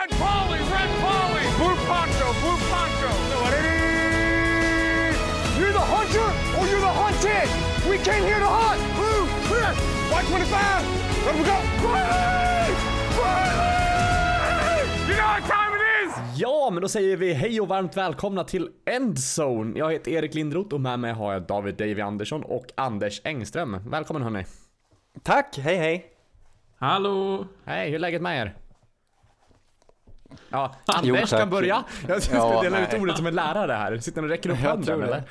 Red 0.00 0.10
Polly, 0.12 0.58
Red 0.58 0.90
Polly, 1.04 1.44
Blue 1.58 1.76
Poncho, 1.88 2.28
Blue 2.40 2.58
Poncho. 2.70 3.10
You're 5.58 5.72
the 5.72 5.86
hunter 5.94 6.28
or 6.56 6.62
you're 6.70 6.80
the 6.80 6.94
hunted. 7.02 7.48
We 7.90 7.98
came 7.98 8.24
here 8.24 8.38
to 8.38 8.46
hunt. 8.46 8.80
Blue, 8.96 9.22
clear. 9.48 9.70
White 10.10 10.26
25. 10.26 10.84
Let 11.26 11.34
we 11.36 11.44
go. 11.44 11.58
Riley! 11.86 12.72
Riley! 13.20 14.80
You 15.08 15.16
know 15.16 15.28
what 15.34 15.42
time 15.42 15.72
it 15.76 15.82
is? 16.02 16.40
Ja, 16.40 16.70
men 16.72 16.82
då 16.82 16.88
säger 16.88 17.16
vi 17.16 17.32
hej 17.32 17.60
och 17.60 17.68
varmt 17.68 17.96
välkomna 17.96 18.44
till 18.44 18.68
Endzone. 18.86 19.78
Jag 19.78 19.92
heter 19.92 20.10
Erik 20.10 20.34
Lindroth 20.34 20.74
och 20.74 20.80
med 20.80 20.98
mig 20.98 21.12
har 21.12 21.32
jag 21.32 21.42
David 21.42 21.74
Davy 21.74 22.00
Andersson 22.00 22.42
och 22.42 22.66
Anders 22.74 23.20
Engström. 23.24 23.76
Välkommen 23.90 24.22
hörni. 24.22 24.44
Tack, 25.22 25.58
hej 25.58 25.76
hej. 25.76 26.06
Hallå! 26.78 27.46
Hej, 27.64 27.88
hur 27.88 27.94
är 27.94 27.98
läget 27.98 28.22
med 28.22 28.40
er? 28.40 28.56
Ja, 30.50 30.74
Anders 30.86 31.30
kan 31.30 31.50
börja. 31.50 31.84
Jag 32.08 32.22
ska 32.22 32.36
Ja, 32.36 32.62
dela 32.62 32.82
ut 32.82 32.88
nej. 32.92 33.00
ordet 33.00 33.16
som 33.16 33.26
en 33.26 33.34
lärare 33.34 33.72
här. 33.72 33.98
Sitter 33.98 34.22
och 34.22 34.28
räcker 34.28 34.50
upp 34.50 34.56
handen 34.58 35.02
eller? 35.02 35.22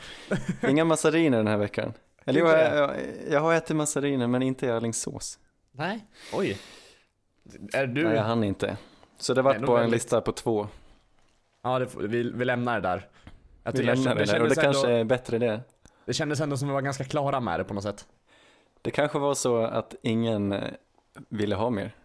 det. 0.61 0.67
Inga 0.69 0.85
massariner 0.85 1.37
den 1.37 1.47
här 1.47 1.57
veckan. 1.57 1.93
Eller 2.25 2.39
jag, 2.39 2.77
jag, 2.77 2.91
jag 3.29 3.39
har 3.39 3.53
ätit 3.53 3.75
massariner 3.75 4.27
men 4.27 4.41
inte 4.41 4.65
i 4.65 4.71
Alingsås. 4.71 5.39
Nej, 5.71 6.05
oj. 6.33 6.57
Är 7.73 7.87
du... 7.87 8.03
Nej, 8.03 8.15
jag 8.15 8.23
hann 8.23 8.43
inte. 8.43 8.77
Så 9.17 9.33
det 9.33 9.41
Nej, 9.41 9.53
var 9.53 9.59
nog 9.59 9.65
på 9.67 9.73
en 9.75 9.79
väldigt- 9.81 9.93
lista 10.03 10.21
på 10.21 10.31
två. 10.31 10.67
Ja, 11.63 11.79
det, 11.79 11.87
vi, 11.99 12.31
vi 12.31 12.45
lämnar 12.45 12.81
det 12.81 12.87
där. 12.87 13.07
Jag 13.63 13.71
Vi 13.71 13.83
lämnar 13.83 14.15
det 14.15 14.25
där 14.25 14.41
och 14.41 14.49
det 14.49 14.55
kanske 14.55 14.87
ändå, 14.87 14.99
är 14.99 15.03
bättre 15.03 15.37
det. 15.37 15.61
det 16.05 16.13
kändes 16.13 16.41
ändå 16.41 16.57
som 16.57 16.67
vi 16.67 16.73
var 16.73 16.81
ganska 16.81 17.03
klara 17.03 17.39
med 17.39 17.59
det 17.59 17.63
på 17.63 17.73
något 17.73 17.83
sätt. 17.83 18.05
Det 18.81 18.91
kanske 18.91 19.19
var 19.19 19.33
så 19.33 19.63
att 19.63 19.95
ingen 20.01 20.51
eh, 20.51 20.63
ville 21.29 21.55
ha 21.55 21.69
mer. 21.69 21.95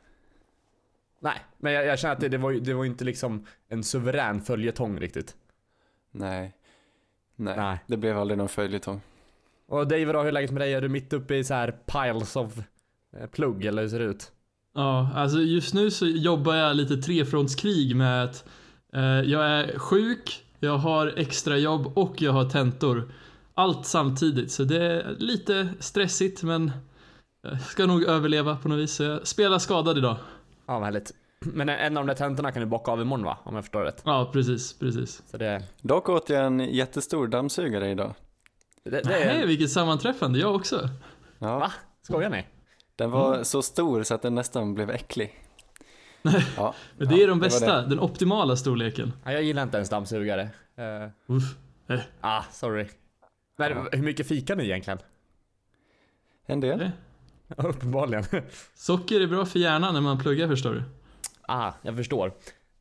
Nej, 1.25 1.45
men 1.59 1.73
jag, 1.73 1.87
jag 1.87 1.99
känner 1.99 2.15
att 2.15 2.21
det, 2.21 2.29
det 2.29 2.39
var 2.39 2.53
det 2.53 2.75
var 2.75 2.85
inte 2.85 3.05
liksom 3.05 3.47
en 3.69 3.85
suverän 3.85 4.43
följetong 4.43 5.01
riktigt. 5.01 5.37
Nej. 6.11 6.55
Nej, 7.37 7.57
Nej. 7.57 7.79
det 7.87 7.97
blev 7.97 8.19
aldrig 8.19 8.39
någon 8.39 8.49
följetong. 8.49 9.01
Och 9.69 9.89
David 9.89 10.09
då, 10.09 10.21
hur 10.21 10.29
är 10.29 10.33
läget 10.33 10.51
med 10.51 10.61
dig? 10.61 10.75
Är 10.75 10.81
du 10.81 10.89
mitt 10.89 11.13
uppe 11.13 11.35
i 11.35 11.45
så 11.45 11.55
här 11.55 11.71
piles 11.71 12.37
of 12.37 12.59
eh, 13.17 13.27
plugg 13.27 13.65
eller 13.65 13.83
hur 13.83 13.89
ser 13.89 13.99
det 13.99 14.05
ut? 14.05 14.33
Ja, 14.75 15.11
alltså 15.15 15.39
just 15.39 15.75
nu 15.75 15.91
så 15.91 16.07
jobbar 16.07 16.55
jag 16.55 16.77
lite 16.77 16.97
trefrontskrig 16.97 17.97
med 17.97 18.25
att 18.25 18.45
eh, 18.93 19.03
jag 19.03 19.47
är 19.47 19.79
sjuk, 19.79 20.45
jag 20.61 20.79
har 20.79 21.15
extra 21.17 21.59
jobb 21.59 21.99
och 21.99 22.23
jag 22.23 22.33
har 22.33 22.51
tentor. 22.51 23.13
Allt 23.55 23.87
samtidigt, 23.87 24.53
så 24.53 24.65
det 24.65 24.83
är 24.83 25.17
lite 25.19 25.69
stressigt 25.81 26.43
men 26.43 26.73
jag 27.43 27.61
ska 27.61 27.87
nog 27.87 28.05
överleva 28.05 28.57
på 28.57 28.69
något 28.69 28.79
vis. 28.79 28.95
Så 28.95 29.03
jag 29.03 29.27
spelar 29.27 29.59
skadad 29.59 29.99
idag. 29.99 30.17
Ja, 30.67 30.75
vad 30.79 30.83
härligt. 30.85 31.13
Men 31.41 31.69
en 31.69 31.97
av 31.97 32.07
de 32.07 32.09
där 32.09 32.15
tentorna 32.15 32.53
kan 32.53 32.61
du 32.61 32.67
bocka 32.67 32.91
av 32.93 33.01
imorgon 33.01 33.25
va? 33.25 33.39
Om 33.45 33.55
jag 33.55 33.65
förstår 33.65 33.83
rätt. 33.83 34.03
Ja, 34.05 34.31
precis, 34.33 34.79
precis. 34.79 35.23
Så 35.27 35.37
det, 35.37 35.63
Dock 35.83 36.09
åt 36.09 36.29
jag 36.31 36.47
en 36.47 36.61
jättestor 36.61 37.27
dammsugare 37.29 37.91
idag. 37.91 38.15
det, 38.85 38.91
det 38.91 39.03
Nej, 39.05 39.23
är... 39.43 39.47
vilket 39.47 39.71
sammanträffande, 39.71 40.39
jag 40.39 40.55
också. 40.55 40.89
Ja, 41.39 41.59
Va? 41.59 41.73
Skojar 42.03 42.31
ni? 42.31 42.47
den 42.97 43.11
var 43.11 43.43
så 43.43 43.63
stor 43.63 44.03
så 44.03 44.15
att 44.15 44.23
den 44.23 44.35
nästan 44.35 44.75
blev 44.75 44.91
äcklig. 44.91 45.41
Ja, 46.57 46.75
Men 46.99 47.09
det 47.09 47.17
ja, 47.17 47.23
är 47.23 47.29
de 47.29 47.41
bästa, 47.41 47.83
det. 47.83 47.89
den 47.89 48.01
optimala 48.01 48.57
storleken. 48.57 49.13
Ja, 49.25 49.33
jag 49.33 49.43
gillar 49.43 49.63
inte 49.63 49.77
ens 49.77 49.91
dammsugare. 49.91 50.43
Uh, 50.79 51.37
Uff. 51.37 51.57
Eh, 51.89 52.01
ah, 52.21 52.43
sorry. 52.53 52.89
Men 53.57 53.71
Ja. 53.73 53.87
hur 53.93 54.03
mycket 54.03 54.29
fikar 54.29 54.57
ni 54.57 54.65
egentligen? 54.65 54.99
En 56.47 56.61
del. 56.61 56.91
Eh. 57.49 57.65
Uppenbarligen. 57.65 58.25
Socker 58.75 59.21
är 59.21 59.27
bra 59.27 59.45
för 59.47 59.59
hjärnan 59.59 59.95
när 59.95 60.01
man 60.01 60.19
pluggar 60.19 60.49
förstår 60.49 60.73
du. 60.73 60.83
ah, 61.43 61.73
jag 61.83 61.97
förstår. 61.97 62.33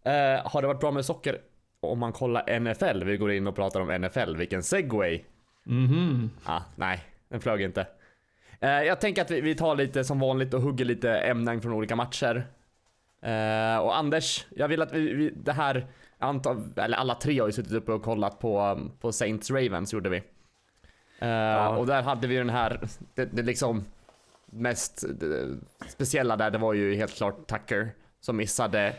Eh, 0.03 0.11
har 0.51 0.61
det 0.61 0.67
varit 0.67 0.79
bra 0.79 0.91
med 0.91 1.05
socker 1.05 1.37
om 1.79 1.99
man 1.99 2.13
kollar 2.13 2.59
NFL? 2.59 3.03
Vi 3.03 3.17
går 3.17 3.31
in 3.31 3.47
och 3.47 3.55
pratar 3.55 3.79
om 3.79 4.01
NFL. 4.01 4.35
Vilken 4.35 4.63
segway. 4.63 5.21
Mhm. 5.63 6.29
Ah, 6.45 6.61
nej, 6.75 7.03
den 7.29 7.41
flög 7.41 7.61
inte. 7.61 7.87
Eh, 8.59 8.69
jag 8.69 9.01
tänker 9.01 9.21
att 9.21 9.31
vi, 9.31 9.41
vi 9.41 9.55
tar 9.55 9.75
lite 9.75 10.03
som 10.03 10.19
vanligt 10.19 10.53
och 10.53 10.61
hugger 10.61 10.85
lite 10.85 11.11
ämnen 11.17 11.61
från 11.61 11.73
olika 11.73 11.95
matcher. 11.95 12.47
Eh, 13.21 13.77
och 13.77 13.97
Anders, 13.97 14.45
jag 14.55 14.67
vill 14.67 14.81
att 14.81 14.93
vi, 14.93 15.13
vi 15.13 15.29
det 15.29 15.51
här, 15.53 15.87
jag 16.19 16.29
antar, 16.29 16.57
eller 16.77 16.97
alla 16.97 17.15
tre 17.15 17.39
har 17.39 17.47
ju 17.47 17.51
suttit 17.53 17.71
uppe 17.71 17.91
och 17.91 18.03
kollat 18.03 18.39
på, 18.39 18.79
på 19.01 19.11
Saints 19.11 19.51
Ravens 19.51 19.93
gjorde 19.93 20.09
vi. 20.09 20.17
Eh, 21.19 21.65
Och 21.77 21.85
där 21.87 22.01
hade 22.01 22.27
vi 22.27 22.35
den 22.35 22.49
här, 22.49 22.79
det, 23.13 23.25
det 23.25 23.41
liksom 23.43 23.85
mest 24.53 25.03
det, 25.19 25.57
speciella 25.89 26.35
där, 26.37 26.51
det 26.51 26.57
var 26.57 26.73
ju 26.73 26.95
helt 26.95 27.13
klart 27.15 27.47
Tucker 27.47 27.91
som 28.21 28.37
missade 28.37 28.95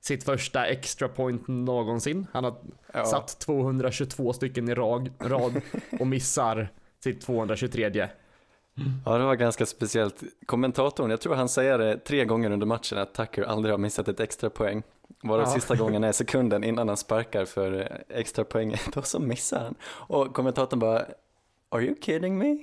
sitt 0.00 0.24
första 0.24 0.66
extra 0.66 1.08
point 1.08 1.48
någonsin. 1.48 2.26
Han 2.32 2.44
har 2.44 2.54
Ja. 2.92 3.04
satt 3.04 3.38
222 3.40 4.32
stycken 4.32 4.68
i 4.68 4.74
rad, 4.74 5.10
rad 5.18 5.60
och 6.00 6.06
missar 6.06 6.68
sitt 7.04 7.20
223. 7.20 8.08
Ja, 9.04 9.18
det 9.18 9.24
var 9.24 9.34
ganska 9.34 9.66
speciellt. 9.66 10.22
Kommentatorn, 10.46 11.10
jag 11.10 11.20
tror 11.20 11.34
han 11.34 11.48
säger 11.48 11.78
det 11.78 11.98
tre 11.98 12.24
gånger 12.24 12.50
under 12.50 12.66
matchen 12.66 12.98
att 12.98 13.14
Tucker 13.14 13.42
aldrig 13.42 13.72
har 13.72 13.78
missat 13.78 14.08
ett 14.08 14.20
extra 14.20 14.50
poäng. 14.50 14.82
Varav 15.22 15.42
Ja. 15.46 15.50
sista 15.54 15.76
gången 15.76 16.04
är 16.04 16.12
sekunden 16.22 16.64
innan 16.64 16.88
han 16.88 16.96
sparkar 16.96 17.44
för 17.44 17.80
eh, 17.80 18.18
extra 18.18 18.44
poänget 18.44 18.96
och 18.96 19.06
så 19.06 19.18
missar 19.20 19.58
han. 19.60 19.74
Och 19.84 20.34
kommentatorn 20.34 20.80
bara 20.80 21.04
Are 21.70 21.82
you 21.82 21.94
kidding 22.00 22.38
me? 22.38 22.46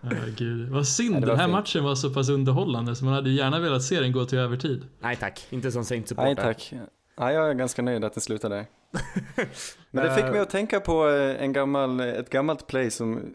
Ja, 0.00 0.10
gud. 0.36 0.68
Vad 0.68 0.86
synd, 0.88 1.16
Ja, 1.16 1.20
den 1.20 1.38
här 1.38 1.44
fint. 1.44 1.52
matchen 1.52 1.84
var 1.84 1.94
så 1.94 2.14
pass 2.14 2.28
underhållande 2.28 2.96
så 2.96 3.04
man 3.04 3.14
hade 3.14 3.30
gärna 3.30 3.60
velat 3.60 3.82
se 3.82 4.00
den 4.00 4.12
gå 4.12 4.24
till 4.24 4.38
övertid. 4.38 4.86
Nej 5.00 5.16
tack, 5.16 5.46
inte 5.50 5.72
som 5.72 5.84
Saints 5.84 6.12
Nej 6.16 6.30
supporter. 6.34 6.52
tack. 6.52 6.72
Ja, 7.16 7.32
jag 7.32 7.50
är 7.50 7.54
ganska 7.54 7.82
nöjd 7.82 8.04
att 8.04 8.14
det 8.14 8.20
slutade 8.20 8.54
där. 8.56 8.66
Men 9.90 10.04
det 10.04 10.14
fick 10.14 10.24
Eh. 10.24 10.30
mig 10.30 10.40
att 10.40 10.50
tänka 10.50 10.80
på 10.80 11.08
eh, 11.08 11.42
en 11.42 11.52
gammal, 11.52 12.00
ett 12.00 12.30
gammalt 12.30 12.66
play 12.66 12.90
som 12.90 13.34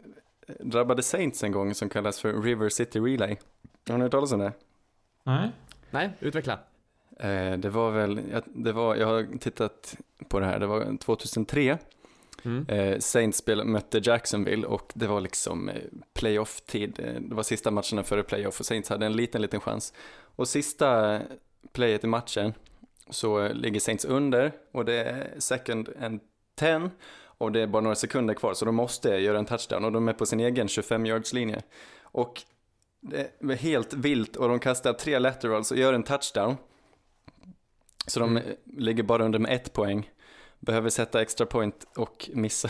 drabbade 0.60 1.04
Saints 1.04 1.44
en 1.44 1.52
gång 1.52 1.74
som 1.76 1.90
kallas 1.90 2.20
för 2.20 2.42
River 2.42 2.70
City 2.70 3.00
Relay. 3.00 3.36
Har 3.90 3.98
ni 3.98 4.04
hört 4.04 4.12
talas 4.12 4.32
om 4.32 4.40
det? 4.40 4.54
Nej? 5.24 5.52
Nej, 5.92 6.10
utveckla. 6.20 6.60
Eh, 7.20 7.54
Det 7.58 7.70
var 7.70 7.92
väl, 7.92 8.22
jag- 8.32 8.44
det 8.46 8.72
var, 8.72 8.96
jag 8.96 9.08
har 9.08 9.38
tittat 9.40 9.98
på 10.30 10.40
det 10.40 10.46
här, 10.46 10.60
det 10.60 10.68
var 10.68 10.98
2003. 10.98 11.78
Mm. 12.46 12.66
Eh, 12.70 13.00
Saints 13.00 13.38
spel, 13.38 13.64
mötte 13.64 14.02
Jacksonville 14.04 14.68
och 14.68 14.92
det 14.96 15.08
var 15.08 15.22
liksom 15.22 15.70
eh, 15.70 15.76
playoff-tid. 16.14 17.00
Eh, 17.00 17.22
Det 17.22 17.36
var 17.36 17.44
sista 17.44 17.72
matcherna 17.72 18.04
före 18.04 18.24
playoff 18.24 18.60
och 18.60 18.66
Saints 18.66 18.90
hade 18.90 19.06
en 19.06 19.16
liten, 19.16 19.42
liten 19.42 19.60
chans. 19.60 19.94
Och 20.36 20.48
sista 20.48 21.20
playet 21.74 22.04
i 22.04 22.08
matchen 22.08 22.54
så 23.10 23.42
eh, 23.42 23.54
ligger 23.54 23.80
Saints 23.80 24.06
under 24.06 24.52
och 24.72 24.86
det 24.86 24.94
är 25.04 25.34
second 25.40 25.90
and 26.02 26.20
10 26.56 26.90
och 27.38 27.52
det 27.52 27.62
är 27.62 27.68
bara 27.68 27.82
några 27.82 27.96
sekunder 27.96 28.34
kvar 28.34 28.54
så 28.54 28.66
de 28.66 28.76
måste 28.76 29.10
göra 29.10 29.40
en 29.40 29.46
touchdown 29.46 29.86
och 29.86 29.92
de 29.92 30.08
är 30.08 30.14
på 30.14 30.26
sin 30.26 30.40
egen 30.40 30.68
25 30.68 31.06
yards 31.06 31.34
linje. 31.34 31.62
Och 32.02 32.42
det 33.02 33.32
är 33.40 33.56
helt 33.56 33.94
vilt 33.94 34.36
och 34.36 34.50
de 34.50 34.60
kastar 34.60 34.94
tre 34.94 35.20
laterals 35.20 35.72
och 35.72 35.78
gör 35.78 35.94
en 35.94 36.04
touchdown. 36.04 36.56
Så 38.08 38.20
de 38.20 38.38
eh, 38.38 38.44
ligger 38.78 39.04
bara 39.04 39.26
under 39.26 39.40
med 39.40 39.56
ett 39.56 39.74
poäng. 39.74 40.10
Behöver 40.66 40.90
sätta 40.90 41.22
extra 41.22 41.46
point 41.46 41.88
och 41.96 42.30
missa. 42.34 42.70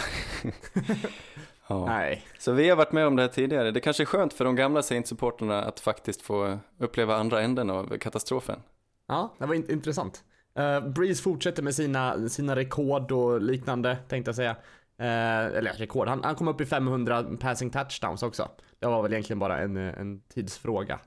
ja. 1.67 1.85
Nej. 1.85 2.23
Så 2.39 2.51
vi 2.51 2.69
har 2.69 2.77
varit 2.77 2.91
med 2.91 3.07
om 3.07 3.15
det 3.15 3.21
här 3.21 3.29
tidigare. 3.29 3.71
Det 3.71 3.79
kanske 3.79 4.03
är 4.03 4.05
skönt 4.05 4.33
för 4.33 4.45
de 4.45 4.55
gamla 4.55 4.81
Saints-supporterna 4.81 5.63
att 5.63 5.79
faktiskt 5.79 6.21
få 6.21 6.59
uppleva 6.77 7.15
andra 7.15 7.41
änden 7.41 7.69
av 7.69 7.97
katastrofen. 7.97 8.59
Ja, 9.07 9.35
det 9.39 9.45
var 9.45 9.55
in- 9.55 9.71
intressant. 9.71 10.23
Uh, 10.59 10.89
Breeze 10.89 11.23
fortsätter 11.23 11.63
med 11.63 11.75
sina, 11.75 12.29
sina 12.29 12.55
rekord 12.55 13.11
och 13.11 13.41
liknande, 13.41 13.97
tänkte 14.07 14.29
jag 14.29 14.35
säga. 14.35 14.55
Eh, 14.97 15.45
eller 15.45 15.73
rekord, 15.73 16.07
han, 16.07 16.23
han 16.23 16.35
kom 16.35 16.47
upp 16.47 16.61
i 16.61 16.65
500 16.65 17.25
passing 17.39 17.69
touchdowns 17.69 18.23
också. 18.23 18.49
Det 18.79 18.85
var 18.85 19.01
väl 19.01 19.13
egentligen 19.13 19.39
bara 19.39 19.59
en, 19.59 19.77
en 19.77 20.21
tidsfråga. 20.21 20.99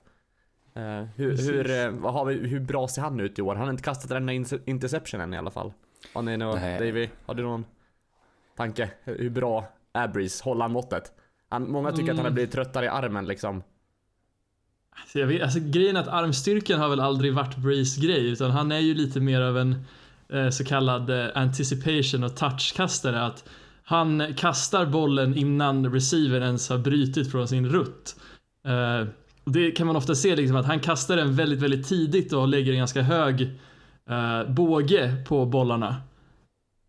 Eh, 0.74 1.04
hur, 1.16 1.36
hur, 1.36 1.70
eh, 1.70 1.90
vad 1.90 2.12
har 2.12 2.24
vi, 2.24 2.34
hur 2.34 2.60
bra 2.60 2.88
ser 2.88 3.02
han 3.02 3.20
ut 3.20 3.38
i 3.38 3.42
år? 3.42 3.54
Han 3.54 3.64
har 3.64 3.70
inte 3.70 3.82
kastat 3.82 4.10
en 4.10 4.28
enda 4.28 4.58
interception 4.64 5.20
än 5.20 5.34
i 5.34 5.38
alla 5.38 5.50
fall. 5.50 5.72
Har 6.14 6.22
ni 6.22 6.36
någon, 6.36 6.58
Nej. 6.60 6.78
Davy, 6.78 7.08
har 7.26 7.34
du 7.34 7.42
någon 7.42 7.64
tanke? 8.56 8.90
Hur 9.04 9.30
bra 9.30 9.68
är 9.92 10.08
Breeze? 10.08 10.44
Håller 10.44 10.62
han 10.62 10.72
måttet? 10.72 11.12
Han, 11.48 11.70
många 11.70 11.92
tycker 11.92 12.02
att 12.02 12.08
han 12.08 12.18
har 12.18 12.24
Mm. 12.24 12.34
blivit 12.34 12.52
tröttare 12.52 12.84
i 12.84 12.88
armen 12.88 13.26
liksom. 13.26 13.62
Så 15.06 15.18
jag 15.18 15.26
vet, 15.26 15.42
alltså, 15.42 15.58
grejen 15.62 15.96
är 15.96 16.00
att 16.00 16.08
armstyrkan 16.08 16.80
har 16.80 16.88
väl 16.88 17.00
aldrig 17.00 17.34
varit 17.34 17.56
Breeze 17.56 18.00
grej 18.00 18.30
utan 18.30 18.50
han 18.50 18.72
är 18.72 18.78
ju 18.78 18.94
lite 18.94 19.20
mer 19.20 19.40
av 19.40 19.58
en 19.58 19.84
eh, 20.28 20.48
så 20.50 20.64
kallad 20.64 21.10
eh, 21.10 21.26
anticipation 21.34 22.24
och 22.24 22.36
touchkastare. 22.36 23.22
Att 23.22 23.44
han 23.84 24.34
kastar 24.36 24.86
bollen 24.86 25.34
innan 25.36 25.92
receivern 25.92 26.42
ens 26.42 26.68
har 26.68 26.78
brutit 26.78 27.30
från 27.30 27.48
sin 27.48 27.66
rutt. 27.68 28.16
Eh, 28.64 29.06
det 29.44 29.70
kan 29.70 29.86
man 29.86 29.96
ofta 29.96 30.14
se 30.14 30.36
liksom 30.36 30.56
att 30.56 30.66
han 30.66 30.80
kastar 30.80 31.16
den 31.16 31.34
väldigt, 31.36 31.62
väldigt 31.62 31.88
tidigt 31.88 32.32
och 32.32 32.48
lägger 32.48 32.72
en 32.72 32.78
ganska 32.78 33.02
hög 33.02 33.50
eh, 34.08 34.50
båge 34.50 35.24
på 35.28 35.46
bollarna. 35.46 35.96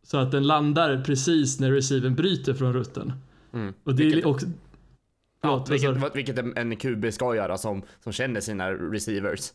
Så 0.03 0.17
att 0.17 0.31
den 0.31 0.47
landar 0.47 1.03
precis 1.03 1.59
när 1.59 1.71
receivern 1.71 2.15
bryter 2.15 2.53
från 2.53 2.73
rutten. 2.73 3.13
Mm. 3.53 3.73
Och 3.83 3.95
det 3.95 4.03
är 4.03 4.05
Vilket- 4.05 4.25
också... 4.25 4.45
Ja, 5.41 5.63
Förlåt, 5.67 5.67
sa 5.67 5.71
vilket, 5.73 6.01
du? 6.01 6.09
vilket 6.13 6.37
en, 6.39 6.57
en 6.57 6.75
QB 6.75 7.13
ska 7.13 7.35
göra 7.35 7.57
som, 7.57 7.81
som 8.03 8.11
känner 8.13 8.41
sina 8.41 8.71
receivers. 8.71 9.51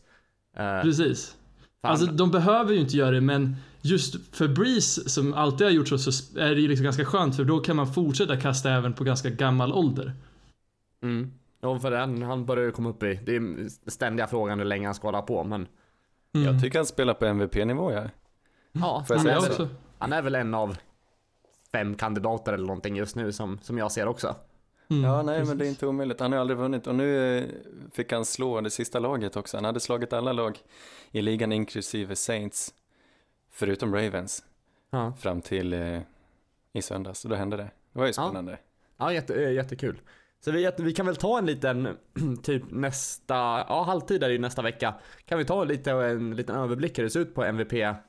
Eh, 0.57 0.81
Precis. 0.81 1.35
Fan. 1.81 1.91
Alltså 1.91 2.05
de 2.05 2.31
behöver 2.31 2.73
ju 2.73 2.79
inte 2.79 2.97
göra 2.97 3.11
det 3.11 3.21
men 3.21 3.55
just 3.81 4.35
för 4.35 4.47
Breeze 4.47 5.09
som 5.09 5.33
alltid 5.33 5.67
har 5.67 5.71
gjort 5.71 5.87
så, 5.87 5.97
så 5.97 6.39
är 6.39 6.55
det 6.55 6.61
ju 6.61 6.67
liksom 6.67 6.83
ganska 6.83 7.05
skönt 7.05 7.35
för 7.35 7.43
då 7.43 7.59
kan 7.59 7.75
man 7.75 7.93
fortsätta 7.93 8.37
kasta 8.37 8.71
även 8.71 8.93
på 8.93 9.03
ganska 9.03 9.29
gammal 9.29 9.73
ålder. 9.73 10.13
Mm. 11.03 11.31
Ja, 11.61 11.79
för 11.79 11.91
den, 11.91 12.21
han 12.21 12.45
börjar 12.45 12.65
ju 12.65 12.71
komma 12.71 12.89
upp 12.89 13.03
i, 13.03 13.19
det 13.25 13.35
är 13.35 13.67
ständiga 13.89 14.27
frågan 14.27 14.59
hur 14.59 14.65
länge 14.65 14.87
han 14.87 14.95
ska 14.95 15.07
hålla 15.07 15.21
på, 15.21 15.43
men 15.43 15.67
Mm. 16.35 16.53
Jag 16.53 16.61
tycker 16.63 16.79
han 16.79 16.85
spelar 16.85 17.13
på 17.13 17.25
MVP-nivå 17.25 17.91
ja. 17.91 18.03
ja, 18.71 19.03
Får 19.07 19.15
jag 19.15 19.23
han, 19.23 19.27
är 19.31 19.39
så? 19.39 19.63
väl, 19.63 19.75
han 19.97 20.13
är 20.13 20.21
väl 20.21 20.35
en 20.35 20.53
av 20.53 20.77
fem 21.71 21.95
kandidater 21.95 22.53
eller 22.53 22.65
någonting 22.67 22.95
just 22.95 23.15
nu 23.15 23.31
som, 23.31 23.59
som 23.61 23.77
jag 23.77 23.91
ser 23.91 24.07
också. 24.07 24.35
Mm, 24.89 25.03
Ja, 25.03 25.21
nej 25.21 25.37
men 25.37 25.45
precis. 25.45 25.59
det 25.59 25.65
är 25.65 25.69
inte 25.69 25.87
omöjligt. 25.87 26.19
Han 26.19 26.31
har 26.31 26.39
aldrig 26.39 26.57
vunnit 26.57 26.87
och 26.87 26.95
nu 26.95 27.37
eh, 27.37 27.43
fick 27.93 28.11
han 28.11 28.25
slå 28.25 28.61
det 28.61 28.69
sista 28.69 28.99
laget 28.99 29.35
också. 29.35 29.57
Han 29.57 29.65
hade 29.65 29.79
slagit 29.79 30.13
alla 30.13 30.33
lag 30.33 30.57
i 31.11 31.21
ligan 31.21 31.51
inklusive 31.51 32.15
Saints, 32.15 32.73
förutom 33.51 33.95
Ravens, 33.95 34.43
Ja, 34.89 35.13
fram 35.19 35.41
till 35.41 35.73
eh, 35.73 35.99
i 36.73 36.81
söndags. 36.81 37.23
Och 37.23 37.29
då 37.29 37.35
hände 37.35 37.57
det. 37.57 37.63
Det 37.63 37.99
var 37.99 38.05
ju 38.05 38.09
Ja. 38.09 38.13
spännande. 38.29 38.57
ja 38.97 39.13
jätte, 39.13 39.43
eh, 39.45 39.51
jättekul. 39.51 40.01
Så 40.45 40.51
vi, 40.51 40.71
vi 40.77 40.93
kan 40.93 41.05
väl 41.05 41.15
ta 41.15 41.37
en 41.37 41.45
liten, 41.45 41.97
typ 42.43 42.63
nästa, 42.71 43.33
ja 43.67 43.83
halvtid 43.83 44.23
är 44.23 44.27
det 44.27 44.33
ju 44.33 44.39
nästa 44.39 44.61
vecka. 44.61 44.93
Kan 45.25 45.37
vi 45.37 45.45
ta 45.45 45.63
lite, 45.63 45.91
en 45.91 46.35
liten 46.35 46.55
överblick 46.55 46.97
hur 46.97 47.03
det 47.03 47.09
ser 47.09 47.19
ut 47.19 47.35
på 47.35 47.43
MVP-listan? 47.43 48.01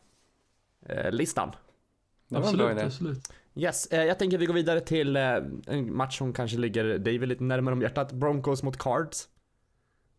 Absolut, 2.35 2.83
absolut. 2.83 3.33
Yes, 3.55 3.87
eh, 3.87 4.05
jag 4.05 4.19
tänker 4.19 4.39
vi 4.39 4.47
går 4.47 4.55
vidare 4.55 4.81
till 4.81 5.17
eh, 5.17 5.37
en 5.67 5.97
match 5.97 6.19
som 6.19 6.33
kanske 6.33 6.59
ligger 6.59 6.99
David 6.99 7.29
lite 7.29 7.45
närmare 7.45 7.73
om 7.73 7.83
hjärtat. 7.83 8.13
Broncos 8.13 8.63
mot 8.63 8.77
Cards. 8.79 9.29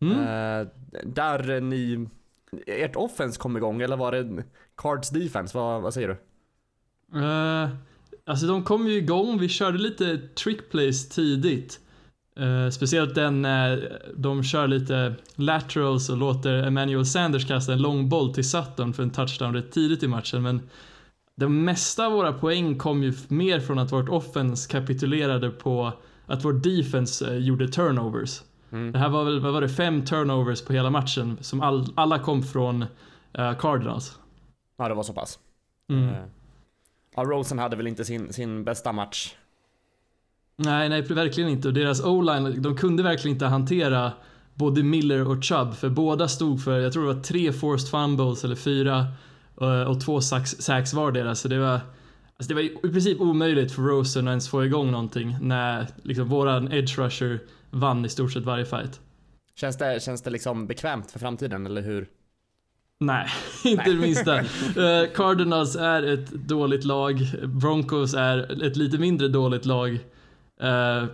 Mm. 0.00 0.20
Eh, 0.20 0.66
där 1.04 1.60
ni, 1.60 2.08
ert 2.66 2.96
offense 2.96 3.40
kom 3.40 3.56
igång, 3.56 3.80
eller 3.80 3.96
var 3.96 4.12
det 4.12 4.44
Cards 4.76 5.10
defense? 5.10 5.58
Vad, 5.58 5.82
vad 5.82 5.94
säger 5.94 6.08
du? 6.08 6.16
Eh, 7.18 7.68
alltså 8.24 8.46
de 8.46 8.64
kom 8.64 8.86
ju 8.86 8.96
igång, 8.96 9.38
vi 9.38 9.48
körde 9.48 9.78
lite 9.78 10.18
trick 10.18 10.70
plays 10.70 11.08
tidigt. 11.08 11.80
Eh, 12.38 12.70
speciellt 12.70 13.14
den 13.14 13.42
när 13.42 14.00
de 14.16 14.42
kör 14.42 14.68
lite 14.68 15.14
laterals 15.34 16.10
och 16.10 16.16
låter 16.16 16.54
Emmanuel 16.54 17.06
Sanders 17.06 17.46
kasta 17.46 17.72
en 17.72 17.82
lång 17.82 18.08
boll 18.08 18.34
till 18.34 18.50
Sutton 18.50 18.92
för 18.92 19.02
en 19.02 19.10
touchdown 19.10 19.54
rätt 19.54 19.72
tidigt 19.72 20.02
i 20.02 20.08
matchen. 20.08 20.42
Men 20.42 20.68
det 21.34 21.48
mesta 21.48 22.06
av 22.06 22.12
våra 22.12 22.32
poäng 22.32 22.78
kom 22.78 23.02
ju 23.02 23.14
mer 23.28 23.60
från 23.60 23.78
att 23.78 23.92
vårt 23.92 24.08
offense 24.08 24.70
kapitulerade 24.70 25.50
på 25.50 25.92
att 26.26 26.44
vår 26.44 26.52
defense 26.52 27.30
eh, 27.30 27.38
gjorde 27.38 27.68
turnovers. 27.68 28.42
Mm. 28.70 28.92
Det 28.92 28.98
här 28.98 29.08
var 29.08 29.24
väl, 29.24 29.40
vad 29.40 29.52
var 29.52 29.60
det, 29.60 29.68
fem 29.68 30.04
turnovers 30.04 30.62
på 30.62 30.72
hela 30.72 30.90
matchen 30.90 31.38
som 31.40 31.60
all, 31.60 31.86
alla 31.94 32.18
kom 32.18 32.42
från 32.42 32.84
eh, 33.32 33.58
Cardinals. 33.58 34.18
Ja, 34.76 34.88
det 34.88 34.94
var 34.94 35.02
så 35.02 35.12
pass. 35.12 35.38
Mm. 35.90 36.08
Eh, 36.08 36.22
ja, 37.16 37.22
Rosen 37.22 37.58
hade 37.58 37.76
väl 37.76 37.86
inte 37.86 38.04
sin, 38.04 38.32
sin 38.32 38.64
bästa 38.64 38.92
match. 38.92 39.34
Nej, 40.60 40.88
nej, 40.88 41.02
verkligen 41.02 41.50
inte. 41.50 41.68
Och 41.68 41.74
deras 41.74 42.04
o-line, 42.04 42.62
de 42.62 42.76
kunde 42.76 43.02
verkliligen 43.02 43.34
inte 43.36 43.46
hantera 43.46 44.12
både 44.54 44.82
Miller 44.82 45.28
och 45.28 45.44
Chubb, 45.44 45.74
för 45.74 45.88
båda 45.88 46.28
stod 46.28 46.64
för, 46.64 46.80
jag 46.80 46.92
tror 46.92 47.08
det 47.08 47.14
var 47.14 47.22
tre 47.22 47.52
forced 47.52 47.90
fumbles 47.90 48.44
eller 48.44 48.56
fyra 48.56 49.06
eh, 49.60 49.82
och 49.82 50.00
två 50.00 50.20
sacks, 50.20 50.50
sacks 50.50 50.94
vardera, 50.94 51.34
så 51.34 51.48
det 51.48 51.58
var 51.58 51.80
Alltså 52.38 52.48
det 52.48 52.54
var 52.54 52.62
i 52.62 52.92
princip 52.92 53.20
omöjligt 53.20 53.72
för 53.72 53.82
Rosen 53.82 54.28
att 54.28 54.32
ens 54.32 54.48
få 54.48 54.64
igång 54.64 54.90
någonting 54.90 55.36
när 55.40 55.86
liksom 56.02 56.28
våran 56.28 56.72
edge 56.72 56.98
rusher 56.98 57.40
vann 57.70 58.04
i 58.04 58.08
stort 58.08 58.32
sett 58.32 58.44
varje 58.44 58.64
fight. 58.64 59.00
Känns 59.54 59.76
det, 59.76 60.02
känns 60.02 60.22
det 60.22 60.30
liksom 60.30 60.66
bekvämt 60.66 61.10
för 61.10 61.18
framtiden, 61.18 61.66
eller 61.66 61.82
hur? 61.82 62.08
Nej, 63.00 63.28
inte 63.64 63.90
det 63.90 63.98
minsta. 63.98 64.38
Eh, 64.76 65.10
Cardinals 65.14 65.76
är 65.76 66.02
ett 66.02 66.30
dåligt 66.30 66.84
lag. 66.84 67.20
Broncos 67.44 68.14
är 68.14 68.64
ett 68.66 68.76
lite 68.76 68.98
mindre 68.98 69.28
dåligt 69.28 69.64
lag. 69.64 69.98
Eh, 70.60 71.04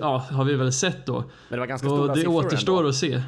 ja, 0.00 0.18
har 0.30 0.44
vi 0.44 0.54
väl 0.54 0.72
sett 0.72 1.06
då. 1.06 1.14
Men 1.18 1.26
det 1.48 1.58
var 1.58 1.66
ganska 1.66 1.88
stora 1.88 2.02
Och 2.10 2.16
det 2.18 2.26
återstår 2.26 2.76
ändå. 2.76 2.88
att 2.88 2.94
se. 2.94 3.22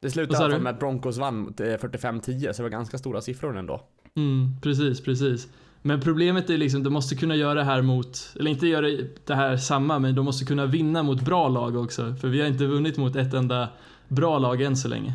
Det 0.00 0.10
slutade 0.10 0.58
med 0.58 0.72
att 0.72 0.78
Broncos 0.78 1.18
vann 1.18 1.38
mot, 1.38 1.60
eh, 1.60 1.66
45-10, 1.66 2.52
så 2.52 2.56
det 2.56 2.62
var 2.62 2.68
ganska 2.70 2.98
stora 2.98 3.20
siffror 3.20 3.58
ändå. 3.58 3.80
Mm, 4.16 4.60
precis, 4.62 5.04
precis. 5.04 5.48
Men 5.82 6.00
problemet 6.00 6.50
är 6.50 6.58
liksom, 6.58 6.82
de 6.82 6.92
måste 6.92 7.14
kunna 7.16 7.36
göra 7.36 7.54
det 7.54 7.64
här 7.64 7.82
mot, 7.82 8.34
eller 8.38 8.50
inte 8.50 8.66
göra 8.66 8.86
det 9.26 9.34
här 9.34 9.56
samma, 9.56 9.98
men 9.98 10.14
de 10.14 10.24
måste 10.24 10.44
kunna 10.44 10.66
vinna 10.66 11.02
mot 11.02 11.20
bra 11.20 11.48
lag 11.48 11.76
också. 11.76 12.14
För 12.14 12.28
vi 12.28 12.40
har 12.40 12.48
inte 12.48 12.66
vunnit 12.66 12.96
mot 12.96 13.16
ett 13.16 13.34
enda 13.34 13.68
bra 14.08 14.38
lag 14.38 14.62
än 14.62 14.76
så 14.76 14.88
länge. 14.88 15.12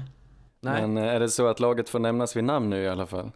Nej. 0.62 0.88
Men 0.88 0.98
eh, 0.98 1.14
är 1.16 1.20
det 1.20 1.30
så 1.30 1.48
att 1.48 1.60
laget 1.60 1.90
får 1.90 2.00
nämnas 2.00 2.36
vid 2.36 2.44
namn 2.44 2.70
nu 2.70 2.84
i 2.84 2.88
alla 2.88 3.06
fall? 3.06 3.32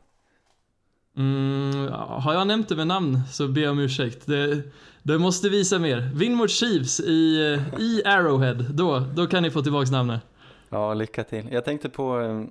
Mm, 1.17 1.87
har 1.97 2.33
jag 2.33 2.47
nämnt 2.47 2.69
det 2.69 2.75
med 2.75 2.87
namn 2.87 3.19
så 3.31 3.47
ber 3.47 3.61
jag 3.61 3.71
om 3.71 3.79
ursäkt. 3.79 4.25
Det, 4.27 4.63
det 5.03 5.17
måste 5.17 5.49
visa 5.49 5.79
mer. 5.79 6.11
Vinn 6.15 6.35
mot 6.35 6.49
Chiefs 6.51 6.99
i, 6.99 7.35
i 7.79 8.01
Arrowhead, 8.05 8.53
då, 8.53 8.99
då 9.15 9.27
kan 9.27 9.43
ni 9.43 9.51
få 9.51 9.61
tillbaks 9.61 9.91
namnet. 9.91 10.21
Ja, 10.69 10.93
lycka 10.93 11.23
till. 11.23 11.47
Jag 11.51 11.65
tänkte 11.65 11.89
på 11.89 12.19
eh, 12.21 12.43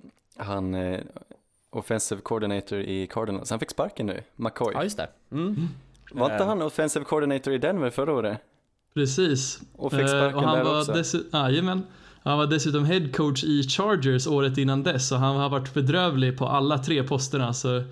han, 0.47 0.75
eh, 0.75 1.00
offensive 1.70 2.20
coordinator 2.20 2.79
i 2.81 3.06
Cardinals. 3.06 3.50
Han 3.50 3.58
fick 3.58 3.70
sparken 3.70 4.06
nu, 4.06 4.23
McCoy. 4.37 4.73
Ja, 4.75 4.82
just 4.85 4.97
det. 4.97 5.08
Mm. 5.32 5.69
Var 6.12 6.26
inte 6.32 6.43
Eh. 6.44 6.49
han 6.49 6.62
offensive 6.62 7.05
coordinator 7.05 7.52
i 7.52 7.58
Denver 7.58 7.91
förra 7.91 8.12
året? 8.12 8.38
Precis. 8.94 9.61
Och 9.76 9.93
fick 9.93 10.08
sparken 10.08 10.35
och 10.35 10.43
han 10.43 10.56
där 10.58 10.64
var 10.64 10.81
också? 10.81 10.93
dessu- 10.93 11.25
Jajamän. 11.32 11.82
Han 12.23 12.38
var 12.38 12.46
dessutom 12.46 12.85
head 12.85 13.08
coach 13.14 13.44
i 13.44 13.62
Chargers 13.62 14.26
året 14.26 14.58
innan 14.58 14.82
dess, 14.82 15.08
så 15.08 15.17
han 15.17 15.37
har 15.37 15.49
varit 15.49 15.75
bedrövlig 15.75 16.38
på 16.38 16.46
alla 16.46 16.79
tre 16.79 17.03
posterna. 17.03 17.53
Så, 17.55 17.76
eh, 17.76 17.85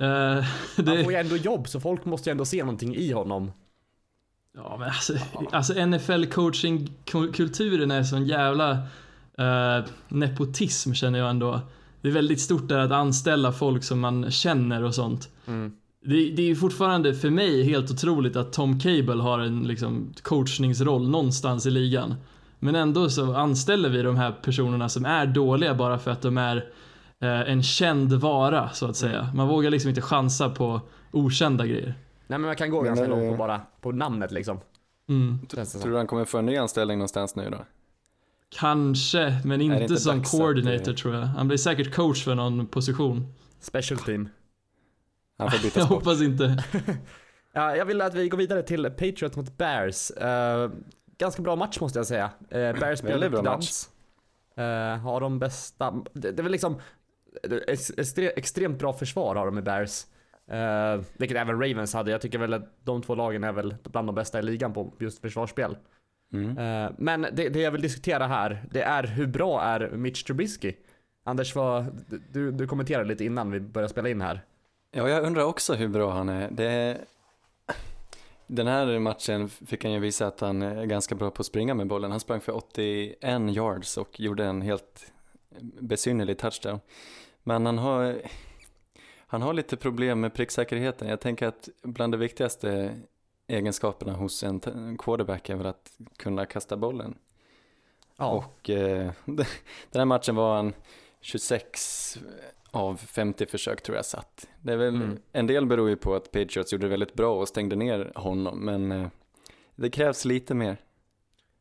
Han 0.00 0.44
får 0.76 0.82
det, 0.82 1.02
ju 1.02 1.14
ändå 1.14 1.36
jobb, 1.36 1.68
så 1.68 1.80
folk 1.80 2.04
måste 2.04 2.30
ju 2.30 2.32
ändå 2.32 2.44
se 2.44 2.60
någonting 2.60 2.96
i 2.96 3.12
honom. 3.12 3.52
Ja, 4.56 4.76
men 4.78 4.88
alltså, 4.88 5.12
alltså 5.52 5.86
NFL 5.86 6.24
coaching 6.24 6.92
kulturen 7.32 7.90
är 7.90 8.02
sån 8.02 8.26
jävla 8.26 8.70
eh, 9.38 9.84
nepotism 10.08 10.92
känner 10.92 11.18
jag 11.18 11.30
ändå. 11.30 11.60
Det 12.02 12.08
är 12.08 12.12
väldigt 12.12 12.40
stort 12.40 12.68
där 12.68 12.78
att 12.78 12.92
anställa 12.92 13.52
folk 13.52 13.84
som 13.84 14.00
man 14.00 14.30
känner 14.30 14.84
och 14.84 14.94
sånt. 14.94 15.28
Mm. 15.46 15.72
Det, 16.04 16.30
det 16.30 16.50
är 16.50 16.54
fortfarande 16.54 17.14
för 17.14 17.30
mig 17.30 17.62
helt 17.64 17.90
otroligt 17.90 18.36
att 18.36 18.52
Tom 18.52 18.80
Cable 18.80 19.22
har 19.22 19.38
en 19.38 19.62
liksom, 19.62 20.12
coachningsroll 20.22 21.10
någonstans 21.10 21.66
i 21.66 21.70
ligan. 21.70 22.14
Men 22.58 22.74
ändå 22.74 23.10
så 23.10 23.34
anställer 23.34 23.88
vi 23.88 24.02
de 24.02 24.16
här 24.16 24.32
personerna 24.32 24.88
som 24.88 25.04
är 25.04 25.26
dåliga 25.26 25.74
bara 25.74 25.98
för 25.98 26.10
att 26.10 26.22
de 26.22 26.38
är 26.38 26.56
eh, 27.20 27.40
en 27.40 27.62
känd 27.62 28.12
vara 28.12 28.68
så 28.68 28.86
att 28.86 28.96
säga. 28.96 29.32
Man 29.34 29.48
vågar 29.48 29.70
liksom 29.70 29.88
inte 29.88 30.00
chansa 30.00 30.50
på 30.50 30.80
okända 31.10 31.66
grejer. 31.66 31.94
Nej 32.30 32.38
men 32.38 32.46
man 32.46 32.56
kan 32.56 32.70
gå 32.70 32.76
Men 32.82 32.86
ganska 32.86 33.06
långt 33.06 33.30
på 33.30 33.36
bara 33.36 33.60
på 33.80 33.92
namnet 33.92 34.32
liksom. 34.32 34.60
Mm. 35.08 35.46
Tror 35.46 35.90
du 35.90 35.96
han 35.96 36.06
kommer 36.06 36.24
få 36.24 36.38
en 36.38 36.46
ny 36.46 36.56
anställning 36.56 36.98
någonstans 36.98 37.36
nu 37.36 37.50
då? 37.50 37.58
Kanske, 38.48 39.40
men 39.44 39.60
inte, 39.60 39.82
inte 39.82 39.96
som 39.96 40.20
att, 40.20 40.30
coordinator 40.30 40.90
eh, 40.90 40.96
tror 40.96 41.14
jag. 41.14 41.22
Han 41.22 41.48
blir 41.48 41.58
säkert 41.58 41.94
coach 41.94 42.24
för 42.24 42.34
någon 42.34 42.66
position. 42.66 43.34
Special 43.60 43.98
team. 44.00 44.28
Han 45.38 45.50
får 45.50 45.58
byta 45.58 45.78
Jag 45.80 45.86
sport. 45.86 45.98
hoppas 45.98 46.22
inte. 46.22 46.64
Ja, 47.52 47.76
jag 47.76 47.84
vill 47.84 48.00
att 48.00 48.14
vi 48.14 48.28
går 48.28 48.38
vidare 48.38 48.62
till 48.62 48.84
Patriots 48.84 49.36
mot 49.36 49.58
Bears. 49.58 50.10
Eh, 50.10 50.70
ganska 51.18 51.42
bra 51.42 51.56
match 51.56 51.80
måste 51.80 51.98
jag 51.98 52.06
säga. 52.06 52.24
Uh, 52.40 52.50
Bears 52.50 53.02
Väldigt 53.04 53.30
bra 53.30 53.42
dans. 53.42 53.90
Eh, 54.56 54.96
har 54.98 55.20
de 55.20 55.38
bästa, 55.38 55.90
det, 56.12 56.30
det 56.32 56.40
är 56.40 56.42
väl 56.42 56.52
liksom 56.52 56.80
ex- 57.68 57.92
extre, 57.98 58.30
extremt 58.30 58.78
bra 58.78 58.92
försvar 58.92 59.34
har 59.34 59.46
de 59.46 59.54
med 59.54 59.64
Bears. 59.64 60.06
Uh, 60.52 61.02
vilket 61.16 61.38
även 61.38 61.60
Ravens 61.60 61.94
hade. 61.94 62.10
Jag 62.10 62.20
tycker 62.20 62.38
väl 62.38 62.54
att 62.54 62.84
de 62.84 63.02
två 63.02 63.14
lagen 63.14 63.44
är 63.44 63.52
väl 63.52 63.74
bland 63.82 64.08
de 64.08 64.14
bästa 64.14 64.38
i 64.38 64.42
ligan 64.42 64.72
på 64.72 64.92
just 64.98 65.20
försvarsspel. 65.20 65.76
Mm. 66.32 66.58
Eh, 66.58 66.90
men 66.98 67.26
det, 67.32 67.48
det 67.48 67.60
jag 67.60 67.70
vill 67.70 67.82
diskutera 67.82 68.26
här, 68.26 68.64
det 68.70 68.82
är 68.82 69.02
hur 69.02 69.26
bra 69.26 69.62
är 69.62 69.90
Mitch 69.90 70.22
Trubisky? 70.22 70.72
Anders, 71.24 71.54
vad, 71.54 72.04
du, 72.32 72.52
du 72.52 72.66
kommenterade 72.66 73.08
lite 73.08 73.24
innan 73.24 73.50
vi 73.50 73.60
började 73.60 73.92
spela 73.92 74.08
in 74.08 74.20
här. 74.20 74.40
Ja, 74.90 75.08
jag 75.08 75.24
undrar 75.24 75.42
också 75.42 75.74
hur 75.74 75.88
bra 75.88 76.10
han 76.10 76.28
är. 76.28 76.50
Det... 76.50 76.98
Den 78.46 78.66
här 78.66 78.98
matchen 78.98 79.48
fick 79.48 79.84
han 79.84 79.92
ju 79.92 79.98
visa 79.98 80.26
att 80.26 80.40
han 80.40 80.62
är 80.62 80.84
ganska 80.84 81.14
bra 81.14 81.30
på 81.30 81.40
att 81.40 81.46
springa 81.46 81.74
med 81.74 81.86
bollen. 81.86 82.10
Han 82.10 82.20
sprang 82.20 82.40
för 82.40 82.56
81 82.56 83.40
yards 83.50 83.96
och 83.96 84.20
gjorde 84.20 84.44
en 84.44 84.62
helt 84.62 85.12
besynnerlig 85.80 86.38
touchdown. 86.38 86.80
Men 87.42 87.66
han 87.66 87.78
har, 87.78 88.22
han 89.30 89.42
har 89.42 89.52
lite 89.52 89.76
problem 89.76 90.20
med 90.20 90.34
pricksäkerheten. 90.34 91.08
Jag 91.08 91.20
tänker 91.20 91.46
att 91.46 91.68
bland 91.82 92.12
de 92.12 92.18
viktigaste 92.18 92.94
egenskaperna 93.46 94.12
hos 94.12 94.42
en 94.42 94.60
quarterback 94.98 95.48
är 95.48 95.56
väl 95.56 95.66
att 95.66 95.90
kunna 96.16 96.46
kasta 96.46 96.76
bollen. 96.76 97.14
Ja, 98.16 98.30
Och 98.30 98.70
eh, 98.70 99.12
den 99.24 99.46
här 99.94 100.04
matchen 100.04 100.34
var 100.34 100.56
han 100.56 100.72
26 101.20 102.18
av 102.70 102.96
50 102.96 103.46
försök 103.46 103.82
tror 103.82 103.96
jag 103.96 104.04
satt. 104.04 104.48
Det 104.60 104.72
är 104.72 104.76
väl, 104.76 104.94
Mm. 104.94 105.18
En 105.32 105.46
del 105.46 105.66
beror 105.66 105.88
ju 105.88 105.96
på 105.96 106.14
att 106.14 106.32
Patriots 106.32 106.72
gjorde 106.72 106.86
det 106.86 106.90
väldigt 106.90 107.14
bra 107.14 107.40
och 107.40 107.48
stängde 107.48 107.76
ner 107.76 108.12
honom, 108.14 108.64
men 108.64 108.92
eh, 108.92 109.08
det 109.76 109.90
krävs 109.90 110.24
lite 110.24 110.54
mer 110.54 110.76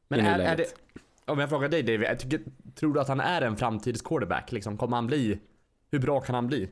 men 0.08 0.26
är, 0.26 0.40
är 0.40 0.56
det, 0.56 0.74
om 1.26 1.40
jag 1.40 1.50
frågar 1.50 1.70
dig 1.70 1.84
David, 1.84 2.20
tycker, 2.20 2.42
tror 2.76 2.94
du 2.94 3.00
att 3.00 3.08
han 3.08 3.20
är 3.20 3.42
en 3.42 3.58
framtids 3.58 4.02
quarterback? 4.02 4.52
Liksom, 4.52 4.78
kommer 4.78 4.98
han 4.98 5.08
bli 5.08 5.40
hur 5.92 6.00
bra 6.00 6.22
kan 6.22 6.36
han 6.36 6.48
bli? 6.48 6.70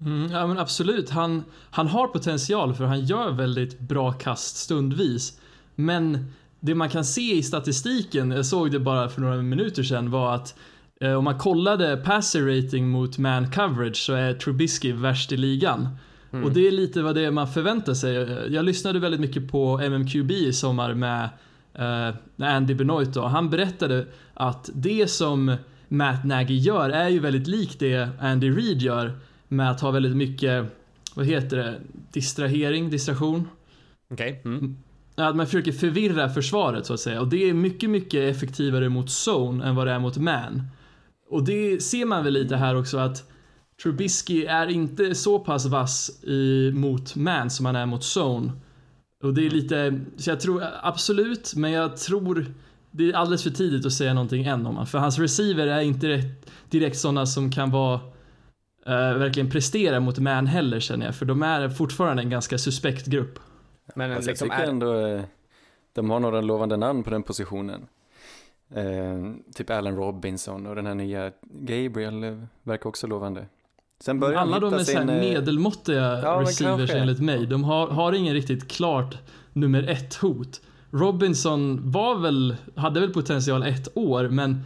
Mm, 0.00 0.32
ja 0.32 0.46
men 0.46 0.58
absolut, 0.58 1.10
han, 1.10 1.44
han 1.70 1.88
har 1.88 2.08
potential 2.08 2.74
för 2.74 2.84
han 2.84 3.04
gör 3.04 3.30
väldigt 3.30 3.80
bra 3.80 4.12
kast 4.12 4.56
stundvis. 4.56 5.40
Men 5.74 6.32
det 6.60 6.74
man 6.74 6.90
kan 6.90 7.04
se 7.04 7.36
i 7.36 7.42
statistiken, 7.42 8.30
jag 8.30 8.46
såg 8.46 8.70
det 8.70 8.80
bara 8.80 9.08
för 9.08 9.20
några 9.20 9.36
minuter 9.36 9.82
sedan, 9.82 10.10
var 10.10 10.34
att 10.34 10.54
eh, 11.00 11.12
om 11.12 11.24
man 11.24 11.38
kollade 11.38 11.96
passer 11.96 12.56
rating 12.56 12.88
mot 12.88 13.18
man 13.18 13.50
coverage 13.50 13.96
så 13.96 14.12
är 14.12 14.34
Trubisky 14.34 14.92
värst 14.92 15.32
i 15.32 15.36
ligan. 15.36 15.88
Och 16.44 16.52
det 16.52 16.66
är 16.66 16.70
lite 16.70 17.02
vad 17.02 17.14
det 17.14 17.24
är 17.24 17.30
man 17.30 17.48
förväntar 17.48 17.94
sig. 17.94 18.14
Jag 18.50 18.64
lyssnade 18.64 18.98
väldigt 18.98 19.20
mycket 19.20 19.50
på 19.50 19.80
MMQB 19.80 20.30
i 20.30 20.52
sommar 20.52 20.94
med 20.94 21.28
eh, 21.74 22.14
Andy 22.54 22.74
Benoit 22.74 23.16
och 23.16 23.30
han 23.30 23.50
berättade 23.50 24.06
att 24.34 24.70
det 24.74 25.10
som 25.10 25.56
Matt 25.88 26.24
Nagy 26.24 26.54
gör 26.54 26.90
är 26.90 27.08
ju 27.08 27.18
väldigt 27.18 27.46
likt 27.46 27.78
det 27.78 28.08
Andy 28.20 28.50
Reid 28.50 28.82
gör 28.82 29.18
med 29.48 29.70
att 29.70 29.80
ha 29.80 29.90
väldigt 29.90 30.16
mycket, 30.16 30.66
vad 31.14 31.26
heter 31.26 31.56
det, 31.56 31.80
distrahering, 32.12 32.90
distraktion. 32.90 33.48
Okej. 34.10 34.42
Mm. 34.44 34.76
Att 35.14 35.36
man 35.36 35.46
försöker 35.46 35.72
förvirra 35.72 36.28
försvaret 36.28 36.86
så 36.86 36.94
att 36.94 37.00
säga 37.00 37.20
och 37.20 37.28
det 37.28 37.50
är 37.50 37.54
mycket, 37.54 37.90
mycket 37.90 38.36
effektivare 38.36 38.88
mot 38.88 39.08
zone 39.28 39.64
än 39.64 39.74
vad 39.74 39.86
det 39.86 39.92
är 39.92 39.98
mot 39.98 40.16
man. 40.16 40.62
Och 41.30 41.44
det 41.44 41.82
ser 41.82 42.04
man 42.04 42.24
väl 42.24 42.32
lite 42.32 42.56
här 42.56 42.76
också 42.76 42.98
att 42.98 43.30
Trubisky 43.82 44.44
är 44.44 44.66
inte 44.66 45.14
så 45.14 45.38
pass 45.38 45.66
vass 45.66 46.24
i, 46.24 46.72
mot 46.74 47.16
man 47.16 47.50
som 47.50 47.66
han 47.66 47.76
är 47.76 47.86
mot 47.86 48.02
zone. 48.16 48.52
Och 49.22 49.34
det 49.34 49.46
är 49.46 49.50
lite, 49.50 50.00
så 50.16 50.30
jag 50.30 50.40
tror 50.40 50.64
absolut, 50.82 51.54
men 51.56 51.70
jag 51.70 51.96
tror 51.96 52.46
det 52.90 53.10
är 53.10 53.12
alldeles 53.12 53.42
för 53.42 53.50
tidigt 53.50 53.86
att 53.86 53.92
säga 53.92 54.14
någonting 54.14 54.44
än 54.44 54.66
om 54.66 54.76
han. 54.76 54.86
För 54.86 54.98
hans 54.98 55.18
receiver 55.18 55.66
är 55.66 55.80
inte 55.80 56.06
direkt, 56.06 56.50
direkt 56.70 56.98
sådana 56.98 57.26
som 57.26 57.52
kan 57.52 57.70
vara 57.70 58.00
verkligen 58.92 59.50
prestera 59.50 60.00
mot 60.00 60.18
man 60.18 60.46
heller 60.46 60.80
känner 60.80 61.06
jag. 61.06 61.14
För 61.14 61.26
de 61.26 61.42
är 61.42 61.68
fortfarande 61.68 62.22
en 62.22 62.30
ganska 62.30 62.58
suspekt 62.58 63.06
grupp. 63.06 63.38
Men 63.94 64.12
Alltså, 64.12 64.30
liksom 64.30 64.48
jag 64.48 64.56
tycker 64.56 64.68
är, 64.68 64.72
ändå 64.72 65.06
eh, 65.06 65.24
de 65.92 66.10
har 66.10 66.20
några 66.20 66.40
lovande 66.40 66.76
namn 66.76 67.02
på 67.02 67.10
den 67.10 67.22
positionen. 67.22 67.86
Eh, 68.74 69.32
typ 69.54 69.70
Allen 69.70 69.96
Robinson 69.96 70.66
och 70.66 70.76
den 70.76 70.86
här 70.86 70.94
nya 70.94 71.32
Gabriel 71.42 72.24
eh, 72.24 72.38
verkar 72.62 72.88
också 72.88 73.06
lovande. 73.06 73.46
Sen 74.00 74.20
börjar 74.20 74.40
Alla 74.40 74.60
de 74.60 74.66
hitta 74.66 74.80
är 74.80 74.84
sin, 74.84 75.08
eh, 75.08 75.20
medelmåttiga 75.20 76.20
ja, 76.22 76.40
receivers 76.40 76.90
enligt 76.90 77.20
mig. 77.20 77.46
De 77.46 77.64
har, 77.64 77.88
har 77.88 78.12
ingen 78.12 78.34
riktigt 78.34 78.68
klart 78.68 79.18
nummer 79.52 79.82
ett 79.82 80.14
hot. 80.14 80.60
Robinson 80.90 81.90
var 81.90 82.18
väl, 82.18 82.56
hade 82.74 83.00
väl 83.00 83.12
potential 83.12 83.62
ett 83.62 83.88
år, 83.94 84.28
men 84.28 84.62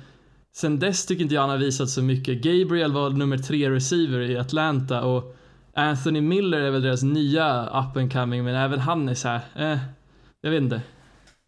sen 0.61 0.79
dess 0.79 1.07
tycker 1.07 1.23
inte 1.23 1.35
jag 1.35 1.41
han 1.43 1.50
har 1.50 1.59
visat 1.59 1.88
så 1.88 2.03
mycket. 2.03 2.43
Gabriel 2.43 2.93
var 2.93 3.11
nummer 3.11 3.38
tre 3.38 3.71
receiver 3.71 4.21
i 4.21 4.38
Atlanta 4.38 5.05
och 5.05 5.37
Anthony 5.75 6.21
Miller 6.21 6.61
är 6.61 6.71
väl 6.71 6.83
deras 6.83 7.03
nya 7.03 7.65
up 7.67 7.97
and 7.97 8.12
coming, 8.12 8.45
men 8.45 8.55
även 8.55 8.79
han 8.79 9.09
är 9.09 9.15
så 9.15 9.29
här, 9.29 9.41
eh, 9.57 9.79
jag 10.41 10.50
vet 10.50 10.62
inte. 10.62 10.83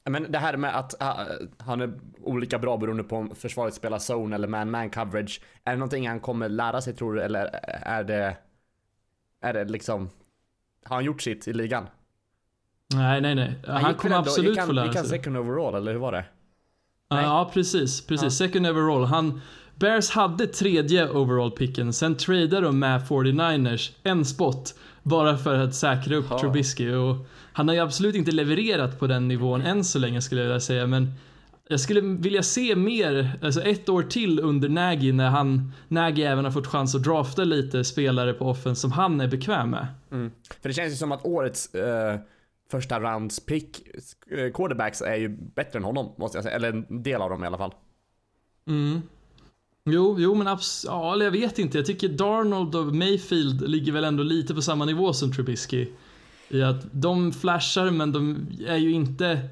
men 0.04 0.32
det 0.32 0.38
här 0.38 0.56
med 0.56 0.78
att 0.78 1.02
ah, 1.02 1.24
han 1.58 1.80
är 1.80 1.92
olika 2.22 2.58
bra 2.58 2.76
beroende 2.76 3.02
på 3.04 3.16
om 3.16 3.34
försvaret 3.34 3.74
spelar 3.74 3.98
zone 3.98 4.34
eller 4.34 4.48
man-man 4.48 4.90
coverage. 4.90 5.40
Är 5.64 5.70
det 5.72 5.78
någonting 5.78 6.08
han 6.08 6.20
kommer 6.20 6.48
lära 6.48 6.80
sig 6.80 6.92
tror 6.94 7.14
du 7.14 7.22
eller 7.22 7.50
är 7.82 8.04
det, 8.04 8.36
är 9.40 9.52
det 9.52 9.64
liksom, 9.64 10.10
har 10.84 10.96
han 10.96 11.04
gjort 11.04 11.22
sitt 11.22 11.48
i 11.48 11.52
ligan? 11.52 11.86
Nej, 12.94 13.20
nej, 13.20 13.34
nej. 13.34 13.54
Han, 13.66 13.82
väl 13.84 13.94
kommer 13.94 14.16
ändå- 14.16 14.30
absolut 14.30 14.58
han, 14.58 14.66
få 14.66 14.72
lära 14.72 14.86
gick 14.86 14.96
han 14.96 15.04
sig. 15.04 15.18
second 15.18 15.36
overall 15.36 15.74
eller 15.74 15.92
hur 15.92 15.98
var 15.98 16.12
det? 16.12 16.24
Ja, 17.10 17.16
Nej. 17.16 17.24
Ja, 17.24 17.50
precis. 17.54 18.00
precis. 18.06 18.34
Second 18.34 18.66
overall. 18.66 19.04
Han, 19.04 19.40
Bears 19.74 20.10
hade 20.10 20.46
tredje 20.46 21.08
overall 21.08 21.50
picken, 21.50 21.92
sen 21.92 22.16
tradade 22.16 22.60
de 22.60 22.78
med 22.78 23.02
49ers 23.02 23.90
en 24.02 24.24
spot 24.24 24.74
bara 25.02 25.38
för 25.38 25.54
att 25.54 25.74
säkra 25.74 26.16
upp 26.16 26.26
Ja. 26.30 26.38
Trubisky 26.38 26.92
och 26.94 27.16
han 27.52 27.68
har 27.68 27.74
ju 27.74 27.80
absolut 27.80 28.14
inte 28.14 28.30
levererat 28.32 28.98
på 28.98 29.06
den 29.06 29.28
nivån 29.28 29.62
än 29.62 29.84
så 29.84 29.98
länge 29.98 30.20
skulle 30.22 30.40
jag 30.40 30.48
vilja 30.48 30.60
säga, 30.60 30.86
men 30.86 31.12
jag 31.68 31.80
skulle 31.80 32.00
vilja 32.00 32.42
se 32.42 32.76
mer, 32.76 33.38
alltså 33.42 33.62
ett 33.62 33.88
år 33.88 34.02
till 34.02 34.40
under 34.40 34.68
Nagy 34.68 35.12
när 35.12 35.28
han, 35.30 35.72
Nagy 35.88 36.22
även 36.22 36.44
har 36.44 36.52
fått 36.52 36.66
chans 36.66 36.94
att 36.94 37.02
drafta 37.02 37.44
lite 37.44 37.84
spelare 37.84 38.32
på 38.32 38.44
offen 38.50 38.76
som 38.76 38.92
han 38.92 39.20
är 39.20 39.28
bekväm 39.28 39.70
med. 39.70 39.86
För 40.62 40.68
det 40.68 40.74
känns 40.74 40.92
ju 40.92 40.96
som 40.96 41.12
att 41.12 41.24
årets 41.26 41.74
eh, 41.74 42.20
första 42.70 43.00
rounds 43.00 43.40
pick 43.46 43.88
eh, 44.30 44.52
quarterbacks 44.52 45.02
är 45.02 45.16
ju 45.16 45.28
bättre 45.28 45.76
än 45.78 45.84
honom 45.84 46.12
måste 46.18 46.36
jag 46.38 46.42
säga. 46.44 46.56
Eller 46.56 46.68
en 46.68 47.02
del 47.02 47.22
av 47.22 47.30
dem 47.30 47.44
i 47.44 47.46
alla 47.46 47.58
fall. 47.58 47.74
Mm. 48.66 49.02
Jo, 49.84 50.16
jo 50.18 50.34
men 50.34 50.48
abs- 50.48 50.84
ja, 50.86 51.12
eller 51.12 51.24
jag 51.24 51.32
vet 51.32 51.58
inte. 51.58 51.78
Jag 51.78 51.86
tycker 51.86 52.08
Darnold 52.08 52.74
och 52.74 52.86
Mayfield 52.94 53.68
ligger 53.68 53.92
väl 53.92 54.04
ändå 54.04 54.22
lite 54.22 54.54
på 54.54 54.62
samma 54.62 54.84
nivå 54.84 55.12
som 55.12 55.32
Trubisky. 55.32 55.88
I 56.48 56.62
att 56.62 56.86
de 56.92 57.32
flashar 57.32 57.90
men 57.90 58.12
de 58.12 58.46
är 58.66 58.76
ju 58.76 58.92
inte, 58.92 59.48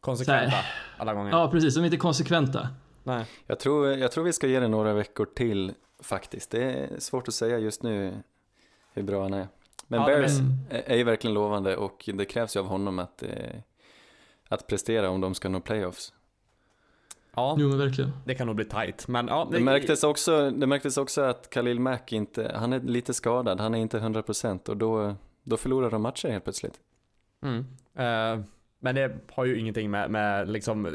Konsekventa 0.00 0.50
Så 0.50 0.56
alla 1.02 1.14
gånger. 1.14 1.30
ja 1.30 1.50
precis, 1.50 1.74
de 1.74 1.80
är 1.80 1.84
inte 1.84 1.96
konsekventa. 1.96 2.68
Nej. 3.04 3.26
Jag 3.46 3.58
tror, 3.58 3.88
jag 3.88 4.12
tror 4.12 4.24
vi 4.24 4.32
ska 4.32 4.46
ge 4.46 4.60
det 4.60 4.68
några 4.68 4.92
veckor 4.94 5.26
till 5.36 5.72
faktiskt. 6.02 6.50
Det 6.50 6.62
är 6.72 7.00
svårt 7.00 7.28
att 7.28 7.34
säga 7.34 7.58
just 7.58 7.82
nu 7.82 8.14
hur 8.94 9.02
bra 9.02 9.22
han 9.22 9.34
är. 9.34 9.48
Men 9.98 10.00
Ja, 10.10 10.16
Bears 10.16 10.38
men- 10.40 10.82
är 10.86 10.96
ju 10.96 11.04
verkligen 11.04 11.34
lovande 11.34 11.76
och 11.76 12.10
det 12.14 12.24
krävs 12.24 12.56
ju 12.56 12.60
av 12.60 12.66
honom 12.66 12.98
att, 12.98 13.22
eh, 13.22 13.30
att 14.48 14.66
prestera 14.66 15.10
om 15.10 15.20
de 15.20 15.34
ska 15.34 15.48
nå 15.48 15.60
playoffs. 15.60 16.12
Ja, 17.36 17.56
Jo 17.58 17.68
men 17.68 17.78
verkligen. 17.78 18.10
det 18.24 18.34
kan 18.34 18.46
nog 18.46 18.56
bli 18.56 18.64
tight. 18.64 19.08
Men 19.08 19.28
ja, 19.28 19.48
Det 19.52 19.60
märktes 19.60 20.04
också, 20.04 20.50
det 20.50 20.66
märktes 20.66 20.96
också 20.96 21.20
att 21.22 21.50
Khalil 21.50 21.80
Mack 21.80 22.12
inte, 22.12 22.52
han 22.56 22.72
är 22.72 22.80
lite 22.80 23.14
skadad, 23.14 23.60
han 23.60 23.74
är 23.74 23.78
inte 23.78 23.98
100% 23.98 24.68
och 24.68 24.76
då, 24.76 25.14
då 25.42 25.56
förlorar 25.56 25.90
de 25.90 26.02
matcher 26.02 26.28
helt 26.28 26.44
plötsligt. 26.44 26.80
Mm. 27.42 27.58
Eh, 27.94 28.44
men 28.78 28.94
det 28.94 29.16
har 29.32 29.44
ju 29.44 29.58
ingenting 29.58 29.90
med, 29.90 30.10
med 30.10 30.48
liksom 30.48 30.86
eh, 30.86 30.92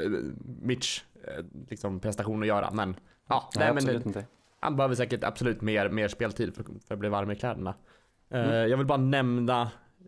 Mitch 0.61 1.01
eh, 1.23 1.43
liksom 1.69 1.99
prestation 1.99 2.41
att 2.41 2.47
göra. 2.47 2.71
Men 2.71 2.95
ja, 3.27 3.49
Nej, 3.55 3.63
nej, 3.65 3.69
absolut 3.77 4.05
men 4.05 4.07
inte. 4.07 4.25
han 4.59 4.75
behöver 4.75 4.95
säkert 4.95 5.23
absolut 5.23 5.61
mer, 5.61 5.89
mer 5.89 6.07
speltid 6.07 6.55
för, 6.55 6.63
för 6.87 6.93
att 6.93 6.99
bli 6.99 7.09
varm 7.09 7.31
i 7.31 7.35
kläderna. 7.35 7.73
Eh, 8.29 8.41
Jag 8.41 8.77
vill 8.77 8.85
bara 8.87 8.97
nämna 8.97 9.61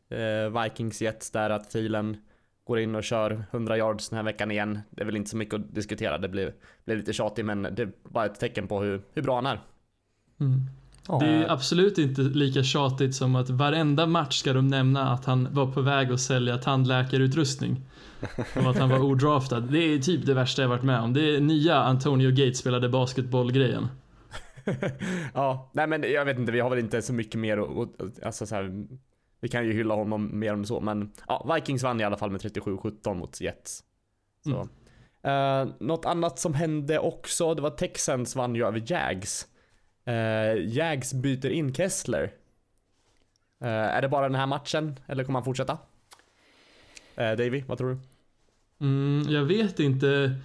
eh, 0.09 0.63
Vikings 0.63 1.01
Jets 1.01 1.31
där 1.31 1.49
att 1.49 1.71
filen 1.71 2.17
går 2.63 2.79
in 2.79 2.95
och 2.95 3.03
kör 3.03 3.43
100 3.51 3.77
yards 3.77 4.09
den 4.09 4.17
här 4.17 4.23
veckan 4.23 4.51
igen. 4.51 4.79
Det 4.89 5.01
är 5.01 5.05
väl 5.05 5.15
inte 5.15 5.29
så 5.29 5.37
mycket 5.37 5.55
att 5.55 5.75
diskutera. 5.75 6.17
Det 6.17 6.29
blir, 6.29 6.53
blir 6.85 6.95
lite 6.95 7.13
tjatigt 7.13 7.45
men 7.45 7.61
det 7.61 7.81
är 7.81 7.91
bara 8.03 8.25
ett 8.25 8.39
tecken 8.39 8.67
på 8.67 8.81
hur, 8.81 9.01
hur 9.13 9.21
bra 9.21 9.35
han 9.35 9.45
är. 9.45 9.59
Mm. 10.39 10.61
Ja. 11.07 11.19
Det 11.19 11.25
är 11.25 11.51
absolut 11.51 11.97
inte 11.97 12.21
lika 12.21 12.63
tjatigt 12.63 13.15
som 13.15 13.35
att 13.35 13.49
varenda 13.49 14.05
match 14.05 14.39
ska 14.39 14.53
de 14.53 14.67
nämna 14.67 15.09
att 15.09 15.25
han 15.25 15.47
var 15.51 15.71
på 15.71 15.81
väg 15.81 16.11
att 16.11 16.19
sälja 16.21 16.57
tandläkarutrustning. 16.57 17.81
Som 18.53 18.67
att 18.67 18.77
han 18.77 18.89
var 18.89 18.99
odraftad. 19.11 19.59
Det 19.59 19.79
är 19.79 19.99
typ 19.99 20.25
det 20.25 20.33
värsta 20.33 20.61
jag 20.61 20.69
varit 20.69 20.83
med 20.83 20.99
om. 20.99 21.13
Det 21.13 21.35
är 21.35 21.41
nya 21.41 21.75
Antonio 21.75 22.29
Gates 22.29 22.57
spelade 22.57 22.89
basketboll-grejen. 22.89 23.87
ja, 25.33 25.71
nej 25.73 25.87
men 25.87 26.03
jag 26.11 26.25
vet 26.25 26.39
inte, 26.39 26.51
vi 26.51 26.59
har 26.59 26.69
väl 26.69 26.79
inte 26.79 27.01
så 27.01 27.13
mycket 27.13 27.39
mer 27.39 27.57
att, 27.57 28.23
alltså 28.23 28.45
så 28.45 28.55
här, 28.55 28.87
vi 29.39 29.49
kan 29.49 29.65
ju 29.65 29.73
hylla 29.73 29.95
honom 29.95 30.39
mer 30.39 30.53
än 30.53 30.65
så, 30.65 30.81
men 30.81 31.11
ja, 31.27 31.53
Vikings 31.55 31.83
vann 31.83 32.01
i 32.01 32.03
alla 32.03 32.17
fall 32.17 32.31
med 32.31 32.41
37-17 32.41 33.13
mot 33.13 33.41
Jets. 33.41 33.83
Så. 34.43 34.67
Eh, 35.29 35.67
något 35.79 36.05
annat 36.05 36.39
som 36.39 36.53
hände 36.53 36.99
också, 36.99 37.53
det 37.53 37.61
var 37.61 37.69
Texans 37.69 38.35
vann 38.35 38.55
ju 38.55 38.65
över 38.65 38.83
Jags. 38.85 39.47
Uh, 40.07 40.67
Jags 40.67 41.13
byter 41.13 41.49
in 41.49 41.73
Kessler. 41.73 42.33
Eh, 43.61 43.67
är 43.69 44.01
det 44.01 44.09
bara 44.09 44.27
den 44.29 44.35
här 44.35 44.47
matchen, 44.47 44.99
eller 45.07 45.23
kommer 45.23 45.39
han 45.39 45.45
fortsätta? 45.45 45.73
Uh, 47.19 47.31
Davy, 47.37 47.63
vad 47.67 47.77
tror 47.77 47.89
du? 47.89 47.97
Mm, 48.85 49.25
jag 49.29 49.43
vet 49.43 49.79
inte. 49.79 50.35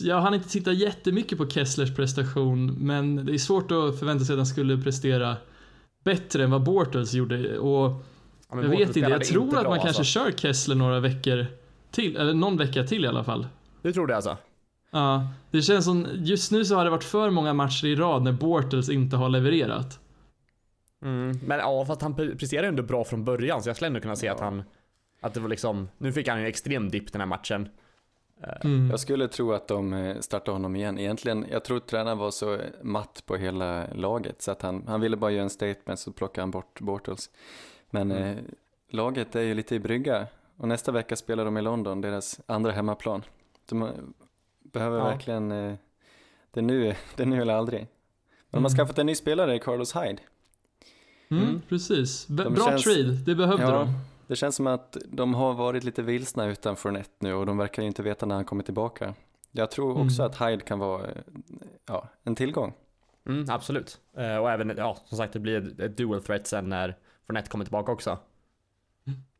Jag 0.00 0.20
hann 0.20 0.34
inte 0.34 0.48
titta 0.48 0.72
jättemycket 0.72 1.38
på 1.38 1.50
Kesslers 1.50 1.96
prestation, 1.96 2.66
men 2.86 3.26
det 3.26 3.34
är 3.34 3.38
svårt 3.38 3.70
att 3.70 3.98
förvänta 3.98 4.24
sig 4.24 4.32
att 4.32 4.38
han 4.38 4.46
skulle 4.46 4.78
prestera 4.82 5.36
bättre 6.04 6.44
än 6.44 6.50
vad 6.50 6.62
Bortles 6.62 7.14
gjorde. 7.14 7.58
Och 7.58 8.04
Ja, 8.50 8.62
jag 8.62 8.68
vet 8.68 8.80
inte, 8.80 9.00
jag 9.00 9.24
tror 9.24 9.44
att 9.44 9.50
bra, 9.50 9.62
man 9.62 9.80
kanske 9.80 9.88
alltså. 9.88 10.04
kör 10.04 10.30
Kessler 10.30 10.74
några 10.74 11.00
veckor 11.00 11.46
till, 11.90 12.16
eller 12.16 12.34
någon 12.34 12.56
vecka 12.56 12.84
till 12.84 13.04
i 13.04 13.08
alla 13.08 13.24
fall. 13.24 13.46
Du 13.82 13.92
tror 13.92 14.06
det 14.06 14.16
alltså? 14.16 14.36
Ja, 14.90 15.28
det 15.50 15.62
känns 15.62 15.84
som, 15.84 16.06
just 16.14 16.52
nu 16.52 16.64
så 16.64 16.74
har 16.74 16.84
det 16.84 16.90
varit 16.90 17.04
för 17.04 17.30
många 17.30 17.54
matcher 17.54 17.86
i 17.86 17.96
rad 17.96 18.22
när 18.22 18.32
Bortles 18.32 18.88
inte 18.88 19.16
har 19.16 19.28
levererat. 19.28 20.00
Mm, 21.02 21.40
men 21.44 21.58
ja, 21.58 21.84
fast 21.86 22.02
han 22.02 22.14
pre- 22.14 22.38
presterade 22.38 22.68
ändå 22.68 22.82
bra 22.82 23.04
från 23.04 23.24
början, 23.24 23.62
så 23.62 23.68
jag 23.68 23.76
skulle 23.76 23.86
ändå 23.86 24.00
kunna 24.00 24.16
se 24.16 24.28
att 24.28 24.40
han... 24.40 24.62
Att 25.22 25.34
det 25.34 25.40
var 25.40 25.48
liksom, 25.48 25.88
nu 25.98 26.12
fick 26.12 26.28
han 26.28 26.38
ju 26.38 26.44
en 26.44 26.48
extrem 26.48 26.90
dipp 26.90 27.12
den 27.12 27.20
här 27.20 27.28
matchen. 27.28 27.68
Mm. 28.64 28.90
Jag 28.90 29.00
skulle 29.00 29.28
tro 29.28 29.52
att 29.52 29.68
de 29.68 29.92
eh, 29.92 30.20
startar 30.20 30.52
honom 30.52 30.76
igen. 30.76 30.98
Egentligen, 30.98 31.46
jag 31.50 31.64
tror 31.64 31.78
tränaren 31.80 32.18
var 32.18 32.30
så 32.30 32.58
matt 32.82 33.22
på 33.26 33.36
hela 33.36 33.86
laget 33.94 34.42
så 34.42 34.50
att 34.50 34.62
han, 34.62 34.84
han 34.86 35.00
ville 35.00 35.16
bara 35.16 35.30
göra 35.30 35.42
en 35.42 35.50
statement 35.50 36.00
så 36.00 36.12
plockade 36.12 36.42
han 36.42 36.50
bort 36.50 36.80
Bortles. 36.80 37.30
Men 37.90 38.10
eh, 38.10 38.36
laget 38.90 39.36
är 39.36 39.40
ju 39.42 39.54
lite 39.54 39.74
i 39.74 39.78
brygga 39.80 40.26
och 40.56 40.68
nästa 40.68 40.92
vecka 40.92 41.16
spelar 41.16 41.44
de 41.44 41.56
i 41.56 41.62
London, 41.62 42.00
deras 42.00 42.40
andra 42.46 42.72
hemmaplan. 42.72 43.22
De 43.68 43.82
eh, 43.82 43.88
behöver 44.72 44.98
Ja. 44.98 45.04
verkligen, 45.04 45.52
eh, 45.52 45.74
det, 46.50 46.60
är 46.60 46.64
nu, 46.64 46.94
det 47.16 47.22
är 47.22 47.26
nu 47.26 47.42
eller 47.42 47.54
aldrig. 47.54 47.86
De 48.50 48.62
har 48.64 48.70
skaffat 48.70 48.98
en 48.98 49.06
ny 49.06 49.14
spelare, 49.14 49.58
Carlos 49.58 49.96
Hyde. 49.96 50.18
Mm, 51.28 51.42
Mm. 51.44 51.60
Precis. 51.68 52.26
B- 52.28 52.42
De 52.44 52.54
bra 52.54 52.64
känns- 52.64 52.84
trade, 52.84 53.12
det 53.12 53.34
behövde 53.34 53.62
Ja, 53.64 53.70
de. 53.70 53.88
Det 54.26 54.36
känns 54.36 54.56
som 54.56 54.66
att 54.66 54.96
de 55.08 55.34
har 55.34 55.54
varit 55.54 55.84
lite 55.84 56.02
vilsna 56.02 56.46
utan 56.46 56.76
Fournette 56.76 57.10
nu 57.18 57.34
och 57.34 57.46
de 57.46 57.58
verkar 57.58 57.82
ju 57.82 57.88
inte 57.88 58.02
veta 58.02 58.26
när 58.26 58.34
han 58.34 58.44
kommer 58.44 58.62
tillbaka. 58.62 59.14
Jag 59.52 59.70
tror 59.70 59.90
också 60.04 60.22
Mm. 60.22 60.30
att 60.30 60.40
Hyde 60.50 60.64
kan 60.64 60.78
vara 60.78 61.04
eh, 61.06 61.22
ja, 61.86 62.08
en 62.22 62.34
tillgång. 62.34 62.72
Mm, 63.26 63.44
absolut. 63.50 64.00
Eh, 64.16 64.36
och 64.36 64.50
även, 64.50 64.72
ja, 64.76 64.96
som 65.04 65.18
sagt, 65.18 65.32
det 65.32 65.38
blir 65.40 65.80
ett, 65.80 65.96
dual 65.96 66.22
threat 66.22 66.46
sen 66.46 66.68
när 66.68 66.96
Fournette 67.26 67.50
kommer 67.50 67.64
tillbaka 67.64 67.92
också. 67.92 68.18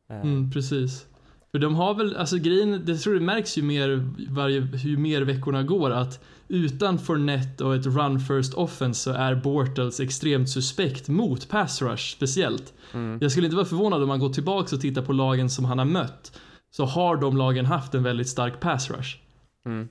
Eh, 0.07 0.21
Mm, 0.21 0.51
precis. 0.51 1.07
För 1.51 1.59
de 1.59 1.75
har 1.75 1.93
väl, 1.93 2.15
alltså 2.15 2.37
grejen, 2.37 2.85
det 2.85 2.97
tror 2.97 3.15
jag 3.15 3.23
märks 3.23 3.57
ju 3.57 3.61
mer 3.61 4.09
varje, 4.29 4.59
ju 4.77 4.97
mer 4.97 5.21
veckorna 5.21 5.63
går 5.63 5.91
att 5.91 6.23
utan 6.47 6.99
Fournette 6.99 7.63
och 7.63 7.75
ett 7.75 7.85
run 7.85 8.19
first 8.19 8.53
offense 8.53 9.01
så 9.01 9.11
är 9.11 9.35
Bortles 9.35 9.99
extremt 9.99 10.49
suspekt 10.49 11.07
mot 11.07 11.49
pass 11.49 11.81
rush 11.81 12.15
speciellt. 12.15 12.73
Mm. 12.93 13.17
Jag 13.21 13.31
skulle 13.31 13.47
inte 13.47 13.55
vara 13.55 13.65
förvånad 13.65 14.01
om 14.01 14.07
man 14.07 14.19
går 14.19 14.29
tillbaka 14.29 14.75
och 14.75 14.81
tittar 14.81 15.01
på 15.01 15.13
lagen 15.13 15.49
som 15.49 15.65
han 15.65 15.79
har 15.79 15.85
mött. 15.85 16.39
Så 16.71 16.85
har 16.85 17.17
de 17.17 17.37
lagen 17.37 17.65
haft 17.65 17.93
en 17.93 18.03
väldigt 18.03 18.29
stark 18.29 18.59
pass 18.59 18.91
rush. 18.91 19.17
Mm. 19.65 19.89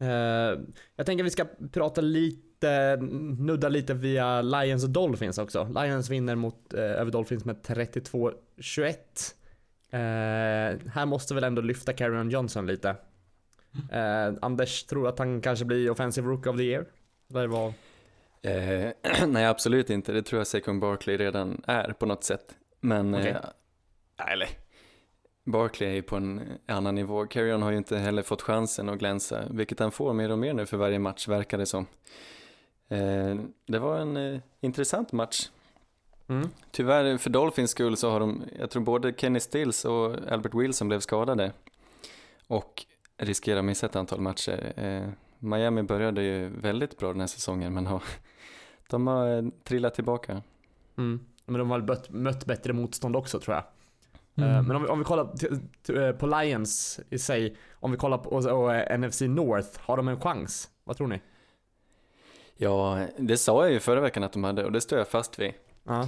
Eh, 0.00 0.60
jag 0.96 1.06
tänker 1.06 1.24
vi 1.24 1.30
ska 1.30 1.44
prata 1.72 2.00
lite, 2.00 2.96
nudda 3.38 3.68
lite 3.68 3.94
via 3.94 4.42
Lions 4.42 4.84
och 4.84 4.90
Dolphins 4.90 5.38
också. 5.38 5.68
Lions 5.82 6.10
vinner 6.10 6.34
mot, 6.34 6.74
eh, 6.74 6.80
över 6.80 7.10
Dolphins 7.10 7.44
med 7.44 7.62
32-21. 7.62 9.34
Eh, 9.90 10.78
här 10.92 11.06
måste 11.06 11.34
väl 11.34 11.44
ändå 11.44 11.62
lyfta 11.62 11.92
Carrion 11.92 12.30
Johnson 12.30 12.66
lite. 12.66 12.96
Eh, 13.92 14.34
Anders 14.42 14.84
tror 14.84 15.08
att 15.08 15.18
han 15.18 15.40
kanske 15.40 15.64
blir 15.64 15.90
offensive 15.90 16.28
rook 16.28 16.46
of 16.46 16.56
the 16.56 16.62
year? 16.62 16.86
Eller 17.30 17.46
vad? 17.46 17.72
Eh, 18.42 18.92
nej, 19.28 19.46
absolut 19.46 19.90
inte. 19.90 20.12
Det 20.12 20.22
tror 20.22 20.40
jag 20.40 20.46
Saquon 20.46 20.80
Barkley 20.80 21.16
redan 21.16 21.62
är 21.66 21.92
på 21.92 22.06
något 22.06 22.24
sätt. 22.24 22.54
Men, 22.80 23.14
Okej. 23.14 23.30
eh, 24.18 24.32
eller, 24.32 24.48
Barkley 25.44 25.88
är 25.90 25.94
ju 25.94 26.02
på 26.02 26.16
en 26.16 26.42
annan 26.66 26.94
nivå. 26.94 27.26
Carrion 27.26 27.62
har 27.62 27.70
ju 27.70 27.76
inte 27.76 27.96
heller 27.96 28.22
fått 28.22 28.42
chansen 28.42 28.88
att 28.88 28.98
glänsa, 28.98 29.42
vilket 29.50 29.78
han 29.78 29.92
får 29.92 30.12
mer 30.12 30.30
och 30.30 30.38
mer 30.38 30.54
nu 30.54 30.66
för 30.66 30.76
varje 30.76 30.98
match, 30.98 31.28
verkar 31.28 31.58
det 31.58 31.66
som. 31.66 31.86
Eh, 32.88 33.36
det 33.66 33.78
var 33.78 33.98
en 33.98 34.16
eh, 34.16 34.40
intressant 34.60 35.12
match. 35.12 35.48
Mm. 36.28 36.48
Tyvärr 36.70 37.18
för 37.18 37.30
Dolphins 37.30 37.70
skull 37.70 37.96
så 37.96 38.10
har 38.10 38.20
de, 38.20 38.42
jag 38.58 38.70
tror 38.70 38.82
både 38.82 39.14
Kenny 39.16 39.40
Stills 39.40 39.84
och 39.84 40.16
Albert 40.30 40.54
Wilson 40.54 40.88
blev 40.88 41.00
skadade. 41.00 41.52
Och 42.46 42.86
riskerar 43.16 43.62
missa 43.62 43.86
ett 43.86 43.96
antal 43.96 44.20
matcher. 44.20 44.72
Eh, 44.76 45.08
Miami 45.38 45.82
började 45.82 46.22
ju 46.22 46.48
väldigt 46.48 46.98
bra 46.98 47.08
den 47.08 47.20
här 47.20 47.26
säsongen 47.26 47.74
men 47.74 47.86
har, 47.86 48.02
de 48.90 49.06
har 49.06 49.36
eh, 49.36 49.44
trillat 49.64 49.94
tillbaka. 49.94 50.42
Mm. 50.98 51.20
Men 51.46 51.58
de 51.58 51.70
har 51.70 51.80
mött, 51.80 52.10
mött 52.10 52.44
bättre 52.44 52.72
motstånd 52.72 53.16
också 53.16 53.40
tror 53.40 53.54
jag. 53.56 53.64
Mm. 54.46 54.56
Eh, 54.56 54.62
Men 54.62 54.76
om 54.76 54.82
vi, 54.82 54.88
om 54.88 54.98
vi 54.98 55.04
kollar 55.04 55.24
eh, 55.94 56.12
på 56.12 56.26
Lions 56.26 57.00
i 57.10 57.18
sig, 57.18 57.56
om 57.72 57.90
vi 57.90 57.96
kollar 57.96 58.18
på 58.18 58.30
och, 58.30 58.98
NFC 59.00 59.20
North, 59.20 59.80
har 59.80 59.96
de 59.96 60.08
en 60.08 60.20
chans? 60.20 60.70
Vad 60.84 60.96
tror 60.96 61.06
ni? 61.06 61.20
Ja, 62.56 63.06
det 63.18 63.36
sa 63.36 63.64
jag 63.64 63.72
ju 63.72 63.80
förra 63.80 64.00
veckan 64.00 64.24
att 64.24 64.32
de 64.32 64.44
hade 64.44 64.64
och 64.64 64.72
det 64.72 64.80
står 64.80 64.98
jag 64.98 65.08
fast 65.08 65.38
vid. 65.38 65.52
Ja. 65.88 66.02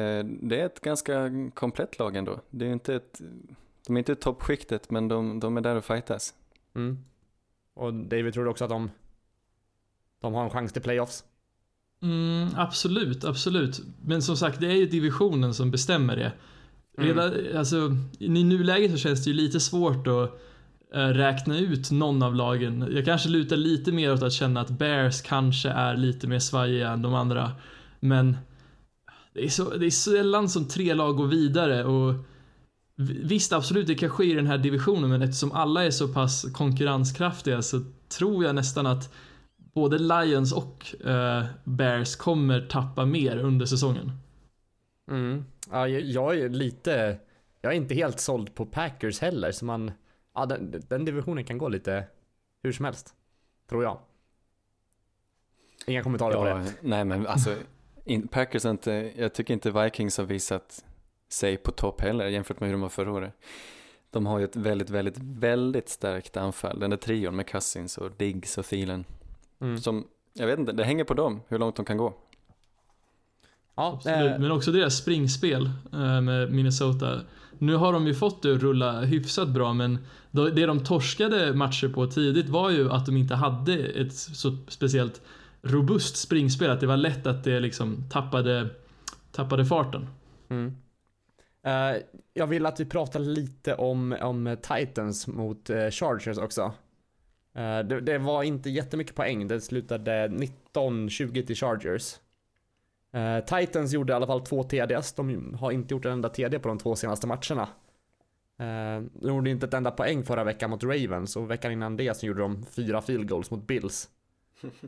Eh, 0.00 0.24
det 0.24 0.60
är 0.60 0.66
ett 0.66 0.80
ganska 0.80 1.30
komplett 1.54 1.98
lag 1.98 2.16
ändå. 2.16 2.40
Det 2.50 2.66
är 2.66 2.72
inte 2.72 2.94
ett, 2.94 3.20
de 3.86 3.96
är 3.96 3.98
inte 3.98 4.12
i 4.12 4.16
toppskiktet 4.16 4.90
men 4.90 5.08
de, 5.08 5.40
de 5.40 5.56
är 5.56 5.60
där 5.60 5.76
och 5.76 5.84
fightas. 5.84 6.34
Mm. 6.74 6.98
Och 7.74 7.94
David 7.94 8.34
tror 8.34 8.44
du 8.44 8.50
också 8.50 8.64
att 8.64 8.70
de, 8.70 8.90
de 10.20 10.34
har 10.34 10.44
en 10.44 10.50
chans 10.50 10.72
till 10.72 10.82
playoffs? 10.82 11.24
Mm, 12.02 12.48
absolut, 12.56 13.24
absolut. 13.24 13.80
Men 14.04 14.22
som 14.22 14.36
sagt, 14.36 14.60
det 14.60 14.66
är 14.66 14.76
ju 14.76 14.86
divisionen 14.86 15.54
som 15.54 15.70
bestämmer 15.70 16.16
det. 16.16 16.32
Redan, 16.98 17.32
alltså, 17.56 17.96
I 18.18 18.28
nuläget 18.28 18.90
så 18.90 18.96
känns 18.96 19.24
det 19.24 19.30
ju 19.30 19.36
lite 19.36 19.60
svårt 19.60 20.06
att 20.06 20.40
eh, 20.94 21.08
räkna 21.08 21.58
ut 21.58 21.90
någon 21.90 22.22
av 22.22 22.34
lagen. 22.34 22.88
Jag 22.90 23.04
kanske 23.04 23.28
lutar 23.28 23.56
lite 23.56 23.92
mer 23.92 24.12
åt 24.12 24.22
att 24.22 24.32
känna 24.32 24.60
att 24.60 24.70
Bears 24.70 25.22
kanske 25.22 25.68
är 25.68 25.96
lite 25.96 26.26
mer 26.26 26.38
svajiga 26.38 26.90
än 26.90 27.02
de 27.02 27.14
andra. 27.14 27.52
Men 28.00 28.36
det 29.32 29.44
är, 29.44 29.48
så, 29.48 29.76
det 29.76 29.86
är 29.86 29.90
sällan 29.90 30.48
som 30.48 30.68
tre 30.68 30.94
lag 30.94 31.16
går 31.16 31.26
vidare 31.26 31.84
och 31.84 32.14
vi- 32.96 33.22
visst, 33.26 33.52
absolut, 33.52 33.86
det 33.86 33.94
kan 33.94 34.10
ske 34.10 34.24
i 34.24 34.34
den 34.34 34.46
här 34.46 34.58
divisionen, 34.58 35.10
men 35.10 35.22
eftersom 35.22 35.52
alla 35.52 35.84
är 35.84 35.90
så 35.90 36.08
pass 36.08 36.46
konkurrenskraftiga 36.52 37.62
så 37.62 37.80
tror 38.08 38.44
jag 38.44 38.54
nästan 38.54 38.86
att 38.86 39.12
både 39.56 39.98
Lions 39.98 40.52
och 40.52 41.06
eh, 41.06 41.44
Bears 41.64 42.16
kommer 42.16 42.66
tappa 42.66 43.04
mer 43.04 43.36
under 43.36 43.66
säsongen. 43.66 44.12
Mm. 45.10 45.44
Ja, 45.70 45.88
jag, 45.88 46.38
är 46.38 46.48
lite, 46.48 47.18
jag 47.60 47.72
är 47.72 47.76
inte 47.76 47.94
helt 47.94 48.20
såld 48.20 48.54
på 48.54 48.66
Packers 48.66 49.20
heller, 49.20 49.52
så 49.52 49.64
man, 49.64 49.90
ja 50.34 50.46
den, 50.46 50.82
den 50.88 51.04
divisionen 51.04 51.44
kan 51.44 51.58
gå 51.58 51.68
lite 51.68 52.04
hur 52.62 52.72
som 52.72 52.84
helst. 52.84 53.14
Tror 53.68 53.82
jag. 53.82 53.98
Inga 55.86 56.02
kommentarer 56.02 56.34
på 56.34 56.44
det. 56.44 56.72
nej 56.82 57.04
men 57.04 57.26
alltså, 57.26 57.56
in, 58.04 58.28
Packers 58.28 58.64
inte, 58.64 59.12
jag 59.16 59.34
tycker 59.34 59.54
inte 59.54 59.70
Vikings 59.70 60.18
har 60.18 60.24
visat 60.24 60.84
sig 61.28 61.56
på 61.56 61.70
topp 61.70 62.00
heller 62.00 62.26
jämfört 62.26 62.60
med 62.60 62.68
hur 62.68 62.74
de 62.74 62.80
var 62.80 62.88
förra 62.88 63.12
året. 63.12 63.34
De 64.10 64.26
har 64.26 64.38
ju 64.38 64.44
ett 64.44 64.56
väldigt, 64.56 64.90
väldigt, 64.90 65.18
väldigt 65.18 65.88
starkt 65.88 66.36
anfall. 66.36 66.80
Den 66.80 66.90
där 66.90 66.96
trion 66.96 67.36
med 67.36 67.46
Cousins 67.46 67.98
och 67.98 68.10
Diggs 68.16 68.58
och 68.58 68.64
Thielen. 68.64 69.04
Mm. 69.60 69.78
Som, 69.78 70.06
jag 70.32 70.46
vet 70.46 70.58
inte, 70.58 70.72
det 70.72 70.84
hänger 70.84 71.04
på 71.04 71.14
dem 71.14 71.40
hur 71.48 71.58
långt 71.58 71.76
de 71.76 71.84
kan 71.84 71.96
gå. 71.96 72.14
Ja, 73.74 73.92
Absolut. 73.92 74.32
eh, 74.32 74.38
Men 74.38 74.50
också 74.50 74.72
deras 74.72 74.96
springspel 74.96 75.70
eh, 75.92 76.20
med 76.20 76.52
Minnesota. 76.52 77.20
Nu 77.58 77.74
har 77.74 77.92
de 77.92 78.06
ju 78.06 78.14
fått 78.14 78.42
det 78.42 78.54
att 78.54 78.62
rulla 78.62 79.00
hyfsat 79.00 79.48
bra, 79.48 79.72
men 79.72 79.98
det 80.30 80.66
de 80.66 80.84
torskade 80.84 81.54
matcher 81.54 81.88
på 81.88 82.06
tidigt 82.06 82.48
var 82.48 82.70
ju 82.70 82.90
att 82.90 83.06
de 83.06 83.16
inte 83.16 83.34
hade 83.34 83.74
ett 83.74 84.14
så 84.14 84.56
speciellt 84.68 85.22
robust 85.62 86.16
springspel, 86.16 86.70
att 86.70 86.80
det 86.80 86.86
var 86.86 86.96
lätt 86.96 87.26
att 87.26 87.44
det 87.44 87.60
liksom 87.60 88.04
tappade, 88.10 88.68
tappade 89.30 89.64
farten. 89.64 90.08
Mm. 90.48 90.76
Uh, 91.66 92.02
jag 92.34 92.46
vill 92.46 92.66
att 92.66 92.80
vi 92.80 92.84
pratar 92.84 93.20
lite 93.20 93.74
om, 93.74 94.16
om 94.20 94.56
Titans 94.62 95.26
mot 95.26 95.70
uh, 95.70 95.90
Chargers 95.90 96.38
också. 96.38 96.62
Uh, 97.56 97.78
det, 97.78 98.00
det 98.00 98.18
var 98.18 98.42
inte 98.42 98.70
jättemycket 98.70 99.14
poäng, 99.14 99.48
det 99.48 99.60
slutade 99.60 100.28
19-20 100.28 101.46
till 101.46 101.56
Chargers. 101.56 102.18
Titans 103.46 103.92
gjorde 103.92 104.12
i 104.12 104.16
alla 104.16 104.26
fall 104.26 104.40
två 104.40 104.62
TDs, 104.62 105.12
de 105.12 105.54
har 105.54 105.70
inte 105.70 105.94
gjort 105.94 106.04
en 106.04 106.12
enda 106.12 106.28
TD 106.28 106.58
på 106.58 106.68
de 106.68 106.78
två 106.78 106.96
senaste 106.96 107.26
matcherna. 107.26 107.68
De 108.56 109.28
gjorde 109.28 109.50
inte 109.50 109.66
ett 109.66 109.74
enda 109.74 109.90
poäng 109.90 110.24
förra 110.24 110.44
veckan 110.44 110.70
mot 110.70 110.84
Ravens 110.84 111.36
och 111.36 111.50
veckan 111.50 111.72
innan 111.72 111.96
det 111.96 112.16
så 112.16 112.26
gjorde 112.26 112.40
de 112.40 112.64
fyra 112.64 113.02
field 113.02 113.28
goals 113.28 113.50
mot 113.50 113.66
Bills. 113.66 114.08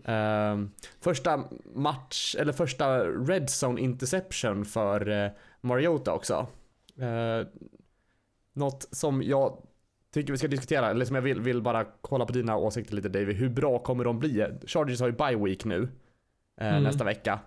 Eh, 0.05 0.59
första 1.01 1.45
match, 1.75 2.37
eller 2.39 2.53
första 2.53 3.05
red 3.05 3.49
zone 3.63 3.81
interception 3.81 4.65
för 4.65 5.25
eh, 5.25 5.31
Mariota 5.61 6.13
också. 6.13 6.47
Eh, 6.99 7.47
något 8.53 8.89
som 8.91 9.23
jag 9.23 9.59
tycker 10.15 10.33
vi 10.33 10.39
ska 10.39 10.49
diskutera, 10.49 10.91
eller 10.91 11.05
som 11.05 11.15
jag 11.15 11.23
vill, 11.23 11.41
vill 11.41 11.63
bara 11.63 11.85
kolla 12.01 12.27
på 12.27 12.33
dina 12.33 12.57
åsikter 12.57 12.95
lite 12.95 13.09
David. 13.09 13.37
Hur 13.37 13.49
bra 13.49 13.79
kommer 13.79 14.05
de 14.05 14.19
bli? 14.19 14.47
Chargers 14.67 15.01
har 15.01 15.07
ju 15.07 15.13
bye 15.13 15.37
week 15.37 15.65
nu. 15.65 15.89
Eh, 16.61 16.69
Mm. 16.69 16.83
Nästa 16.83 17.05
vecka. 17.05 17.39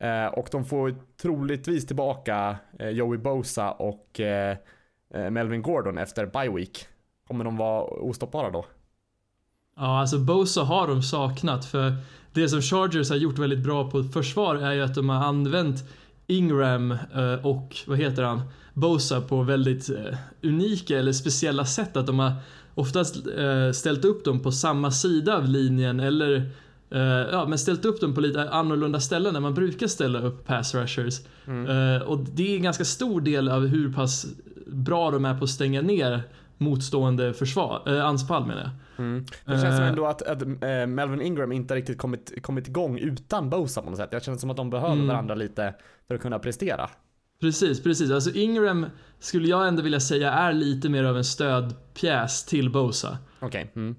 Eh, 0.00 0.26
och 0.26 0.48
de 0.52 0.64
får 0.64 0.94
troligtvis 1.22 1.86
tillbaka 1.86 2.56
Joey 2.78 3.18
Bosa 3.18 3.72
och 3.72 4.20
Melvin 5.30 5.62
Gordon 5.62 5.98
efter 5.98 6.26
bye 6.26 6.56
week. 6.56 6.86
Kommer 7.26 7.44
de 7.44 7.56
vara 7.56 7.84
ostoppbara 7.84 8.50
då? 8.50 8.64
Ja, 9.76 10.00
alltså 10.00 10.18
Bosa 10.18 10.62
har 10.62 10.88
de 10.88 11.02
saknat 11.02 11.64
för 11.64 11.94
det 12.32 12.48
som 12.48 12.62
Chargers 12.62 13.10
har 13.10 13.16
gjort 13.16 13.38
väldigt 13.38 13.64
bra 13.64 13.90
på 13.90 14.02
försvar 14.02 14.56
är 14.56 14.72
ju 14.72 14.82
att 14.82 14.94
de 14.94 15.08
har 15.08 15.24
använt 15.24 15.84
Ingram 16.26 16.92
eh, 16.92 17.46
och, 17.46 17.76
vad 17.86 17.98
heter 17.98 18.22
han, 18.22 18.40
Bosa 18.74 19.20
på 19.20 19.42
väldigt 19.42 19.90
eh, 19.90 20.16
unika 20.42 20.98
eller 20.98 21.12
speciella 21.12 21.64
sätt. 21.64 21.96
Att 21.96 22.06
de 22.06 22.18
har 22.18 22.32
oftast 22.74 23.16
eh, 23.26 23.72
ställt 23.72 24.04
upp 24.04 24.24
dem 24.24 24.40
på 24.40 24.52
samma 24.52 24.90
sida 24.90 25.36
av 25.36 25.48
linjen 25.48 26.00
eller 26.00 26.50
ja, 27.32 27.46
men 27.48 27.58
ställt 27.58 27.84
upp 27.84 28.00
dem 28.00 28.14
på 28.14 28.20
lite 28.20 28.50
annorlunda 28.50 29.00
ställen 29.00 29.36
än 29.36 29.42
man 29.42 29.54
brukar 29.54 29.86
ställa 29.86 30.20
upp 30.20 30.46
pass 30.46 30.74
rushers. 30.74 31.20
Eh, 31.46 32.02
och 32.02 32.18
det 32.18 32.52
är 32.52 32.56
en 32.56 32.62
ganska 32.62 32.84
stor 32.84 33.20
del 33.20 33.48
av 33.48 33.66
hur 33.66 33.92
pass 33.92 34.26
bra 34.66 35.10
de 35.10 35.24
är 35.24 35.38
på 35.38 35.44
att 35.44 35.50
stänga 35.50 35.82
ner 35.82 36.22
motstående 36.58 37.34
försvar, 37.34 37.82
eh, 37.86 38.06
anfall 38.06 38.46
menar 38.46 38.60
jag. 38.60 38.70
Det 39.44 39.52
känns 39.60 39.60
som 39.76 39.84
Eh. 39.84 39.88
ändå 39.88 40.06
att, 40.06 40.22
att 40.22 40.42
eh, 40.42 40.86
Melvin 40.86 41.20
Ingram 41.20 41.52
inte 41.52 41.74
riktigt 41.74 41.98
kommit, 41.98 42.42
kommit 42.42 42.68
igång 42.68 42.98
utan 42.98 43.50
Bosa 43.50 43.82
på 43.82 43.90
något 43.90 43.98
sätt. 43.98 44.08
Jag 44.12 44.22
känner 44.24 44.38
som 44.38 44.50
att 44.50 44.56
de 44.56 44.70
behöver 44.70 44.92
Mm. 44.94 45.06
varandra 45.08 45.34
lite 45.34 45.74
för 46.08 46.14
att 46.14 46.20
kunna 46.20 46.38
prestera. 46.38 46.90
Precis, 47.40 47.82
precis. 47.82 48.10
Alltså 48.10 48.30
Ingram 48.30 48.86
skulle 49.18 49.48
jag 49.48 49.68
ändå 49.68 49.82
vilja 49.82 50.00
säga 50.00 50.32
är 50.32 50.52
lite 50.52 50.88
mer 50.88 51.04
av 51.04 51.16
en 51.16 51.24
stödpjäs 51.24 52.44
till 52.44 52.70
Bosa. 52.70 53.18
Okej. 53.40 53.72
Mm. 53.76 53.94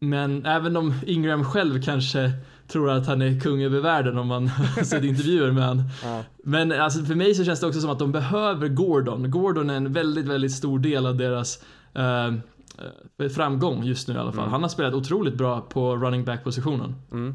men 0.00 0.46
även 0.46 0.76
om 0.76 0.94
Ingram 1.06 1.44
själv 1.44 1.82
kanske 1.82 2.30
tror 2.68 2.90
att 2.90 3.06
han 3.06 3.22
är 3.22 3.40
kung 3.40 3.62
över 3.62 3.80
världen 3.80 4.18
om 4.18 4.26
man 4.26 4.48
har 4.76 4.82
sett 4.84 5.04
intervjuer 5.04 5.52
med 5.52 5.64
han. 5.64 5.82
Ja. 6.04 6.22
Men 6.44 6.72
alltså 6.72 7.04
för 7.04 7.14
mig 7.14 7.34
så 7.34 7.44
känns 7.44 7.60
det 7.60 7.66
också 7.66 7.80
som 7.80 7.90
att 7.90 7.98
de 7.98 8.12
behöver 8.12 8.68
Gordon. 8.68 9.30
Gordon 9.30 9.70
är 9.70 9.74
en 9.76 9.92
väldigt, 9.92 10.26
väldigt 10.26 10.52
stor 10.52 10.78
del 10.78 11.06
av 11.06 11.16
deras 11.16 11.62
eh, 11.94 12.32
framgång 13.30 13.84
just 13.84 14.08
nu 14.08 14.14
i 14.14 14.18
alla 14.18 14.32
fall. 14.32 14.40
Mm. 14.42 14.52
Han 14.52 14.62
har 14.62 14.68
spelat 14.68 14.94
otroligt 14.94 15.34
bra 15.34 15.60
på 15.60 15.96
running 15.96 16.24
back 16.24 16.44
positionen. 16.44 16.94
Mm. 17.12 17.34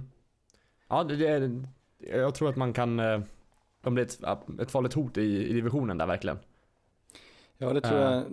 Ja, 0.90 1.04
det, 1.04 1.16
det 1.16 1.28
är, 1.28 1.64
jag 2.00 2.36
tror 2.36 2.50
att 2.50 2.56
man 2.56 2.74
kan, 2.74 3.00
eh, 3.00 3.20
de 3.84 3.94
blir 3.94 4.04
ett, 4.04 4.20
ett 4.62 4.72
farligt 4.72 4.94
hot 4.94 5.18
i, 5.18 5.48
i 5.50 5.54
divisionen 5.54 5.98
där 5.98 6.08
verkligen. 6.08 6.38
Ja, 7.58 7.74
det 7.74 7.82
tror 7.82 7.98
Eh. 8.00 8.02
jag. 8.02 8.24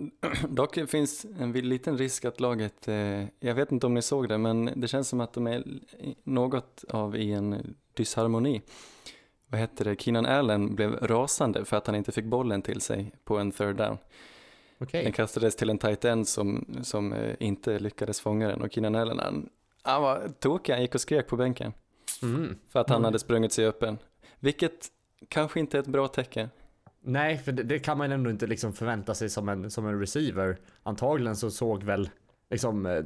Dock 0.49 0.89
finns 0.89 1.25
en 1.39 1.51
liten 1.51 1.97
risk 1.97 2.25
att 2.25 2.39
laget, 2.39 2.87
eh, 2.87 3.25
jag 3.39 3.55
vet 3.55 3.71
inte 3.71 3.85
om 3.85 3.93
ni 3.93 4.01
såg 4.01 4.29
det, 4.29 4.37
men 4.37 4.69
det 4.75 4.87
känns 4.87 5.09
som 5.09 5.21
att 5.21 5.33
de 5.33 5.47
är 5.47 5.63
något 6.23 6.85
av 6.89 7.15
i 7.15 7.31
en 7.31 7.75
disharmoni. 7.93 8.61
Vad 9.47 9.61
heter 9.61 9.85
det? 9.85 10.01
Keenan 10.01 10.25
Allen 10.25 10.75
blev 10.75 10.95
rasande 10.95 11.65
för 11.65 11.77
att 11.77 11.87
han 11.87 11.95
inte 11.95 12.11
fick 12.11 12.25
bollen 12.25 12.61
till 12.61 12.81
sig 12.81 13.11
på 13.23 13.37
en 13.37 13.51
third 13.51 13.75
down. 13.75 13.97
Okej. 14.81 15.03
Den 15.03 15.11
kastades 15.13 15.55
till 15.55 15.69
en 15.69 15.77
tight 15.77 16.05
end 16.05 16.27
som, 16.27 16.65
som 16.83 17.13
eh, 17.13 17.35
inte 17.39 17.79
lyckades 17.79 18.21
fånga 18.21 18.47
den 18.47 18.61
och 18.61 18.71
Keenan 18.71 18.95
Allen, 18.95 19.19
han, 19.19 19.49
han 19.83 20.01
var 20.01 20.29
tokig, 20.39 20.73
han 20.73 20.81
gick 20.81 20.95
och 20.95 21.01
skrek 21.01 21.27
på 21.27 21.35
bänken 21.37 21.73
Mm. 22.23 22.57
för 22.69 22.79
att 22.79 22.89
han 22.89 22.95
Mm. 22.95 23.05
hade 23.05 23.19
sprungit 23.19 23.51
sig 23.53 23.67
öppen. 23.67 23.97
Vilket 24.39 24.87
kanske 25.27 25.59
inte 25.59 25.77
är 25.77 25.81
ett 25.81 25.87
bra 25.87 26.07
tecken. 26.07 26.49
Nej, 27.01 27.37
för 27.37 27.51
det, 27.51 27.63
det 27.63 27.79
kan 27.79 27.97
man 27.97 28.11
ändå 28.11 28.29
inte 28.29 28.47
liksom 28.47 28.73
förvänta 28.73 29.13
sig 29.13 29.29
som 29.29 29.49
en, 29.49 29.71
som 29.71 29.87
en 29.87 29.99
receiver. 29.99 30.57
Antagligen 30.83 31.35
så 31.35 31.51
såg 31.51 31.83
väl 31.83 32.09
liksom 32.49 32.85
eh, 32.85 33.03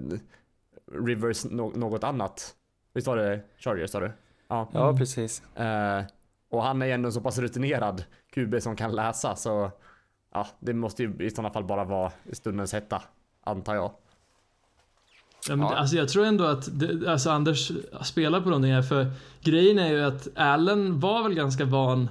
Rivers 1.05 1.45
no, 1.45 1.71
något 1.75 2.03
annat. 2.03 2.55
Visst 2.93 3.07
var 3.07 3.17
det 3.17 3.39
Chargers 3.57 3.89
sa 3.91 3.99
du? 3.99 4.11
Ja. 4.47 4.69
Ja, 4.73 4.83
Mm. 4.87 4.97
precis. 4.97 5.43
Eh, 5.57 6.03
och 6.49 6.63
han 6.63 6.81
är 6.81 6.85
ju 6.85 6.91
ändå 6.91 7.11
så 7.11 7.21
pass 7.21 7.37
rutinerad 7.37 8.03
QB 8.33 8.61
som 8.61 8.75
kan 8.75 8.95
läsa 8.95 9.35
så 9.35 9.71
ja, 10.33 10.47
det 10.59 10.73
måste 10.73 11.03
ju 11.03 11.13
i 11.19 11.29
sådana 11.29 11.49
fall 11.53 11.63
bara 11.63 11.83
vara 11.83 12.11
i 12.31 12.35
stundens 12.35 12.73
hetta, 12.73 13.01
antar 13.43 13.75
jag. 13.75 13.91
Ja, 15.49 15.55
men 15.55 15.59
Ja. 15.65 15.71
det- 15.71 15.77
Alltså 15.77 15.95
jag 15.95 16.09
tror 16.09 16.25
ändå 16.25 16.43
att 16.43 16.79
det, 16.79 17.07
alltså 17.11 17.29
Anders 17.29 17.71
spelar 18.01 18.41
på 18.41 18.49
någonting 18.49 18.73
här 18.73 18.81
för 18.81 19.11
grejen 19.41 19.79
är 19.79 19.89
ju 19.89 20.03
att 20.03 20.27
Allen 20.35 20.99
var 20.99 21.23
väl 21.23 21.33
ganska 21.33 21.65
van, 21.65 22.09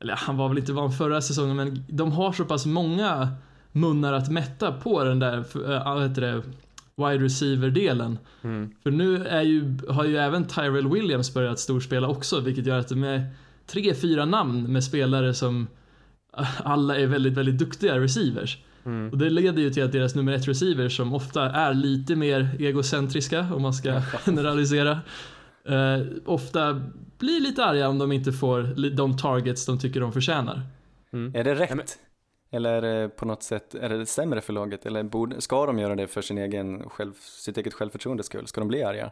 eller 0.00 0.14
han 0.16 0.36
var 0.36 0.48
väl 0.48 0.58
inte 0.58 0.72
van 0.72 0.92
förra 0.92 1.20
säsongen 1.20 1.56
men 1.56 1.84
de 1.88 2.12
har 2.12 2.32
så 2.32 2.44
pass 2.44 2.66
många 2.66 3.28
munnar 3.72 4.12
att 4.12 4.30
mätta 4.30 4.72
på 4.72 5.04
den 5.04 5.18
där, 5.18 5.36
äh, 5.38 5.94
vad 5.94 6.02
heter 6.08 6.20
det, 6.22 6.42
wide 6.96 7.24
receiver-delen. 7.24 8.18
Mm. 8.42 8.74
För 8.82 8.90
nu 8.90 9.26
är 9.26 9.42
ju, 9.42 9.78
har 9.88 10.04
ju 10.04 10.16
även 10.16 10.44
Tyrell 10.46 10.88
Williams 10.88 11.34
börjat 11.34 11.58
storspela 11.58 12.08
också 12.08 12.40
vilket 12.40 12.66
gör 12.66 12.78
att 12.78 12.88
de 12.88 13.04
är 13.04 13.26
tre, 13.66 13.94
fyra 13.94 14.24
namn 14.24 14.72
med 14.72 14.84
spelare 14.84 15.34
som 15.34 15.66
alla 16.64 16.96
är 16.96 17.06
väldigt, 17.06 17.32
väldigt 17.34 17.58
duktiga 17.58 18.00
receivers. 18.00 18.58
Mm. 18.84 19.10
Och 19.10 19.18
det 19.18 19.30
leder 19.30 19.62
ju 19.62 19.70
till 19.70 19.84
att 19.84 19.92
deras 19.92 20.14
nummer 20.14 20.32
ett 20.32 20.48
receivers 20.48 20.96
som 20.96 21.14
ofta 21.14 21.50
är 21.50 21.74
lite 21.74 22.16
mer 22.16 22.56
egocentriska 22.58 23.46
om 23.54 23.62
man 23.62 23.74
ska 23.74 24.00
generalisera. 24.24 25.00
Eh, 25.64 26.06
ofta 26.24 26.82
blir 27.18 27.40
lite 27.40 27.64
arga 27.64 27.88
om 27.88 27.98
de 27.98 28.12
inte 28.12 28.32
får 28.32 28.90
de 28.90 29.16
targets 29.16 29.66
de 29.66 29.78
tycker 29.78 30.00
de 30.00 30.12
förtjänar. 30.12 30.62
Mm. 31.12 31.34
Är 31.34 31.44
det 31.44 31.54
rätt? 31.54 31.98
Eller 32.50 32.82
det 32.82 33.08
på 33.08 33.26
något 33.26 33.42
sätt, 33.42 33.74
är 33.74 33.88
det 33.88 34.06
sämre 34.06 34.40
för 34.40 34.52
laget? 34.52 34.86
Eller 34.86 35.02
borde, 35.02 35.40
ska 35.40 35.66
de 35.66 35.78
göra 35.78 35.96
det 35.96 36.06
för 36.06 36.22
sin 36.22 36.38
egen 36.38 36.88
själv, 36.88 37.12
sitt 37.20 37.58
eget 37.58 37.74
självförtroendes 37.74 38.26
skull? 38.26 38.46
Ska 38.46 38.60
de 38.60 38.68
bli 38.68 38.82
arga? 38.82 39.10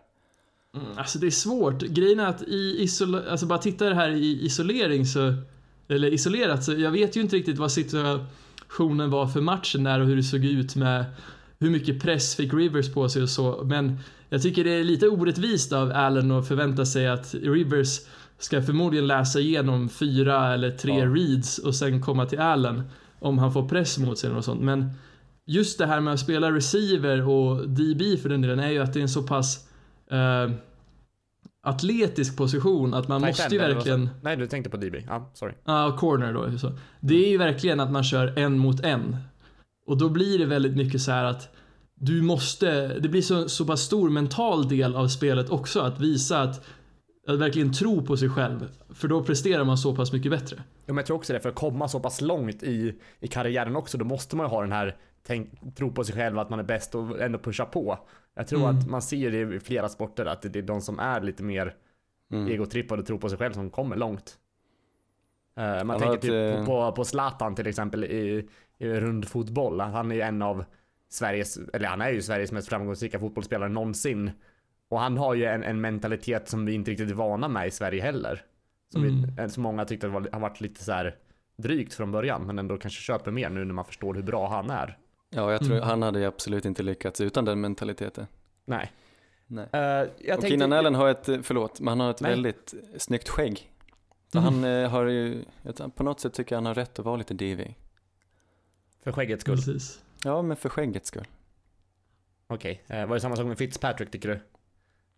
Mm, 0.75 0.87
alltså 0.97 1.19
det 1.19 1.27
är 1.27 1.31
svårt. 1.31 1.83
Grejen 1.83 2.21
är 2.21 2.27
att 2.27 2.43
i 2.43 2.85
isol- 2.85 3.29
alltså 3.29 3.47
bara 3.47 3.59
titta 3.59 3.89
det 3.89 3.95
här 3.95 4.11
i 4.11 4.45
isolering 4.45 5.07
så, 5.07 5.35
eller 5.89 6.13
isolerat 6.13 6.65
så 6.65 6.73
jag 6.73 6.91
vet 6.91 7.17
ju 7.17 7.21
inte 7.21 7.37
riktigt 7.37 7.59
vad 7.59 7.73
situationen 7.73 9.11
var 9.11 9.27
för 9.27 9.41
matchen 9.41 9.85
där 9.85 10.01
och 10.01 10.07
hur 10.07 10.17
det 10.17 10.23
såg 10.23 10.45
ut 10.45 10.77
med 10.77 11.05
hur 11.59 11.71
mycket 11.71 12.03
press 12.03 12.35
fick 12.35 12.55
Rivers 12.55 12.93
på 12.93 13.09
sig 13.09 13.23
och 13.23 13.29
så. 13.29 13.65
Men 13.65 13.99
jag 14.29 14.43
tycker 14.43 14.65
det 14.65 14.71
är 14.71 14.85
lite 14.85 15.09
orättvist 15.09 15.73
av 15.73 15.93
Allen 15.95 16.31
att 16.31 16.49
förvänta 16.49 16.87
sig 16.87 17.09
att 17.09 17.35
Rivers 17.35 18.01
ska 18.39 18.63
förmodligen 18.63 19.07
läsa 19.07 19.41
igenom 19.41 19.89
fyra 19.89 20.55
eller 20.55 20.71
tre 20.71 20.99
Ja. 20.99 21.07
reads 21.07 21.59
och 21.59 21.75
sen 21.75 22.03
komma 22.03 22.27
till 22.27 22.39
Allen 22.39 22.83
om 23.19 23.39
han 23.39 23.53
får 23.53 23.69
press 23.69 23.99
mot 23.99 24.19
sig 24.19 24.31
och 24.31 24.45
sånt. 24.45 24.63
Men 24.63 24.91
just 25.47 25.79
det 25.79 25.87
här 25.87 26.01
med 26.01 26.15
att 26.15 26.21
spela 26.21 26.53
receiver 26.53 27.29
och 27.29 27.69
DB 27.69 28.17
för 28.23 28.29
den 28.29 28.41
delen 28.41 28.59
är 28.59 28.71
ju 28.71 28.79
att 28.79 28.93
det 28.93 29.01
är 29.01 29.03
en 29.03 29.09
så 29.09 29.23
pass 29.23 29.69
eh, 30.11 30.51
atletisk 31.67 32.37
position 32.37 32.95
att 32.95 33.09
man 33.09 33.23
Tight 33.23 33.39
måste 33.39 33.55
ju 33.55 33.61
verkligen... 33.61 34.11
Nej, 34.23 34.37
du 34.37 34.47
tänkte 34.47 34.71
på 34.71 34.77
DB. 34.77 34.97
Ja, 35.07 35.31
sorry. 35.35 35.55
Ja, 35.65 35.97
corner 35.99 36.33
då. 36.33 36.59
Så. 36.59 36.73
Det 37.01 37.27
är 37.27 37.29
ju 37.29 37.39
verkligen 37.39 37.81
att 37.81 37.91
man 37.91 38.05
kör 38.05 38.39
en 38.39 38.59
mot 38.59 38.81
en. 38.81 39.17
Och 39.87 39.99
då 39.99 40.09
blir 40.09 40.39
det 40.39 40.47
väldigt 40.47 40.77
mycket 40.77 41.03
så 41.03 41.13
här 41.13 41.25
att 41.25 41.57
du 41.95 42.23
måste, 42.23 42.99
det 42.99 43.09
blir 43.09 43.23
så, 43.23 43.49
så 43.49 43.65
pass 43.65 43.81
stor 43.81 44.11
mental 44.11 44.69
del 44.69 44.97
av 44.97 45.09
spelet 45.09 45.51
också 45.51 45.81
att 45.81 46.01
visa 46.01 46.43
att, 46.43 46.67
att 47.27 47.39
verkligen 47.39 47.73
tro 47.73 48.03
på 48.03 48.17
sig 48.17 48.29
själv. 48.29 48.69
För 48.91 49.09
då 49.09 49.23
presterar 49.23 49.65
man 49.65 49.79
så 49.79 49.97
pass 49.97 50.13
mycket 50.13 50.31
bättre. 50.31 50.57
Ja, 50.57 50.63
men 50.93 50.97
jag 50.97 51.07
tror 51.07 51.17
också 51.17 51.33
det, 51.33 51.41
för 51.41 51.49
att 51.49 51.55
komma 51.55 51.89
så 51.89 52.01
pass 52.01 52.21
långt 52.21 52.63
i, 52.63 52.95
i 53.21 53.29
karriären 53.29 53.77
också, 53.77 53.99
då 53.99 54.05
måste 54.05 54.37
man 54.37 54.47
ju 54.47 54.51
ha 54.51 54.61
den 54.61 54.73
här 54.73 54.97
tänk, 55.27 55.77
tro 55.77 55.93
på 55.93 56.05
sig 56.05 56.15
själv, 56.15 56.39
att 56.39 56.51
man 56.51 56.59
är 56.59 56.65
bäst 56.65 56.95
och 56.95 57.21
ändå 57.21 57.39
pusha 57.39 57.65
på. 57.65 57.99
Jag 58.39 58.47
tror 58.47 58.63
Mm. 58.69 58.79
att 58.79 58.87
man 58.89 59.03
ser 59.03 59.31
det 59.31 59.55
i 59.57 59.61
flera 59.61 59.89
sporter, 59.89 60.27
att 60.27 60.43
det 60.43 60.57
är 60.59 60.63
de 60.63 60.81
som 60.81 60.99
är 60.99 61.21
lite 61.21 61.43
mer 61.43 61.75
Mm. 62.33 62.47
egotrippade 62.49 63.01
och 63.01 63.07
tror 63.07 63.19
på 63.19 63.29
sig 63.29 63.39
själv 63.39 63.53
som 63.53 63.71
kommer 63.71 63.97
långt. 63.97 64.39
Eh, 65.57 65.65
man 65.85 65.91
Han 65.91 66.01
tänker 66.01 66.19
typ 66.19 66.59
eh, 66.59 66.65
på, 66.65 66.67
på, 66.67 66.93
på 66.93 67.05
Zlatan 67.05 67.55
till 67.55 67.67
exempel 67.67 68.05
i, 68.05 68.49
i 68.79 68.89
rundfotboll. 68.89 69.81
Han 69.81 70.11
är 70.11 70.15
ju 70.15 70.21
en 70.21 70.43
av 70.43 70.65
Sveriges, 71.09 71.59
eller 71.73 71.89
han 71.89 72.01
är 72.01 72.11
ju 72.11 72.23
Sveriges 72.23 72.53
mest 72.53 72.69
framgångsrika 72.69 73.19
fotbollsspelare 73.19 73.69
någonsin. 73.69 74.31
Och 74.89 75.01
han 75.01 75.17
har 75.17 75.35
ju 75.35 75.45
en, 75.45 75.63
en 75.65 75.81
mentalitet 75.81 76.49
som 76.49 76.67
vi 76.67 76.73
inte 76.73 76.91
riktigt 76.91 77.11
är 77.11 77.15
vana 77.15 77.49
med 77.49 77.67
i 77.67 77.71
Sverige 77.71 78.03
heller. 78.03 78.43
Som, 78.93 79.05
Mm. 79.05 79.31
vi, 79.37 79.49
som 79.49 79.63
många 79.63 79.85
tyckte 79.85 80.09
var, 80.09 80.29
har 80.33 80.41
varit 80.41 80.61
lite 80.61 80.85
så 80.85 80.93
här 80.93 81.17
drygt 81.57 81.95
från 81.95 82.13
början, 82.13 82.47
men 82.47 82.59
ändå 82.59 82.77
kanske 82.79 83.01
köper 83.03 83.31
mer 83.31 83.51
nu 83.51 83.65
när 83.65 83.75
man 83.75 83.85
förstår 83.85 84.15
hur 84.15 84.23
bra 84.23 84.49
han 84.49 84.71
är. 84.71 84.99
Ja, 85.37 85.53
jag 85.53 85.61
tror 85.61 85.77
Mm. 85.77 85.89
han 85.89 86.03
hade 86.03 86.19
ju 86.19 86.25
absolut 86.25 86.65
inte 86.65 86.83
lyckats 86.83 87.21
utan 87.21 87.45
den 87.45 87.61
mentaliteten. 87.61 88.27
Nej. 88.65 88.93
Nej. 89.47 89.67
Eh, 89.73 89.81
jag 89.81 90.05
och 90.09 90.11
tänkte, 90.27 90.49
Keenan 90.49 90.73
Allen 90.73 90.95
har 90.95 91.09
ett, 91.09 91.25
förlåt, 91.43 91.81
men 91.81 91.89
han 91.89 92.01
har 92.01 92.11
ett 92.11 92.21
Nej. 92.21 92.31
väldigt 92.31 92.75
snyggt 92.97 93.29
skägg. 93.29 93.71
Så 94.33 94.39
Mm. 94.39 94.55
han 94.55 94.65
eh, 94.65 94.91
har 94.91 95.07
ju, 95.07 95.45
på 95.95 96.03
något 96.03 96.21
sätt 96.21 96.35
tycker 96.35 96.55
jag 96.55 96.59
han 96.59 96.67
har 96.67 96.75
rätt 96.75 96.99
att 96.99 97.05
vara 97.05 97.17
lite 97.17 97.35
divig. 97.35 97.79
För 99.05 99.13
skäggets 99.13 99.41
skull. 99.43 99.57
Precis. 99.57 100.03
Ja, 100.25 100.43
men 100.43 100.57
för 100.57 100.69
skäggets 100.69 101.09
skull. 101.09 101.27
Okej, 102.47 102.83
eh, 102.87 103.07
var 103.07 103.15
det 103.15 103.21
samma 103.21 103.37
sak 103.37 103.47
med 103.47 103.59
Fitzpatrick 103.59 104.11
tycker 104.11 104.29
du? 104.29 104.41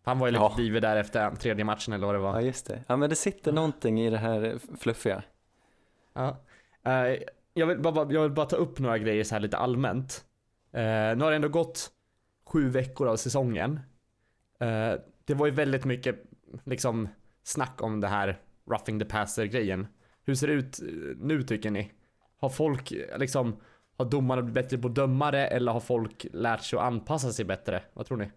Han 0.03 0.19
var 0.19 0.27
ju 0.27 0.31
lite 0.33 0.43
Ja. 0.45 0.55
divig 0.57 0.83
där 0.83 0.97
efter 0.97 1.31
tredje 1.31 1.65
matchen 1.65 1.93
eller 1.95 2.07
vad 2.07 2.15
det 2.15 2.19
var. 2.19 2.35
Ja, 2.35 2.41
just 2.41 2.67
det. 2.67 2.85
Ja, 2.87 2.97
men 2.97 3.11
det 3.11 3.17
sitter 3.17 3.53
någonting 3.53 4.01
i 4.01 4.11
det 4.11 4.19
här 4.19 4.43
eh, 4.45 4.77
fluffiga. 4.81 5.23
Ja. 6.13 6.37
Eh, 6.85 7.19
jag, 7.59 7.67
vill 7.67 7.79
bara, 7.79 8.13
jag 8.13 8.23
vill 8.23 8.33
bara 8.33 8.47
ta 8.47 8.57
upp 8.57 8.79
några 8.79 8.99
grejer 8.99 9.25
så 9.25 9.35
här 9.35 9.41
lite 9.41 9.57
allmänt. 9.57 10.25
Eh, 10.73 10.81
nu 10.83 11.21
har 11.21 11.31
det 11.31 11.37
ändå 11.37 11.49
gått 11.49 11.91
sju 12.45 12.69
veckor 12.69 13.09
av 13.09 13.17
säsongen. 13.17 13.81
Eh, 14.61 14.93
det 15.25 15.35
var 15.35 15.47
ju 15.47 15.53
väldigt 15.53 15.85
mycket 15.85 16.25
liksom 16.65 17.09
snack 17.43 17.83
om 17.83 18.01
det 18.01 18.09
här 18.09 18.41
roughing 18.71 18.99
the 18.99 19.05
passer 19.05 19.45
grejen. 19.45 19.87
Hur 20.25 20.35
ser 20.35 20.47
det 20.47 20.53
ut 20.53 20.83
eh, 20.83 20.87
nu 21.17 21.43
tycker 21.43 21.71
ni? 21.71 21.93
Har 22.41 22.49
folk 22.49 22.93
liksom, 23.19 23.57
har 23.97 24.05
domarna 24.05 24.43
blivit 24.43 24.55
bättre 24.65 24.79
på 24.79 24.89
dömare 24.89 25.47
eller 25.47 25.73
har 25.73 25.81
folk 25.81 26.27
lärt 26.33 26.63
sig 26.63 26.79
att 26.79 26.85
anpassa 26.85 27.33
sig 27.33 27.45
bättre? 27.45 27.83
Vad 27.93 28.07
tror 28.07 28.17
ni? 28.17 28.31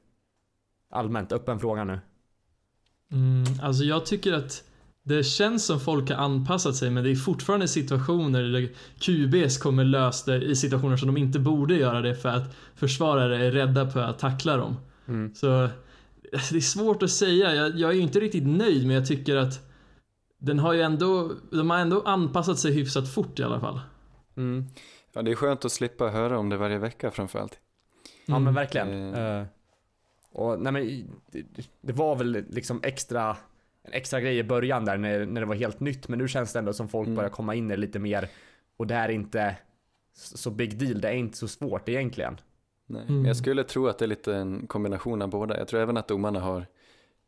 Allmänt, 0.90 1.32
öppen 1.32 1.60
fråga 1.60 1.84
nu. 1.84 2.00
Mm, 3.12 3.44
alltså 3.62 3.84
jag 3.84 4.06
tycker 4.06 4.34
att 4.34 4.64
det 5.04 5.24
känns 5.24 5.66
som 5.66 5.80
folk 5.80 6.10
har 6.10 6.18
anpassat 6.18 6.76
sig 6.76 6.90
men 6.90 7.04
det 7.04 7.12
är 7.12 7.16
fortfarande 7.16 7.68
situationer 7.68 8.44
där 8.44 8.70
QBs 9.00 9.58
kommer 9.58 9.84
lösa 9.84 10.32
det 10.32 10.46
i 10.46 10.56
situationer 10.56 10.98
som 10.98 11.08
de 11.08 11.18
inte 11.18 11.40
borde 11.40 11.76
göra 11.76 12.02
det 12.02 12.16
för 12.16 12.30
att 12.30 12.56
försvarare 12.76 13.46
är 13.46 13.52
rädda 13.52 13.92
på 13.92 14.00
att 14.00 14.20
tackla 14.20 14.58
dem. 14.58 14.76
Mm. 15.08 15.36
Så 15.36 15.70
det 16.32 16.58
är 16.58 16.60
svårt 16.60 17.04
att 17.04 17.12
säga. 17.12 17.56
Jag, 17.56 17.80
jag 17.80 17.90
är 17.92 17.96
ju 17.96 18.02
inte 18.02 18.20
riktigt 18.20 18.48
nöjd 18.48 18.88
men 18.88 18.96
jag 18.96 19.08
tycker 19.08 19.36
att 19.36 19.60
den 20.40 20.60
har 20.60 20.74
ju 20.74 20.82
ändå, 20.82 21.32
de 21.52 21.70
har 21.70 21.78
ändå 21.78 22.02
anpassat 22.02 22.60
sig 22.60 22.74
hyfsat 22.74 23.14
fort 23.14 23.40
i 23.40 23.44
alla 23.44 23.60
fall. 23.60 23.80
Mm. 24.38 24.66
Ja, 25.14 25.22
det 25.22 25.32
är 25.32 25.36
skönt 25.36 25.66
att 25.66 25.72
slippa 25.72 26.10
höra 26.10 26.40
om 26.40 26.50
det 26.50 26.58
varje 26.58 26.78
vecka 26.78 27.12
framförallt. 27.12 27.60
Ja 28.26 28.36
Mm. 28.36 28.44
men 28.44 28.54
verkligen. 28.54 29.14
Eh. 29.14 29.38
Eh, 29.40 29.46
och 30.34 30.60
nej 30.60 30.72
men 30.74 30.84
det, 31.32 31.46
det 31.82 31.94
var 31.94 32.16
väl 32.16 32.46
liksom 32.50 32.80
extra, 32.84 33.38
en 33.84 33.94
extra 33.94 34.22
grej 34.22 34.38
i 34.38 34.44
början 34.44 34.86
där 34.86 34.98
när, 34.98 35.26
när 35.26 35.42
det 35.42 35.48
var 35.48 35.56
helt 35.56 35.80
nytt. 35.80 36.08
Men 36.08 36.20
nu 36.20 36.28
känns 36.28 36.54
det 36.54 36.60
ändå 36.60 36.74
som 36.74 36.90
folk 36.90 37.08
Mm. 37.08 37.16
börjar 37.16 37.30
komma 37.30 37.56
in 37.56 37.72
i 37.72 37.78
lite 37.78 38.00
mer. 38.00 38.30
Och 38.78 38.88
det 38.88 38.96
är 38.96 39.10
inte 39.10 39.56
så 40.14 40.52
big 40.52 40.78
deal, 40.80 41.02
det 41.02 41.08
är 41.08 41.14
inte 41.14 41.38
så 41.38 41.48
svårt 41.48 41.90
egentligen. 41.90 42.38
Nej, 42.88 43.02
Mm. 43.02 43.16
men 43.16 43.26
jag 43.26 43.38
skulle 43.38 43.64
tro 43.64 43.88
att 43.88 43.98
det 43.98 44.06
är 44.06 44.08
lite 44.08 44.36
en 44.36 44.68
kombination 44.68 45.22
av 45.22 45.30
båda. 45.30 45.58
Jag 45.58 45.68
tror 45.68 45.80
även 45.82 45.98
att 45.98 46.08
domarna 46.08 46.40
har 46.40 46.66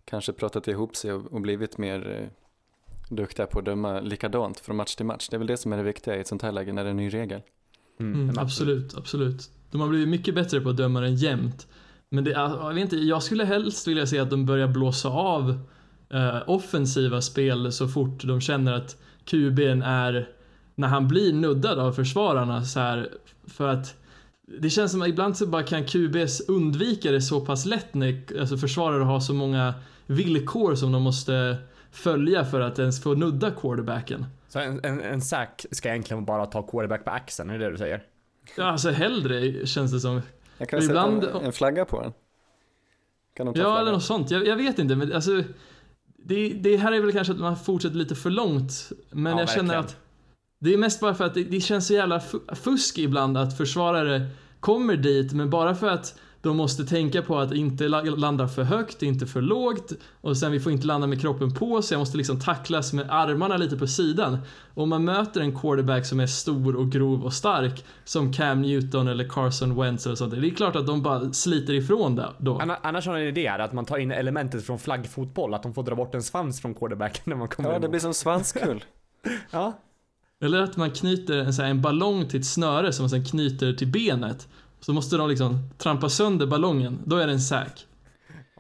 kanske 0.06 0.34
pratat 0.34 0.68
ihop 0.68 0.96
sig 0.96 1.14
och, 1.14 1.34
och 1.34 1.42
blivit 1.42 1.78
mer 1.78 2.10
eh, 2.22 2.28
duktiga 3.16 3.46
på 3.46 3.60
att 3.60 3.66
döma 3.66 4.00
likadant 4.00 4.60
från 4.60 4.76
match 4.76 4.96
till 4.96 5.06
match. 5.06 5.30
Det 5.30 5.36
är 5.36 5.38
väl 5.38 5.48
det 5.48 5.58
som 5.58 5.74
är 5.74 5.78
det 5.78 5.84
viktiga 5.84 6.16
i 6.18 6.20
ett 6.20 6.28
sånt 6.28 6.42
här 6.42 6.52
läge 6.52 6.74
när 6.74 6.84
det 6.84 6.88
är 6.88 6.92
en 6.92 6.98
ny 6.98 7.10
regel. 7.10 7.42
Mm, 8.00 8.26
men 8.26 8.40
absolut, 8.40 8.98
absolut. 8.98 9.50
De 9.72 9.82
har 9.82 9.88
blivit 9.88 10.08
mycket 10.10 10.36
bättre 10.36 10.62
på 10.62 10.70
att 10.70 10.78
döma 10.78 11.02
den 11.02 11.16
jämnt. 11.16 11.68
Men 12.10 12.24
det, 12.24 12.32
jag, 12.32 12.74
vet 12.74 12.82
inte, 12.84 12.96
jag 12.96 13.24
skulle 13.24 13.46
helst 13.46 13.88
vilja 13.88 14.08
se 14.08 14.20
att 14.20 14.30
de 14.30 14.46
börjar 14.46 14.68
blåsa 14.68 15.10
av 15.10 15.60
eh, 16.10 16.38
offensiva 16.50 17.22
spel 17.22 17.72
så 17.72 17.88
fort 17.88 18.24
de 18.24 18.42
känner 18.42 18.74
att 18.74 18.98
QB'n 19.26 19.84
är, 19.86 20.30
när 20.76 20.88
han 20.88 21.08
blir 21.08 21.34
nuddad 21.34 21.80
av 21.80 21.92
försvararna 21.92 22.64
så 22.66 22.80
här, 22.80 23.10
för 23.48 23.68
att 23.68 23.96
det 24.62 24.70
känns 24.70 24.92
som 24.92 25.02
att 25.02 25.08
ibland 25.08 25.38
så 25.38 25.46
bara 25.48 25.64
kan 25.64 25.86
QBs 25.86 26.42
undvika 26.48 27.12
det 27.12 27.22
så 27.22 27.42
pass 27.46 27.66
lätt 27.66 27.94
när 27.94 28.24
alltså 28.40 28.58
försvarare 28.58 29.04
har 29.04 29.20
så 29.20 29.34
många 29.34 29.74
villkor 30.06 30.76
som 30.76 30.92
de 30.92 31.02
måste 31.04 31.58
följa 31.92 32.46
för 32.46 32.62
att 32.62 32.80
ens 32.80 33.04
få 33.04 33.14
nudda 33.14 33.52
quarterbacken. 33.52 34.26
Så 34.48 34.60
en, 34.60 34.80
en, 34.84 35.02
en 35.02 35.22
sack 35.22 35.66
ska 35.72 35.90
egentligen 35.90 36.26
bara 36.26 36.46
ta 36.46 36.62
quarterback 36.64 37.06
på 37.06 37.12
axeln, 37.12 37.50
är 37.50 37.58
det 37.60 37.66
det 37.66 37.72
du 37.72 37.78
säger? 37.78 38.04
Ja, 38.58 38.64
alltså 38.64 38.90
hellre 38.90 39.68
känns 39.68 39.92
det 39.92 40.00
som. 40.00 40.22
Jag 40.58 40.70
kan 40.70 40.84
Ibland- 40.84 41.24
sätta 41.24 41.40
en, 41.40 41.46
en 41.46 41.52
flagga 41.54 41.86
på 41.86 42.02
den. 42.02 42.14
Kan 43.38 43.46
de 43.46 43.54
ta 43.56 43.60
Ja, 43.62 43.66
flaggan? 43.66 43.82
eller 43.82 43.92
något 43.92 44.04
sånt. 44.04 44.32
Jag, 44.32 44.48
jag 44.48 44.56
vet 44.56 44.80
inte, 44.80 44.96
men 44.96 45.14
alltså. 45.14 45.44
Det, 46.26 46.50
det 46.54 46.78
här 46.78 46.92
är 46.92 47.02
väl 47.02 47.12
kanske 47.12 47.34
att 47.34 47.40
man 47.40 47.58
fortsätter 47.58 47.96
lite 47.96 48.16
för 48.16 48.30
långt. 48.30 48.92
Men 49.12 49.34
Ja, 49.34 49.40
jag 49.40 49.50
känner 49.50 49.62
verkligen. 49.76 49.86
att 49.86 49.98
det 50.60 50.74
är 50.74 50.78
mest 50.78 51.00
bara 51.00 51.14
för 51.16 51.24
att 51.24 51.34
det, 51.34 51.44
det 51.44 51.62
känns 51.62 51.88
så 51.88 51.94
jävla 51.94 52.20
fu- 52.20 52.56
fusk 52.56 52.98
ibland 52.98 53.38
att 53.38 53.58
försvarare 53.58 54.28
kommer 54.60 54.96
dit, 54.98 55.34
men 55.34 55.50
bara 55.50 55.76
för 55.76 55.88
att 55.88 56.20
de 56.44 56.58
måste 56.58 56.86
tänka 56.86 57.22
på 57.22 57.38
att 57.40 57.54
inte 57.54 57.88
la- 57.88 58.02
landa 58.02 58.48
för 58.48 58.64
högt, 58.64 59.04
inte 59.04 59.26
för 59.28 59.42
lågt 59.42 59.92
och 60.22 60.38
sen 60.38 60.52
vi 60.52 60.60
får 60.60 60.72
inte 60.72 60.88
landa 60.88 61.08
med 61.08 61.22
kroppen 61.22 61.54
på 61.54 61.82
så 61.82 61.94
jag 61.94 62.00
måste 62.00 62.18
liksom 62.18 62.40
tacklas 62.40 62.94
med 62.94 63.06
armarna 63.10 63.58
lite 63.58 63.78
på 63.78 63.88
sidan. 63.88 64.38
Om 64.74 64.90
man 64.90 65.04
möter 65.06 65.42
en 65.42 65.60
quarterback 65.60 66.06
som 66.06 66.20
är 66.20 66.28
stor 66.28 66.76
och 66.76 66.92
grov 66.92 67.24
och 67.26 67.34
stark 67.34 67.86
som 68.04 68.34
Cam 68.34 68.62
Newton 68.62 69.08
eller 69.08 69.28
Carson 69.30 69.76
Wentz 69.82 70.06
eller 70.06 70.16
sånt, 70.16 70.32
det 70.42 70.48
är 70.48 70.56
klart 70.56 70.76
att 70.76 70.88
de 70.88 71.02
bara 71.02 71.34
sliter 71.34 71.74
ifrån 71.74 72.16
det 72.16 72.30
då. 72.38 72.58
Anna- 72.60 72.78
Annars 72.84 73.08
har 73.08 73.14
ni 73.16 73.22
en 73.22 73.28
idé 73.28 73.50
här, 73.50 73.60
att 73.60 73.74
man 73.74 73.86
tar 73.86 73.98
in 73.98 74.12
elementet 74.12 74.64
från 74.66 74.80
flaggfotboll, 74.80 75.54
att 75.54 75.64
de 75.64 75.74
får 75.74 75.84
dra 75.84 75.96
bort 75.96 76.16
en 76.16 76.24
svans 76.24 76.62
från 76.62 76.74
quarterbacken 76.74 77.22
när 77.26 77.36
man 77.36 77.48
kommer 77.48 77.72
Ja, 77.74 77.80
det 77.80 77.90
blir 77.90 78.00
som 78.00 78.14
svanskull. 78.14 78.84
Ja. 79.52 79.80
Eller 80.42 80.62
att 80.62 80.78
man 80.78 80.92
knyter 80.92 81.38
en, 81.38 81.54
så 81.54 81.62
här, 81.62 81.70
en 81.70 81.82
ballong 81.82 82.28
till 82.28 82.40
ett 82.40 82.46
snöre 82.46 82.94
som 82.94 83.04
man 83.04 83.10
sen 83.10 83.26
knyter 83.26 83.74
till 83.74 83.88
benet. 83.88 84.48
Så 84.86 84.94
måste 84.94 85.18
de 85.18 85.30
liksom 85.30 85.70
trampa 85.78 86.10
sönder 86.10 86.48
ballongen, 86.48 87.00
då 87.06 87.16
är 87.18 87.28
det 87.28 87.34
en 87.34 87.40
säk. 87.42 87.88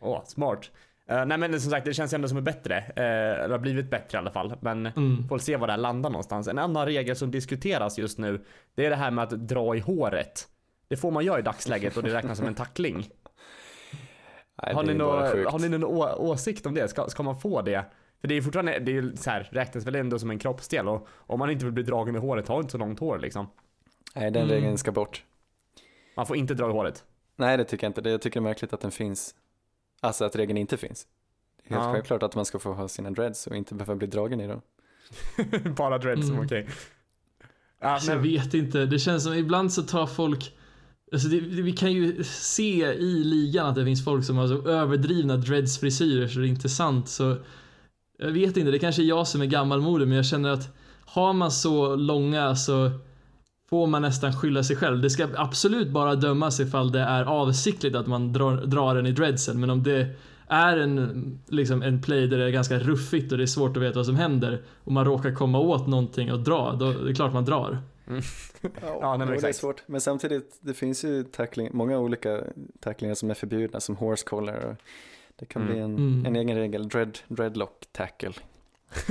Åh, 0.01 0.21
smart. 0.25 0.71
Eh, 1.07 1.25
nej 1.25 1.37
men 1.37 1.61
som 1.61 1.71
sagt, 1.71 1.85
det 1.85 1.93
känns 1.93 2.13
ändå 2.13 2.27
som 2.27 2.37
är 2.37 2.41
bättre. 2.41 2.77
Uh, 2.87 3.47
det 3.47 3.53
har 3.53 3.57
blivit 3.59 3.89
bättre 3.89 4.17
i 4.17 4.19
alla 4.19 4.31
fall. 4.31 4.53
Men 4.61 4.85
Mm. 4.85 5.27
får 5.27 5.37
se 5.37 5.57
var 5.57 5.67
det 5.67 5.73
här 5.73 5.77
landar 5.77 6.09
någonstans. 6.09 6.47
En 6.47 6.59
annan 6.59 6.85
regel 6.85 7.15
som 7.15 7.31
diskuteras 7.31 7.97
just 7.97 8.17
nu, 8.17 8.41
det 8.75 8.85
är 8.85 8.89
det 8.89 8.95
här 8.95 9.11
med 9.11 9.23
att 9.23 9.47
dra 9.47 9.75
i 9.75 9.79
håret. 9.79 10.47
Det 10.87 10.97
får 10.97 11.11
man 11.11 11.25
göra 11.25 11.39
i 11.39 11.41
dagsläget 11.41 11.97
och 11.97 12.03
det 12.03 12.13
räknas 12.13 12.37
som 12.37 12.47
en 12.47 12.55
tackling. 12.55 13.07
Nej, 14.63 14.73
har, 14.75 14.83
ni 14.83 14.91
är 14.93 14.97
bara 14.99 15.25
nå, 15.25 15.31
sjukt. 15.31 15.51
har 15.51 15.59
ni 15.59 15.69
någon 15.69 15.83
å- 15.83 16.15
åsikt 16.17 16.65
om 16.65 16.73
det? 16.73 16.87
Ska, 16.87 17.07
ska 17.09 17.23
man 17.23 17.39
få 17.39 17.61
det? 17.61 17.85
För 18.21 18.27
det 18.27 18.35
är 18.37 18.41
fortfarande, 18.41 18.79
det 18.79 18.97
är 18.97 19.11
så 19.15 19.29
här, 19.29 19.49
räknas 19.51 19.85
väl 19.87 19.95
ändå 19.95 20.19
som 20.19 20.29
en 20.31 20.39
kroppsdel 20.39 20.87
och 20.87 21.07
om 21.17 21.39
man 21.39 21.49
inte 21.49 21.65
vill 21.65 21.73
bli 21.73 21.83
dragen 21.83 22.15
i 22.15 22.19
håret, 22.19 22.47
har 22.47 22.59
inte 22.59 22.71
så 22.71 22.77
långt 22.77 22.99
hår 22.99 23.19
liksom. 23.19 23.47
Nej, 24.15 24.31
den 24.31 24.43
Mm. 24.43 24.55
regeln 24.55 24.77
ska 24.77 24.91
bort. 24.91 25.23
Man 26.15 26.25
får 26.25 26.37
inte 26.37 26.53
dra 26.53 26.69
i 26.69 26.71
håret. 26.71 27.03
Nej, 27.35 27.57
det 27.57 27.63
tycker 27.63 27.85
jag 27.87 27.89
inte. 27.89 28.01
Det- 28.01 28.09
Jag 28.09 28.21
tycker 28.21 28.39
det 28.39 28.43
är 28.43 28.49
märkligt 28.49 28.73
att 28.73 28.81
den 28.81 28.91
finns. 28.91 29.35
Alltså 30.01 30.25
att 30.25 30.35
regeln 30.35 30.57
inte 30.57 30.77
finns. 30.77 31.07
Det 31.57 31.69
är 31.73 31.77
helt 31.77 31.87
Ja. 31.87 31.93
självklart 31.93 32.23
att 32.23 32.35
man 32.35 32.45
ska 32.45 32.59
få 32.59 32.73
ha 32.73 32.87
sina 32.87 33.11
dreads 33.11 33.47
och 33.47 33.55
inte 33.55 33.75
behöva 33.75 33.95
bli 33.95 34.07
dragen 34.07 34.41
i 34.41 34.47
dem. 34.47 34.61
Bara 35.77 35.97
dreads, 35.97 36.29
Mm. 36.29 36.45
okej. 36.45 36.67
Ja, 37.81 37.87
Alltså, 37.89 38.11
jag 38.11 38.19
vet 38.19 38.53
inte, 38.53 38.85
det 38.85 38.99
känns 38.99 39.23
som 39.23 39.33
ibland 39.33 39.73
så 39.73 39.83
tar 39.83 40.07
folk 40.07 40.53
Alltså 41.11 41.27
det, 41.27 41.39
det, 41.39 41.61
vi 41.61 41.71
kan 41.71 41.91
ju 41.91 42.23
se 42.23 42.85
i 42.93 43.23
ligan 43.23 43.65
att 43.67 43.75
det 43.75 43.85
finns 43.85 44.05
folk 44.05 44.25
som 44.25 44.37
har 44.37 44.47
så 44.47 44.67
överdrivna 44.67 45.37
dreadsfrisyrer 45.37 46.27
så 46.27 46.39
det 46.39 46.47
är 46.47 46.49
inte 46.49 46.69
sant 46.69 47.09
så 47.09 47.37
Jag 48.17 48.31
vet 48.31 48.57
inte, 48.57 48.71
det 48.71 48.79
kanske 48.79 49.01
är 49.01 49.05
jag 49.05 49.27
som 49.27 49.41
är 49.41 49.45
gammalmodig 49.45 50.07
men 50.07 50.15
jag 50.17 50.25
känner 50.25 50.49
att 50.49 50.77
Har 51.05 51.33
man 51.33 51.51
så 51.51 51.95
långa 51.95 52.55
så 52.55 52.91
Får 53.73 53.87
man 53.87 54.01
nästan 54.01 54.33
skylla 54.33 54.63
sig 54.63 54.75
själv. 54.75 55.01
Det 55.01 55.09
ska 55.09 55.27
absolut 55.35 55.89
bara 55.89 56.15
dömas 56.15 56.59
ifall 56.59 56.91
det 56.91 56.99
är 56.99 57.23
avsiktligt 57.25 57.95
att 57.95 58.07
man 58.07 58.33
drar, 58.33 58.55
drar 58.65 58.95
den 58.95 59.05
i 59.05 59.11
dreadsen 59.11 59.59
men 59.59 59.69
om 59.69 59.83
det 59.83 60.07
är 60.47 60.77
en, 60.77 61.39
liksom 61.47 61.81
en 61.81 62.01
play 62.01 62.27
där 62.27 62.37
det 62.37 62.45
är 62.45 62.49
ganska 62.49 62.79
ruffigt 62.79 63.31
och 63.31 63.37
det 63.37 63.43
är 63.43 63.47
svårt 63.47 63.77
att 63.77 63.83
veta 63.83 63.95
vad 63.99 64.05
som 64.05 64.15
händer 64.15 64.61
och 64.83 64.91
man 64.91 65.05
råkar 65.05 65.35
komma 65.35 65.59
åt 65.59 65.87
någonting 65.87 66.31
och 66.31 66.39
dra, 66.39 66.71
då 66.79 66.89
är 66.89 67.05
det 67.05 67.13
klart 67.13 67.33
man 67.33 67.45
drar. 67.45 67.77
Ja, 68.81 69.15
nej, 69.17 69.27
men 69.27 69.41
det 69.41 69.47
är 69.49 69.53
svårt. 69.53 69.83
Men 69.87 70.01
samtidigt, 70.01 70.57
det 70.61 70.73
finns 70.73 71.03
ju 71.05 71.23
tackling, 71.23 71.69
många 71.73 71.99
olika 71.99 72.41
tacklingar 72.79 73.15
som 73.15 73.29
är 73.29 73.33
förbjudna, 73.33 73.79
som 73.79 73.95
horse 73.95 74.25
collar 74.25 74.65
och 74.65 74.75
det 75.35 75.45
kan 75.45 75.61
Mm. 75.61 75.73
bli 75.73 75.81
en, 75.83 75.95
Mm. 75.95 76.25
en 76.25 76.35
egen 76.35 76.57
regel, 76.57 76.87
dread, 76.89 77.19
dreadlock 77.27 77.85
tackle. 77.91 78.31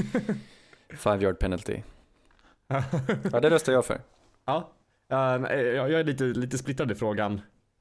Five 0.97 1.23
yard 1.25 1.39
penalty. 1.39 1.77
Ja, 3.33 3.41
det 3.41 3.51
röstar 3.51 3.73
jag 3.73 3.85
för. 3.85 4.01
Ja, 4.45 4.73
Eh, 5.13 5.59
jag 5.61 5.93
är 5.93 6.05
lite, 6.05 6.25
lite 6.25 6.59
splittrad 6.59 6.93
i 6.93 6.95
frågan. 6.95 7.41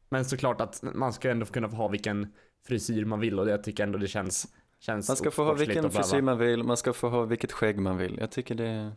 Men 0.09 0.25
såklart 0.25 0.61
att 0.61 0.83
man 0.95 1.13
ska 1.13 1.31
ändå 1.31 1.45
kunna 1.45 1.69
få 1.69 1.75
ha 1.75 1.87
vilken 1.87 2.33
frisyr 2.67 3.05
man 3.05 3.19
vill 3.19 3.39
och 3.39 3.49
jag 3.49 3.63
tycker 3.63 3.83
ändå 3.83 3.97
det 3.97 4.07
känns, 4.07 4.47
känns 4.79 5.09
Man 5.09 5.17
ska 5.17 5.31
få 5.31 5.43
ha 5.43 5.53
vilken 5.53 5.91
frisyr 5.91 6.21
man 6.21 6.37
vill, 6.37 6.63
man 6.63 6.77
ska 6.77 6.93
få 6.93 7.09
ha 7.09 7.25
vilket 7.25 7.51
skägg 7.51 7.79
man 7.79 7.97
vill. 7.97 8.17
Jag 8.19 8.31
tycker 8.31 8.55
det 8.55 8.67
är 8.67 8.91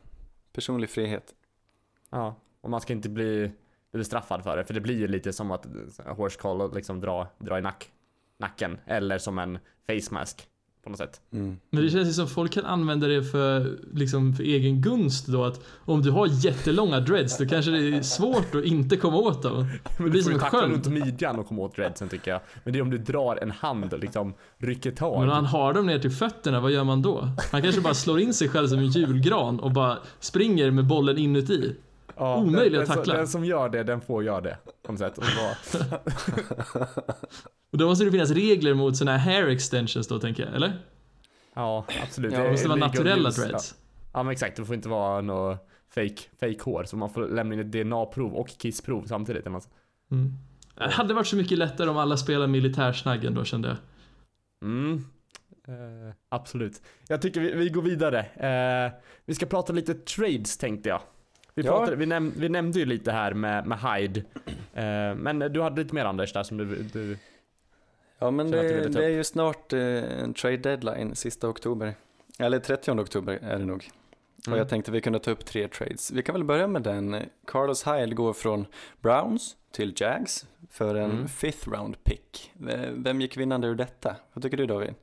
personlig 0.53 0.91
frihet. 0.91 1.35
Ja, 2.11 2.37
och 2.61 2.71
man 2.71 2.81
ska 2.81 2.93
inte 2.93 3.09
bli, 3.09 3.53
bli 3.93 4.05
straffad 4.05 4.43
för 4.43 4.57
det. 4.57 4.65
För 4.65 4.75
det 4.75 4.81
blir 4.81 4.99
ju 4.99 5.09
lite 5.09 5.33
som 5.33 5.51
att 5.51 5.67
eh, 5.67 6.17
horse 6.17 6.41
collar 6.41 6.75
liksom 6.75 7.01
dra, 7.01 7.29
dra 7.39 7.59
i 7.59 7.63
nack, 7.63 7.91
nacken. 8.39 8.79
Eller 8.87 9.19
som 9.19 9.39
en 9.39 9.59
face 9.87 10.15
mask 10.15 10.49
på 10.85 10.91
något 10.91 10.99
sätt. 10.99 11.21
Mm. 11.33 11.57
Men 11.71 11.85
det 11.85 11.91
känns 11.91 12.09
ju 12.09 12.13
som 12.13 12.29
folk 12.29 12.53
kan 12.53 12.65
använda 12.65 13.07
det 13.07 13.25
för, 13.25 13.79
liksom, 13.93 14.35
för 14.35 14.43
egen 14.45 14.81
gunst 14.81 15.27
då 15.27 15.45
att 15.45 15.61
om 15.85 16.03
du 16.03 16.11
har 16.11 16.27
jättelånga 16.47 17.01
dreads 17.01 17.39
då 17.39 17.47
kanske 17.47 17.71
det 17.71 17.97
är 17.97 18.03
svårt 18.03 18.55
att 18.55 18.65
inte 18.65 18.97
komma 18.97 19.17
åt 19.17 19.43
dem. 19.43 19.67
Det 19.97 20.03
Men 20.03 20.11
blir 20.11 20.13
du 20.13 20.19
får 20.19 20.31
som 20.31 20.33
ju 20.33 20.35
en 20.35 20.51
tackla 20.51 20.69
runt 20.69 20.87
midjan 20.87 21.39
och 21.39 21.49
komma 21.49 21.63
åt 21.63 21.77
dreadsen 21.77 22.09
tycker 22.09 22.31
jag. 22.31 22.41
Men 22.65 22.73
det 22.73 22.79
är 22.79 22.83
om 22.83 22.91
du 22.91 22.99
drar 22.99 23.37
en 23.43 23.51
hand 23.51 23.93
och 23.93 23.99
liksom 23.99 24.35
rycker 24.59 24.91
tag. 24.91 25.21
Men 25.21 25.29
om 25.29 25.35
han 25.35 25.47
har 25.47 25.75
dem 25.75 25.87
ner 25.87 25.99
till 25.99 26.11
fötterna, 26.11 26.61
vad 26.61 26.71
gör 26.71 26.85
man 26.85 27.03
då? 27.03 27.29
Han 27.53 27.63
kanske 27.63 27.81
bara 27.81 27.95
slår 27.95 28.21
in 28.21 28.35
sig 28.35 28.49
själv 28.49 28.69
som 28.69 28.79
en 28.79 28.87
julgran 28.87 29.61
och 29.61 29.73
bara 29.73 29.99
springer 30.21 30.71
med 30.71 30.87
bollen 30.87 31.19
inuti. 31.19 31.75
Ja, 32.17 32.37
omöjlig 32.37 32.73
den, 32.73 32.83
att 32.83 32.89
tackla. 32.89 33.05
som- 33.05 33.15
den 33.17 33.29
som 33.29 33.45
gör 33.45 33.69
det, 33.69 33.83
den 33.83 34.01
får 34.01 34.25
göra 34.25 34.41
det. 34.41 34.59
På 34.83 34.93
något 34.93 34.99
sätt. 34.99 35.19
Och 37.73 37.79
då 37.79 37.87
måste 37.87 38.05
det 38.05 38.11
finnas 38.11 38.31
regler 38.31 38.75
mot 38.75 38.97
såna 38.97 39.17
här 39.17 39.33
hair 39.33 39.49
extensions 39.49 40.09
då 40.09 40.19
tänker 40.19 40.45
jag, 40.47 40.55
eller? 40.55 40.73
ja, 41.55 41.85
absolut. 42.03 42.33
Ja, 42.33 42.43
Det 42.43 42.51
måste 42.51 42.69
vara 42.69 42.79
naturella 42.79 43.31
dreads. 43.31 43.75
Ja. 43.79 44.09
ja, 44.13 44.23
men 44.23 44.33
exakt. 44.33 44.57
Det 44.57 44.65
får 44.65 44.75
inte 44.75 44.89
vara 44.89 45.21
något 45.21 45.69
fake, 45.95 46.23
fake 46.41 46.59
hår. 46.63 46.85
Så 46.85 46.97
man 46.97 47.11
får 47.11 47.29
lämna 47.29 47.55
in 47.55 47.61
ett 47.61 47.73
DNA-prov 47.73 48.35
och 48.35 48.49
kissprov 48.49 49.05
samtidigt. 49.07 49.47
Mm. 49.47 50.33
Det 50.75 50.91
hade 50.91 51.15
varit 51.15 51.27
så 51.27 51.37
mycket 51.37 51.59
lättare 51.59 51.91
om 51.91 51.97
alla 51.97 52.17
spelar 52.17 52.47
militärsnaggen 52.47 53.35
då 53.35 53.45
kände 53.45 53.69
jag. 53.69 53.77
Mm. 54.63 55.05
Eh, 55.69 56.15
absolut. 56.29 56.83
Jag 57.09 57.23
tycker 57.23 57.41
vi, 57.41 57.53
vi 57.55 57.69
går 57.69 57.83
vidare. 57.83 58.21
Eh, 58.21 58.93
vi 59.25 59.35
ska 59.35 59.47
prata 59.47 59.73
lite 59.73 59.95
trades 59.95 60.57
tänkte 60.59 60.89
jag. 60.89 61.01
Vi, 61.55 61.63
Ja. 61.63 61.71
pratade, 61.79 61.97
vi, 61.97 62.07
näm, 62.07 62.33
vi 62.37 62.49
nämnde 62.49 62.79
ju 62.79 62.85
lite 62.87 63.13
här 63.13 63.35
med, 63.35 63.67
med 63.67 63.79
Hyde. 63.81 64.21
Eh, 64.75 65.15
men 65.17 65.39
du 65.39 65.61
hade 65.63 65.83
lite 65.83 65.95
mer 65.95 66.05
Anders 66.05 66.33
där 66.33 66.43
som 66.43 66.57
du, 66.57 66.83
du 66.93 67.19
Ja 68.19 68.31
men 68.31 68.51
det, 68.51 68.89
det 68.89 69.05
är 69.05 69.09
ju 69.09 69.25
snart 69.25 69.73
eh, 69.73 70.23
en 70.23 70.35
trade 70.35 70.57
deadline, 70.57 71.15
sista 71.15 71.49
oktober. 71.49 71.95
Eller 72.39 72.59
30 72.59 72.91
oktober 72.91 73.39
är 73.43 73.59
det 73.59 73.65
nog. 73.65 73.89
Och 74.39 74.47
Mm. 74.49 74.59
jag 74.59 74.69
tänkte 74.69 74.91
vi 74.91 75.01
kunde 75.01 75.19
ta 75.19 75.31
upp 75.31 75.45
tre 75.45 75.69
trades. 75.69 76.11
Vi 76.11 76.23
kan 76.23 76.33
väl 76.33 76.45
börja 76.45 76.67
med 76.67 76.83
den. 76.83 77.17
Carlos 77.47 77.87
Hyde 77.87 78.15
går 78.15 78.33
från 78.33 78.67
Browns 79.03 79.57
till 79.73 79.95
Jags 79.97 80.47
för 80.71 80.95
en 80.95 81.11
Mm. 81.11 81.29
fifth 81.29 81.69
round 81.71 82.05
pick. 82.05 82.51
Vem 82.93 83.21
gick 83.21 83.37
vinnande 83.37 83.67
ur 83.69 83.75
detta? 83.75 84.17
Vad 84.33 84.43
tycker 84.43 84.57
du 84.57 84.67
David? 84.67 84.95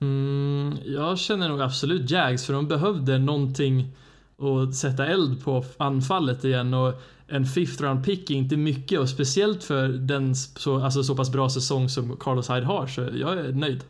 Mm, 0.00 0.76
jag 0.84 1.18
känner 1.18 1.48
nog 1.48 1.60
absolut 1.60 2.10
Jags 2.10 2.46
för 2.46 2.52
de 2.52 2.68
behövde 2.68 3.18
någonting 3.18 3.96
att 4.38 4.74
sätta 4.74 5.06
eld 5.06 5.44
på 5.44 5.64
anfallet 5.76 6.44
igen 6.44 6.74
och 6.74 6.94
en 7.28 7.44
fifth 7.44 7.82
round 7.82 8.04
pick 8.04 8.30
är 8.30 8.34
inte 8.34 8.56
mycket 8.56 9.00
och 9.00 9.08
speciellt 9.08 9.64
för 9.64 9.88
den 9.88 10.34
så, 10.34 10.82
alltså 10.82 11.02
så 11.02 11.16
pass 11.16 11.32
bra 11.32 11.48
säsong 11.48 11.88
som 11.88 12.16
Carlos 12.16 12.50
Hyde 12.50 12.66
har 12.66 12.86
så 12.86 13.00
jag 13.00 13.32
är 13.32 13.52
nöjd. 13.52 13.84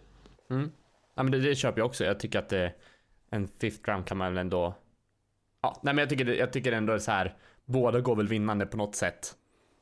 Mm. 0.50 0.70
Ja 1.16 1.22
men 1.22 1.32
det, 1.32 1.38
det 1.38 1.54
köper 1.54 1.78
jag 1.78 1.86
också. 1.86 2.04
Jag 2.04 2.20
tycker 2.20 2.38
att 2.38 2.48
det, 2.48 2.72
en 3.30 3.48
fifth 3.60 3.90
round 3.90 4.06
kan 4.06 4.16
man 4.16 4.34
väl 4.34 4.40
ändå... 4.40 4.74
Ja, 5.62 5.80
nej 5.82 5.94
men 5.94 6.02
jag 6.02 6.08
tycker, 6.08 6.26
jag 6.26 6.52
tycker 6.52 6.72
ändå 6.72 6.98
så 6.98 7.10
här. 7.10 7.36
Båda 7.64 8.00
går 8.00 8.16
väl 8.16 8.28
vinnande 8.28 8.66
på 8.66 8.76
något 8.76 8.94
sätt. 8.94 9.34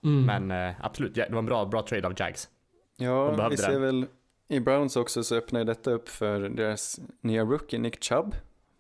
Mm. 0.05 0.27
Men 0.27 0.69
eh, 0.69 0.75
absolut, 0.81 1.17
ja, 1.17 1.25
det 1.27 1.33
var 1.33 1.39
en 1.39 1.47
bra, 1.47 1.65
bra 1.65 1.83
trade 1.83 2.07
av 2.07 2.15
Jags. 2.17 2.49
Ja, 2.97 3.49
vi 3.49 3.57
ser 3.57 3.73
det. 3.73 3.79
väl 3.79 4.07
i 4.49 4.61
Browns 4.61 4.97
också 4.97 5.25
så 5.25 5.37
öppnar 5.37 5.61
ju 5.61 5.65
detta 5.65 5.91
upp 5.91 6.09
för 6.09 6.41
deras 6.41 7.01
nya 7.21 7.45
rookie 7.45 7.79
Nick 7.79 8.05
Chubb, 8.05 8.35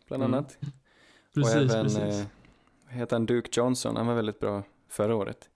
bland 0.08 0.22
Mm. 0.22 0.44
Precis, 1.34 1.54
och 1.54 1.60
även, 1.78 1.82
precis. 1.84 2.20
eh, 2.20 2.26
heter 2.88 3.16
han, 3.16 3.26
Duke 3.26 3.48
Johnson, 3.52 3.96
han 3.96 4.06
var 4.06 4.14
väldigt 4.14 4.40
bra 4.40 4.62
förra 4.88 5.14
året. 5.16 5.50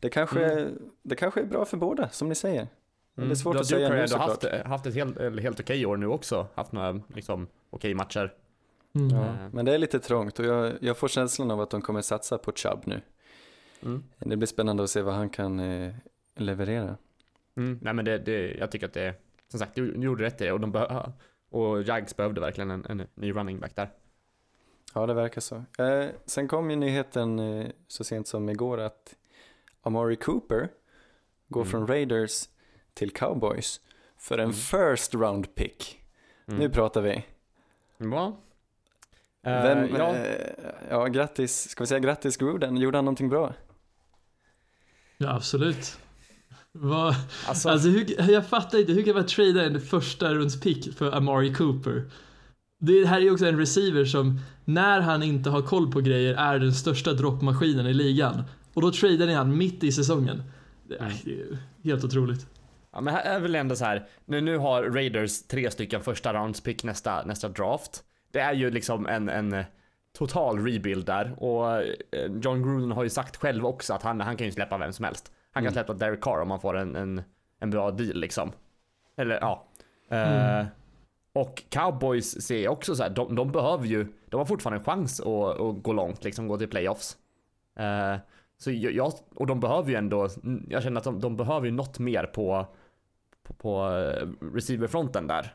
Det 0.00 0.08
kanske, 0.08 0.44
Mm. 0.52 0.78
det 1.02 1.16
kanske 1.16 1.40
är 1.40 1.44
bra 1.44 1.64
för 1.64 1.76
båda, 1.76 2.08
som 2.08 2.28
ni 2.28 2.34
säger. 2.34 2.68
Men 3.14 3.28
Det 3.28 3.32
är 3.32 3.36
svårt 3.36 3.54
Ja, 3.54 3.60
att 3.60 3.66
säga 3.66 3.78
Duke 3.88 3.94
har 3.94 4.00
nu 4.02 4.08
såklart. 4.08 4.44
haft, 4.44 4.66
haft 4.66 4.86
ett 4.86 4.94
helt, 4.94 5.16
eller 5.16 5.42
helt 5.42 5.60
okej 5.60 5.86
år 5.86 5.96
nu 5.96 6.06
också. 6.06 6.46
Haft 6.54 6.72
några 6.72 7.00
liksom, 7.14 7.46
okej 7.70 7.94
matcher. 7.94 8.34
Mm. 8.94 9.08
Ja, 9.16 9.24
Eh. 9.26 9.34
men 9.52 9.64
det 9.64 9.74
är 9.74 9.78
lite 9.78 9.98
trångt 9.98 10.38
och 10.38 10.44
jag, 10.44 10.72
jag 10.80 10.96
får 10.96 11.08
känslan 11.08 11.50
av 11.50 11.60
att 11.60 11.70
de 11.70 11.82
kommer 11.82 12.00
satsa 12.02 12.38
på 12.38 12.52
Chubb 12.52 12.82
nu. 12.84 13.00
Mm. 13.82 14.02
Det 14.18 14.36
blir 14.36 14.46
spännande 14.46 14.82
att 14.82 14.90
se 14.90 15.02
vad 15.02 15.14
han 15.14 15.28
kan 15.30 15.60
eh, 15.60 15.94
leverera. 16.36 16.96
Mm. 17.56 17.78
Nej 17.82 17.94
men 17.94 18.04
det, 18.04 18.18
det, 18.18 18.54
jag 18.54 18.70
tycker 18.70 18.86
att 18.86 18.92
det, 18.92 19.14
som 19.48 19.58
sagt, 19.60 19.74
du 19.74 19.92
du 19.92 20.00
gjorde 20.04 20.24
rätt 20.24 20.40
i 20.40 20.44
det 20.44 20.52
och 20.52 20.60
de 20.60 20.92
och 21.50 21.82
Jags 21.82 22.16
behövde 22.16 22.40
verkligen 22.40 22.70
en, 22.70 22.86
en 22.88 23.02
ny 23.14 23.32
running 23.32 23.60
back 23.60 23.76
där. 23.76 23.90
Ja, 24.94 25.06
det 25.06 25.14
verkar 25.14 25.40
så. 25.40 25.64
Eh, 25.78 26.08
sen 26.26 26.48
kom 26.48 26.70
ju 26.70 26.76
nyheten 26.76 27.38
eh, 27.38 27.66
så 27.88 28.04
sent 28.04 28.28
som 28.28 28.48
igår 28.48 28.80
att 28.80 29.14
Amari 29.82 30.16
Cooper 30.16 30.68
går 31.48 31.60
Mm. 31.60 31.70
från 31.70 31.86
Raiders 31.86 32.48
till 32.94 33.10
Cowboys 33.10 33.80
för 34.18 34.38
en 34.38 34.44
Mm. 34.44 34.52
first 34.56 35.14
round 35.14 35.54
pick. 35.54 36.00
Mm. 36.46 36.60
Nu 36.60 36.68
pratar 36.70 37.00
vi. 37.00 37.24
Bra. 37.98 38.26
Eh, 39.42 39.62
Vem, 39.62 39.96
ja, 39.96 40.14
eh, 40.14 40.54
ja, 40.90 41.06
grattis, 41.06 41.68
ska 41.68 41.82
vi 41.84 41.88
säga 41.88 42.00
grattis 42.00 42.36
Gruden, 42.36 42.76
gjorde 42.76 42.98
han 42.98 43.04
någonting 43.04 43.28
bra? 43.28 43.54
Ja, 45.18 45.34
absolut. 45.36 45.98
Vad, 46.72 47.14
alltså, 47.48 47.68
alltså, 47.68 47.88
hur, 47.88 48.30
jag 48.30 48.46
fattar 48.46 48.78
inte, 48.78 48.92
hur 48.92 49.02
kan 49.04 49.14
man 49.14 49.26
trada 49.26 49.64
en 49.64 49.80
första 49.80 50.34
runds 50.34 50.60
pick 50.60 50.94
för 50.96 51.12
Amari 51.12 51.54
Cooper? 51.54 52.10
Det 52.84 53.06
här 53.06 53.20
är 53.20 53.32
också 53.32 53.46
en 53.46 53.58
receiver 53.58 54.04
som, 54.04 54.40
när 54.64 55.00
han 55.00 55.22
inte 55.22 55.50
har 55.50 55.62
koll 55.62 55.92
på 55.92 56.00
grejer, 56.00 56.34
är 56.34 56.58
den 56.58 56.72
största 56.72 57.12
droppmaskinen 57.12 57.86
i 57.86 57.94
ligan. 57.94 58.42
Och 58.74 58.82
då 58.82 58.92
tradar 58.92 59.26
ni 59.26 59.34
han 59.34 59.58
mitt 59.58 59.84
i 59.84 59.92
säsongen. 59.92 60.42
Det 60.88 60.94
är, 60.94 61.12
det 61.24 61.30
är 61.30 61.34
ju 61.36 61.56
helt 61.84 62.04
otroligt. 62.04 62.46
ja, 62.92 63.00
men 63.00 63.14
här 63.14 63.22
är 63.22 63.40
väl 63.40 63.54
ändå 63.54 63.76
så 63.76 63.84
här. 63.84 64.06
Nu, 64.24 64.40
nu 64.40 64.58
har 64.58 64.82
Raiders 64.82 65.42
tre 65.42 65.70
stycken 65.70 66.00
första 66.00 66.32
rounds 66.34 66.60
pick 66.60 66.84
nästa, 66.84 67.24
nästa 67.24 67.48
draft. 67.48 68.02
Det 68.32 68.40
är 68.40 68.52
ju 68.52 68.70
liksom 68.70 69.06
en, 69.06 69.28
en 69.28 69.52
eh, 69.52 69.64
total 70.18 70.58
rebuild 70.64 71.06
där 71.06 71.34
och 71.42 71.76
eh, 71.76 71.84
John 72.42 72.62
Gruden 72.62 72.92
har 72.92 73.02
ju 73.02 73.10
sagt 73.10 73.36
själv 73.36 73.66
också 73.66 73.94
att 73.94 74.02
han, 74.02 74.20
han 74.20 74.36
kan 74.36 74.46
ju 74.46 74.52
släppa 74.52 74.78
vem 74.78 74.92
som 74.92 75.04
helst. 75.04 75.32
Han 75.52 75.62
kan 75.62 75.72
Mm. 75.72 75.84
släppa 75.84 75.94
Derek 75.94 76.20
Carr 76.20 76.40
om 76.42 76.50
han 76.50 76.60
får 76.60 76.76
en, 76.76 76.96
en, 76.96 77.22
en 77.60 77.70
bra 77.70 77.90
deal 77.90 78.16
liksom. 78.20 78.52
Eller 79.16 79.34
ja. 79.40 79.66
Eh, 80.10 80.18
Mm. 80.58 80.66
Och 81.32 81.62
Cowboys 81.68 82.42
ser 82.42 82.62
jag 82.62 82.72
också 82.72 82.94
så 82.94 83.02
här, 83.02 83.10
de, 83.10 83.34
de 83.34 83.52
behöver 83.52 83.86
ju, 83.86 84.06
de 84.28 84.36
har 84.36 84.44
fortfarande 84.44 84.78
en 84.78 84.84
chans 84.84 85.20
att, 85.20 85.60
att 85.60 85.82
gå 85.82 85.92
långt, 85.92 86.24
liksom 86.24 86.48
gå 86.48 86.58
till 86.58 86.68
playoffs. 86.68 87.16
Eh, 87.76 88.16
så 88.58 88.70
jag, 88.70 89.12
och 89.34 89.46
de 89.46 89.60
behöver 89.60 89.90
ju 89.90 89.96
ändå, 89.96 90.28
jag 90.68 90.82
känner 90.82 90.98
att 90.98 91.04
de, 91.04 91.20
de 91.20 91.36
behöver 91.36 91.66
ju 91.66 91.72
något 91.72 91.98
mer 91.98 92.24
på, 92.24 92.66
på, 93.42 93.54
på 93.54 93.88
eh, 93.88 94.28
receiverfronten 94.54 95.26
där. 95.26 95.54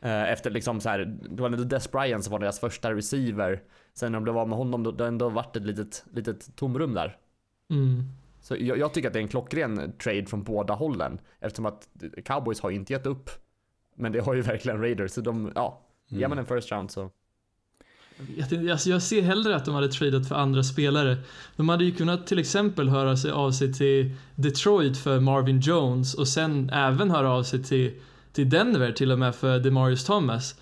Eh, 0.00 0.32
efter 0.32 0.50
liksom 0.50 0.80
så 0.80 0.88
här, 0.88 1.18
det 1.30 1.42
var 1.42 1.50
Des 1.50 1.90
Bryant 1.90 2.24
som 2.24 2.32
var 2.32 2.38
deras 2.38 2.60
första 2.60 2.94
receiver. 2.94 3.62
Sen 3.94 4.12
när 4.12 4.16
de 4.16 4.24
blev 4.24 4.38
av 4.38 4.48
med 4.48 4.58
honom, 4.58 4.82
då 4.82 4.90
det 4.90 5.04
har 5.04 5.08
ändå 5.08 5.28
varit 5.28 5.56
ett 5.56 5.62
litet, 5.62 6.04
litet 6.12 6.56
tomrum 6.56 6.94
där. 6.94 7.16
Mm. 7.70 8.02
Så 8.40 8.56
jag, 8.58 8.78
jag 8.78 8.94
tycker 8.94 9.08
att 9.08 9.12
det 9.12 9.18
är 9.18 9.22
en 9.22 9.28
klockren 9.28 9.92
trade 9.98 10.26
från 10.26 10.42
båda 10.42 10.74
hållen. 10.74 11.20
Eftersom 11.40 11.66
att 11.66 11.88
Cowboys 12.24 12.60
har 12.60 12.70
ju 12.70 12.76
inte 12.76 12.92
gett 12.92 13.06
upp. 13.06 13.30
Men 13.94 14.12
det 14.12 14.20
har 14.20 14.34
ju 14.34 14.40
verkligen 14.42 14.80
Raiders. 14.80 15.12
Så 15.12 15.20
de, 15.20 15.52
ja, 15.54 15.78
Mm. 16.10 16.20
ger 16.20 16.28
man 16.28 16.38
en 16.38 16.46
first 16.46 16.72
round 16.72 16.90
så. 16.90 17.10
Jag, 18.36 18.70
alltså 18.70 18.90
jag 18.90 19.02
ser 19.02 19.22
hellre 19.22 19.56
att 19.56 19.64
de 19.64 19.74
hade 19.74 19.88
tradat 19.88 20.28
för 20.28 20.34
andra 20.34 20.62
spelare. 20.62 21.16
De 21.56 21.68
hade 21.68 21.84
ju 21.84 21.90
kunnat 21.92 22.26
till 22.26 22.38
exempel 22.38 22.88
höra 22.88 23.16
sig 23.16 23.30
av 23.30 23.50
sig 23.50 23.72
till 23.72 24.10
Detroit 24.34 24.98
för 24.98 25.20
Marvin 25.20 25.60
Jones 25.60 26.14
och 26.14 26.28
sen 26.28 26.70
även 26.70 27.10
höra 27.10 27.30
av 27.30 27.42
sig 27.42 27.64
till, 27.64 28.00
till 28.32 28.50
Denver 28.50 28.92
till 28.92 29.12
och 29.12 29.18
med 29.18 29.34
för 29.34 29.58
Demarius 29.58 30.04
Thomas. 30.04 30.54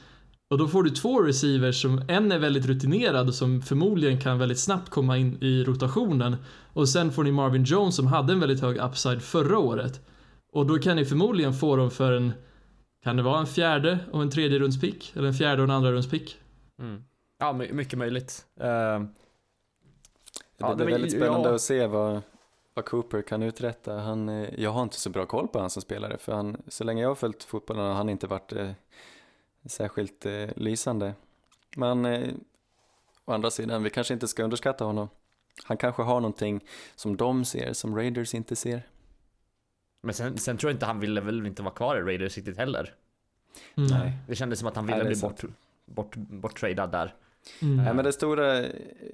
Och 0.50 0.58
då 0.58 0.68
får 0.68 0.82
du 0.82 0.90
två 0.90 1.22
receivers 1.22 1.82
som 1.82 2.02
en 2.08 2.32
är 2.32 2.38
väldigt 2.38 2.66
rutinerad 2.66 3.28
och 3.28 3.34
som 3.34 3.62
förmodligen 3.62 4.20
kan 4.20 4.38
väldigt 4.38 4.58
snabbt 4.58 4.90
komma 4.90 5.16
in 5.18 5.38
i 5.40 5.64
rotationen. 5.64 6.36
Och 6.72 6.88
sen 6.88 7.12
får 7.12 7.24
ni 7.24 7.32
Marvin 7.32 7.64
Jones 7.64 7.96
som 7.96 8.06
hade 8.06 8.32
en 8.32 8.40
väldigt 8.40 8.60
hög 8.60 8.76
upside 8.76 9.22
förra 9.22 9.58
året. 9.58 10.00
Och 10.52 10.66
då 10.66 10.78
kan 10.78 10.96
ni 10.96 11.04
förmodligen 11.04 11.54
få 11.54 11.76
dem 11.76 11.90
för 11.90 12.12
en, 12.12 12.32
kan 13.02 13.16
det 13.16 13.22
vara 13.22 13.40
en 13.40 13.46
fjärde 13.46 13.98
och 14.12 14.22
en 14.22 14.30
tredje 14.30 14.58
runds 14.58 14.80
pick? 14.80 15.16
Eller 15.16 15.28
en 15.28 15.34
fjärde 15.34 15.62
och 15.62 15.68
en 15.68 15.74
andra 15.74 15.92
runds 15.92 16.10
pick? 16.10 16.38
Mm. 16.78 17.04
Ja, 17.38 17.52
my, 17.52 17.72
mycket 17.72 17.98
möjligt. 17.98 18.46
Uh, 18.60 18.66
Det 18.66 19.08
Ja, 20.58 20.74
blir 20.74 20.86
väldigt 20.86 21.12
spännande 21.12 21.48
ja. 21.48 21.54
att 21.54 21.60
se 21.60 21.86
vad, 21.86 22.22
vad 22.74 22.84
Cooper 22.84 23.22
kan 23.22 23.42
uträtta. 23.42 23.98
Han, 23.98 24.28
eh, 24.28 24.48
jag 24.60 24.70
har 24.70 24.82
inte 24.82 25.00
så 25.00 25.10
bra 25.10 25.26
koll 25.26 25.48
på 25.48 25.58
han 25.60 25.70
som 25.70 25.82
spelare, 25.82 26.18
för 26.18 26.32
han, 26.32 26.62
så 26.68 26.84
länge 26.84 27.02
jag 27.02 27.08
har 27.08 27.14
följt 27.14 27.44
fotbollen 27.44 27.86
har 27.86 27.94
han 27.94 28.08
inte 28.08 28.26
varit 28.26 28.52
eh, 28.52 28.70
särskilt 29.66 30.26
eh, 30.26 30.48
lysande. 30.56 31.14
Men 31.76 32.04
eh, 32.04 32.28
å 33.24 33.32
andra 33.32 33.50
sidan, 33.50 33.82
vi 33.82 33.90
kanske 33.90 34.14
inte 34.14 34.28
ska 34.28 34.42
underskatta 34.42 34.84
honom. 34.84 35.08
Han 35.64 35.76
kanske 35.76 36.02
har 36.02 36.20
någonting 36.20 36.64
som 36.96 37.16
de 37.16 37.44
ser, 37.44 37.72
som 37.72 37.96
Raiders 37.96 38.34
inte 38.34 38.56
ser. 38.56 38.82
Men 40.02 40.14
sen, 40.14 40.38
sen 40.38 40.56
tror 40.56 40.70
jag 40.70 40.74
inte 40.76 40.86
han 40.86 41.00
ville 41.00 41.20
väl 41.20 41.46
inte 41.46 41.62
vara 41.62 41.74
kvar 41.74 41.96
i 41.96 42.00
Raiders 42.00 42.36
riktigt 42.36 42.56
heller. 42.56 42.94
Mm. 43.76 43.88
Nej. 43.90 44.12
Det 44.28 44.34
kändes 44.34 44.58
som 44.58 44.68
att 44.68 44.76
han 44.76 44.86
Nej, 44.86 44.94
ville 44.94 45.10
är 45.10 45.14
bli 45.14 45.20
bort, 45.20 45.38
sant. 45.40 45.54
bort, 45.86 46.16
borttradad 46.16 46.92
där. 46.92 47.14
Mm. 47.62 47.76
Nej 47.84 47.94
men 47.94 48.04
det 48.04 48.12
stora, 48.12 48.64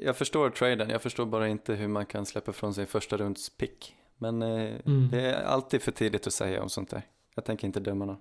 jag 0.01 0.16
förstår 0.16 0.51
traden, 0.51 0.90
jag 0.90 1.03
förstår 1.03 1.27
bara 1.27 1.49
inte 1.49 1.75
hur 1.75 1.88
man 1.88 2.07
kan 2.07 2.27
släppa 2.27 2.53
från 2.53 2.75
sig 2.75 2.87
första 2.87 3.16
runds 3.16 3.51
pick. 3.57 3.94
Men 4.18 4.42
eh, 4.42 4.75
Mm. 4.87 5.09
det 5.11 5.20
är 5.20 5.42
alltid 5.44 5.83
för 5.83 5.92
tidigt 5.92 6.27
att 6.27 6.33
säga 6.33 6.62
om 6.62 6.68
sånt 6.68 6.90
där. 6.90 7.03
Jag 7.35 7.44
tänker 7.44 7.66
inte 7.66 7.81
döma 7.81 8.05
någon. 8.05 8.16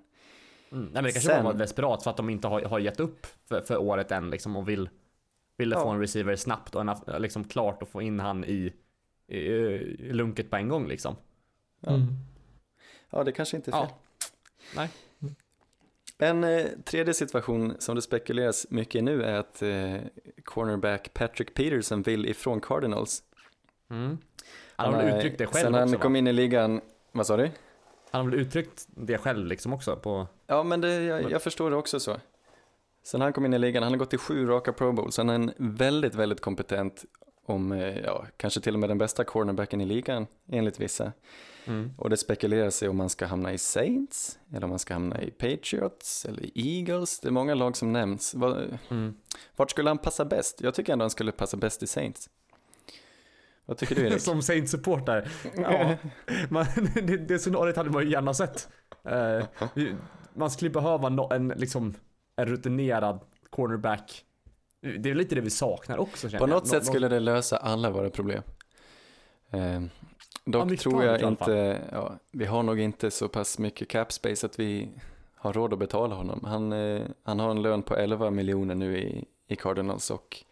Mm. 0.72 0.84
Nej 0.84 0.92
men 0.94 1.04
det 1.04 1.12
kanske 1.12 1.30
Sen- 1.30 1.44
bara 1.44 1.54
var 1.54 1.60
desperat 1.60 2.04
för 2.04 2.12
att 2.12 2.18
de 2.18 2.30
inte 2.30 2.48
har, 2.48 2.62
har 2.62 2.80
gett 2.80 3.00
upp 3.00 3.28
för, 3.50 3.62
för 3.62 3.78
året 3.78 4.12
än 4.12 4.30
liksom 4.30 4.56
och 4.56 4.70
vill 4.70 4.90
Ville 5.58 5.76
Ja. 5.76 5.82
få 5.84 5.90
en 5.90 6.00
receiver 6.00 6.36
snabbt 6.36 6.76
och 6.76 6.82
en, 6.82 7.22
liksom 7.22 7.44
klart 7.44 7.82
och 7.82 7.88
få 7.90 8.02
in 8.02 8.20
han 8.20 8.46
i, 8.46 8.74
i, 9.28 9.38
i 9.38 10.14
lunket 10.14 10.50
på 10.50 10.56
en 10.56 10.70
gång 10.70 10.88
liksom. 10.88 11.16
Ja. 11.80 11.90
Mm. 11.94 12.08
Ja, 13.10 13.24
det 13.24 13.32
kanske 13.32 13.58
inte 13.58 13.72
är 13.72 13.80
fel. 13.80 13.88
Ja. 13.90 13.98
Nej. 14.76 14.90
En 16.18 16.44
eh, 16.44 16.66
tredje 16.86 17.14
situation 17.14 17.76
som 17.80 17.96
det 17.96 18.02
spekuleras 18.02 18.68
mycket 18.70 18.96
i 18.96 19.02
nu 19.02 19.24
är 19.24 19.36
att 19.36 19.62
eh, 19.62 19.96
cornerback 20.44 21.14
Patrick 21.14 21.54
Peterson 21.54 22.02
vill 22.02 22.26
ifrån 22.26 22.62
Cardinals. 22.62 23.24
Mm. 23.90 24.18
Han 24.76 24.94
har 24.94 25.04
väl 25.04 25.18
uttryckt 25.18 25.38
det 25.38 25.46
själv 25.46 25.64
Sen 25.64 25.74
han 25.74 25.84
också 25.84 25.98
kom 25.98 26.14
va? 26.14 26.20
in 26.20 26.28
i 26.28 26.34
ligan, 26.34 26.82
vad 27.12 27.28
sa 27.28 27.38
du? 27.38 27.52
Han 28.12 28.26
har 28.26 28.32
väl 28.32 28.40
uttryckt 28.40 28.88
det 28.88 29.18
själv 29.18 29.46
liksom 29.46 29.74
också 29.74 29.96
på 29.96 30.28
Ja, 30.48 30.64
men 30.64 30.82
det, 30.82 31.04
jag, 31.04 31.32
jag 31.32 31.42
förstår 31.42 31.70
det 31.70 31.76
också 31.76 32.00
så. 32.00 32.18
Sen 33.04 33.22
han 33.22 33.34
kom 33.34 33.46
in 33.46 33.54
i 33.54 33.60
ligan, 33.60 33.84
han 33.84 33.92
har 33.92 34.00
gått 34.00 34.10
till 34.10 34.20
sju 34.20 34.46
raka 34.46 34.74
Pro 34.74 34.92
Bowls. 34.92 35.18
Han 35.18 35.30
är 35.30 35.36
en 35.36 35.52
väldigt, 35.58 36.16
väldigt 36.16 36.42
kompetent, 36.42 37.06
om, 37.46 37.72
eh, 37.72 38.00
ja, 38.00 38.26
kanske 38.38 38.62
till 38.62 38.74
och 38.74 38.80
med 38.80 38.90
den 38.90 38.98
bästa 38.98 39.24
cornerbacken 39.24 39.82
i 39.82 39.86
ligan, 39.86 40.28
enligt 40.52 40.80
vissa. 40.80 41.12
Mm. 41.68 41.92
Och 41.98 42.10
det 42.10 42.18
spekuleras 42.18 42.84
i 42.84 42.88
om 42.88 42.98
man 42.98 43.10
ska 43.10 43.26
hamna 43.26 43.54
i 43.54 43.58
Saints, 43.58 44.40
eller 44.54 44.64
om 44.64 44.70
man 44.70 44.80
ska 44.80 44.94
hamna 44.94 45.22
i 45.22 45.32
Patriots, 45.32 46.26
eller 46.26 46.46
i 46.46 46.52
Eagles. 46.80 47.20
Det 47.20 47.28
är 47.28 47.32
många 47.32 47.54
lag 47.56 47.78
som 47.78 47.94
nämns. 47.94 48.34
Vad- 48.36 48.78
Mm. 48.90 49.16
Vart 49.56 49.72
skulle 49.72 49.90
han 49.90 49.98
passa 49.98 50.26
bäst? 50.26 50.62
Jag 50.62 50.74
tycker 50.74 50.94
ändå 50.94 51.04
han 51.04 51.10
skulle 51.10 51.32
passa 51.32 51.58
bäst 51.58 51.84
i 51.84 51.88
Saints. 51.88 52.30
Vad 53.66 53.78
tycker 53.78 53.96
du 53.96 54.02
Erik? 54.08 54.22
Som 54.22 54.42
Saints-supporter. 54.42 55.30
Ja, 55.58 55.96
man, 56.50 56.66
det, 57.04 57.18
det 57.18 57.40
scenariot 57.40 57.76
hade 57.78 57.90
man 57.90 58.04
ju 58.04 58.12
gärna 58.12 58.34
sett. 58.34 58.70
Eh, 59.04 59.46
man 60.34 60.52
skulle 60.52 60.70
behöva 60.72 61.10
no, 61.10 61.34
en, 61.34 61.48
liksom, 61.48 61.94
en 62.36 62.46
rutinerad 62.46 63.20
cornerback. 63.50 64.24
Det 65.00 65.10
är 65.10 65.16
lite 65.16 65.36
det 65.36 65.42
vi 65.42 65.50
saknar 65.50 65.98
också 65.98 66.30
På 66.30 66.36
jag. 66.36 66.50
något 66.50 66.64
Nå- 66.64 66.70
sätt 66.70 66.86
skulle 66.86 67.08
det 67.08 67.20
lösa 67.20 67.58
alla 67.58 67.90
våra 67.90 68.10
problem. 68.10 68.44
Eh, 69.52 69.82
dock 70.44 70.78
tror 70.80 71.04
jag 71.04 71.22
inte, 71.22 71.82
ja, 71.92 72.14
vi 72.32 72.46
har 72.46 72.64
nog 72.64 72.80
inte 72.80 73.12
så 73.12 73.28
pass 73.28 73.60
mycket 73.60 73.88
cap 73.88 74.12
space 74.12 74.46
att 74.46 74.60
vi 74.60 74.90
har 75.36 75.54
råd 75.54 75.74
att 75.74 75.80
betala 75.80 76.16
honom. 76.16 76.44
Han, 76.44 76.74
eh, 76.74 77.02
han 77.24 77.40
har 77.40 77.52
en 77.52 77.62
lön 77.62 77.84
på 77.84 77.96
11 77.96 78.30
miljoner 78.32 78.76
nu 78.76 78.98
i, 78.98 79.26
i 79.48 79.56
Cardinals 79.56 80.12
och 80.12 80.44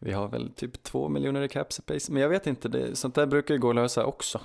vi 0.00 0.12
har 0.12 0.28
väl 0.28 0.52
typ 0.52 0.82
2 0.82 1.08
miljoner 1.08 1.42
i 1.42 1.48
cap 1.48 1.72
space. 1.72 2.12
Men 2.12 2.22
jag 2.22 2.28
vet 2.28 2.46
inte, 2.46 2.68
det, 2.68 2.96
sånt 2.96 3.14
där 3.14 3.26
brukar 3.26 3.54
ju 3.54 3.60
gå 3.60 3.70
att 3.70 3.76
lösa 3.76 4.04
också. 4.04 4.40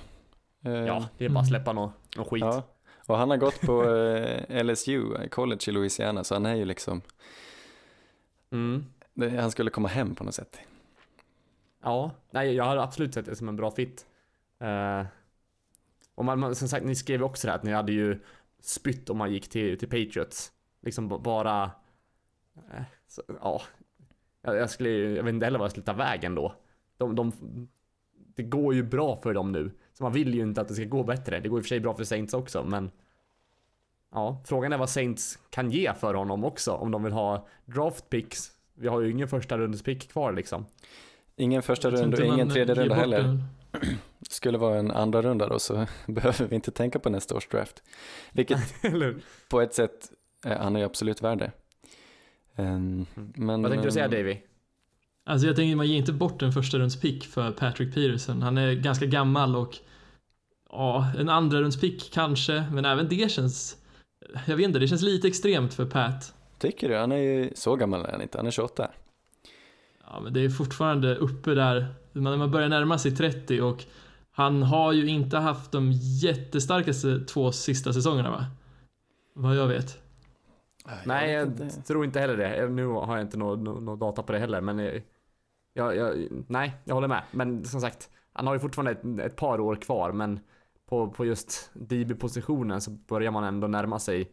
Eh, 0.64 0.72
Ja, 0.72 1.06
det 1.18 1.24
är 1.24 1.28
bara 1.28 1.40
att 1.40 1.48
släppa 1.48 1.72
något 1.72 1.92
nå 2.16 2.24
skit. 2.24 2.40
Ja, 2.44 2.62
och 3.06 3.16
han 3.18 3.30
har 3.30 3.36
gått 3.36 3.60
på 3.60 3.94
eh, 3.94 4.64
LSU, 4.64 5.14
eh, 5.14 5.28
college 5.28 5.60
i 5.68 5.70
Louisiana, 5.70 6.24
så 6.24 6.34
han 6.34 6.46
är 6.46 6.54
ju 6.54 6.64
liksom, 6.64 7.00
Mm. 8.50 8.84
det, 9.14 9.28
han 9.28 9.50
skulle 9.50 9.70
komma 9.70 9.88
hem 9.88 10.14
på 10.14 10.24
något 10.24 10.34
sätt. 10.34 10.58
Ja, 11.82 12.10
nej 12.30 12.54
jag 12.54 12.64
har 12.64 12.76
absolut 12.76 13.14
sett 13.14 13.26
det 13.26 13.36
som 13.36 13.48
en 13.48 13.56
bra 13.56 13.70
fit. 13.70 14.06
Eh, 14.60 15.06
och 16.14 16.24
man, 16.24 16.38
man, 16.38 16.54
som 16.54 16.68
sagt, 16.68 16.86
ni 16.86 16.94
skrev 16.94 17.22
också 17.22 17.46
det 17.46 17.50
här 17.50 17.58
att 17.58 17.64
ni 17.64 17.72
hade 17.72 17.92
ju 17.92 18.20
spytt 18.60 19.10
om 19.10 19.18
man 19.18 19.32
gick 19.32 19.48
till, 19.48 19.78
till 19.78 19.88
Patriots. 19.88 20.52
Liksom 20.82 21.08
bara... 21.22 21.70
eh, 22.56 22.82
så, 23.08 23.22
ja. 23.40 23.62
Jag, 24.42 24.56
jag 24.56 24.70
skulle 24.70 24.88
ju- 24.90 25.16
jag 25.16 25.22
vet 25.24 25.34
inte 25.34 25.46
heller 25.46 25.58
vad 25.58 25.64
jag 25.64 25.70
skulle 25.70 25.86
ta 25.86 25.92
vägen 25.92 26.34
då. 26.34 26.54
De, 26.96 27.14
de, 27.14 27.32
det 28.36 28.42
går 28.42 28.74
ju 28.74 28.82
bra 28.82 29.16
för 29.16 29.34
dem 29.34 29.52
nu. 29.52 29.70
Så 29.92 30.02
man 30.02 30.12
vill 30.12 30.34
ju 30.34 30.42
inte 30.42 30.60
att 30.60 30.68
det 30.68 30.74
ska 30.74 30.84
gå 30.84 31.02
bättre. 31.02 31.40
Det 31.40 31.48
går 31.48 31.58
i 31.58 31.60
och 31.60 31.64
för 31.64 31.68
sig 31.68 31.80
bra 31.80 31.94
för 31.94 32.04
Saints 32.04 32.34
också, 32.34 32.64
men... 32.64 32.90
Ja, 34.12 34.42
frågan 34.46 34.72
är 34.72 34.78
vad 34.78 34.90
Saints 34.90 35.38
kan 35.50 35.70
ge 35.70 35.94
för 35.94 36.14
honom 36.14 36.44
också. 36.44 36.72
Om 36.72 36.90
de 36.90 37.02
vill 37.02 37.12
ha 37.12 37.46
draft 37.64 38.08
picks. 38.10 38.50
Vi 38.74 38.88
har 38.88 39.00
ju 39.00 39.10
ingen 39.10 39.28
första 39.28 39.58
rundes 39.58 39.82
pick 39.82 40.12
kvar 40.12 40.32
liksom. 40.32 40.66
Ingen 41.36 41.62
första 41.62 41.90
runda 41.90 42.16
och 42.18 42.24
ingen 42.24 42.48
tredje 42.50 42.74
runda 42.74 42.94
heller. 42.94 43.38
Skulle 44.30 44.58
vara 44.58 44.78
en 44.78 44.90
andra 44.90 45.22
runda 45.22 45.48
då 45.48 45.58
så 45.58 45.86
behöver 46.06 46.46
vi 46.46 46.54
inte 46.54 46.70
tänka 46.70 46.98
på 46.98 47.10
nästa 47.10 47.36
års 47.36 47.48
draft. 47.48 47.82
Vilket 48.32 48.58
på 49.48 49.60
ett 49.60 49.74
sätt, 49.74 50.12
eh, 50.46 50.58
han 50.58 50.76
är 50.76 50.80
ju 50.80 50.86
absolut 50.86 51.22
värd 51.22 51.38
det. 51.38 51.52
Ehm, 52.56 53.06
men, 53.14 53.62
Vad 53.62 53.70
tänkte 53.70 53.88
du 53.88 53.92
säga 53.92 54.04
ehm, 54.04 54.10
Davy? 54.10 54.36
Alltså 55.24 55.46
jag 55.46 55.56
tänker 55.56 55.76
man 55.76 55.86
ger 55.86 55.96
inte 55.96 56.12
bort 56.12 56.42
en 56.42 56.52
första 56.52 56.78
runds 56.78 57.00
pick 57.00 57.24
för 57.26 57.52
Patrick 57.52 57.94
Peterson. 57.94 58.42
Han 58.42 58.58
är 58.58 58.72
ganska 58.72 59.06
gammal 59.06 59.56
och 59.56 59.74
ja, 60.70 61.12
en 61.18 61.28
andra 61.28 61.60
runds 61.60 61.80
pick 61.80 62.12
kanske, 62.12 62.64
men 62.72 62.84
även 62.84 63.08
det 63.08 63.30
känns 63.30 63.76
jag 64.46 64.56
vet 64.56 64.64
inte, 64.64 64.78
det 64.78 64.88
känns 64.88 65.02
lite 65.02 65.28
extremt 65.28 65.74
för 65.74 65.86
Pat. 65.86 66.34
Tycker 66.58 66.88
du? 66.88 66.96
Han 66.96 67.12
är 67.12 67.16
ju 67.16 67.50
så 67.54 67.76
gammal 67.76 68.04
är 68.04 68.12
han 68.12 68.22
inte, 68.22 68.38
han 68.38 68.46
är 68.46 68.50
28. 68.50 68.90
Ja, 70.06 70.20
men 70.20 70.32
det 70.32 70.44
är 70.44 70.48
fortfarande 70.48 71.16
uppe 71.16 71.54
där, 71.54 71.86
när 72.12 72.36
man 72.36 72.50
börjar 72.50 72.68
närma 72.68 72.98
sig 72.98 73.16
30 73.16 73.60
och 73.60 73.84
han 74.30 74.62
har 74.62 74.92
ju 74.92 75.06
inte 75.06 75.38
haft 75.38 75.72
de 75.72 75.92
jättestarkaste 76.22 77.20
två 77.20 77.52
sista 77.52 77.92
säsongerna 77.92 78.30
va? 78.30 78.46
Vad 79.34 79.56
jag 79.56 79.66
vet. 79.66 80.02
Nej, 81.04 81.32
jag 81.32 81.46
inte. 81.46 81.82
tror 81.82 82.04
inte 82.04 82.20
heller 82.20 82.36
det. 82.36 82.68
Nu 82.68 82.86
har 82.86 83.16
jag 83.16 83.24
inte 83.24 83.38
någon 83.38 83.64
nå, 83.64 83.80
nå 83.80 83.96
data 83.96 84.22
på 84.22 84.32
det 84.32 84.38
heller, 84.38 84.60
men 84.60 84.78
eh, 84.80 85.02
jag, 85.72 85.96
jag, 85.96 86.28
nej, 86.46 86.74
jag 86.84 86.94
håller 86.94 87.08
med. 87.08 87.22
Men 87.30 87.64
som 87.64 87.80
sagt, 87.80 88.10
han 88.32 88.46
har 88.46 88.54
ju 88.54 88.60
fortfarande 88.60 88.90
ett, 88.90 89.32
ett 89.32 89.36
par 89.36 89.60
år 89.60 89.76
kvar, 89.76 90.12
men 90.12 90.40
på, 90.88 91.10
på 91.10 91.24
just 91.24 91.70
DB-positionen 91.74 92.80
så 92.80 92.90
börjar 92.90 93.30
man 93.30 93.44
ändå 93.44 93.66
närma 93.66 93.98
sig 93.98 94.30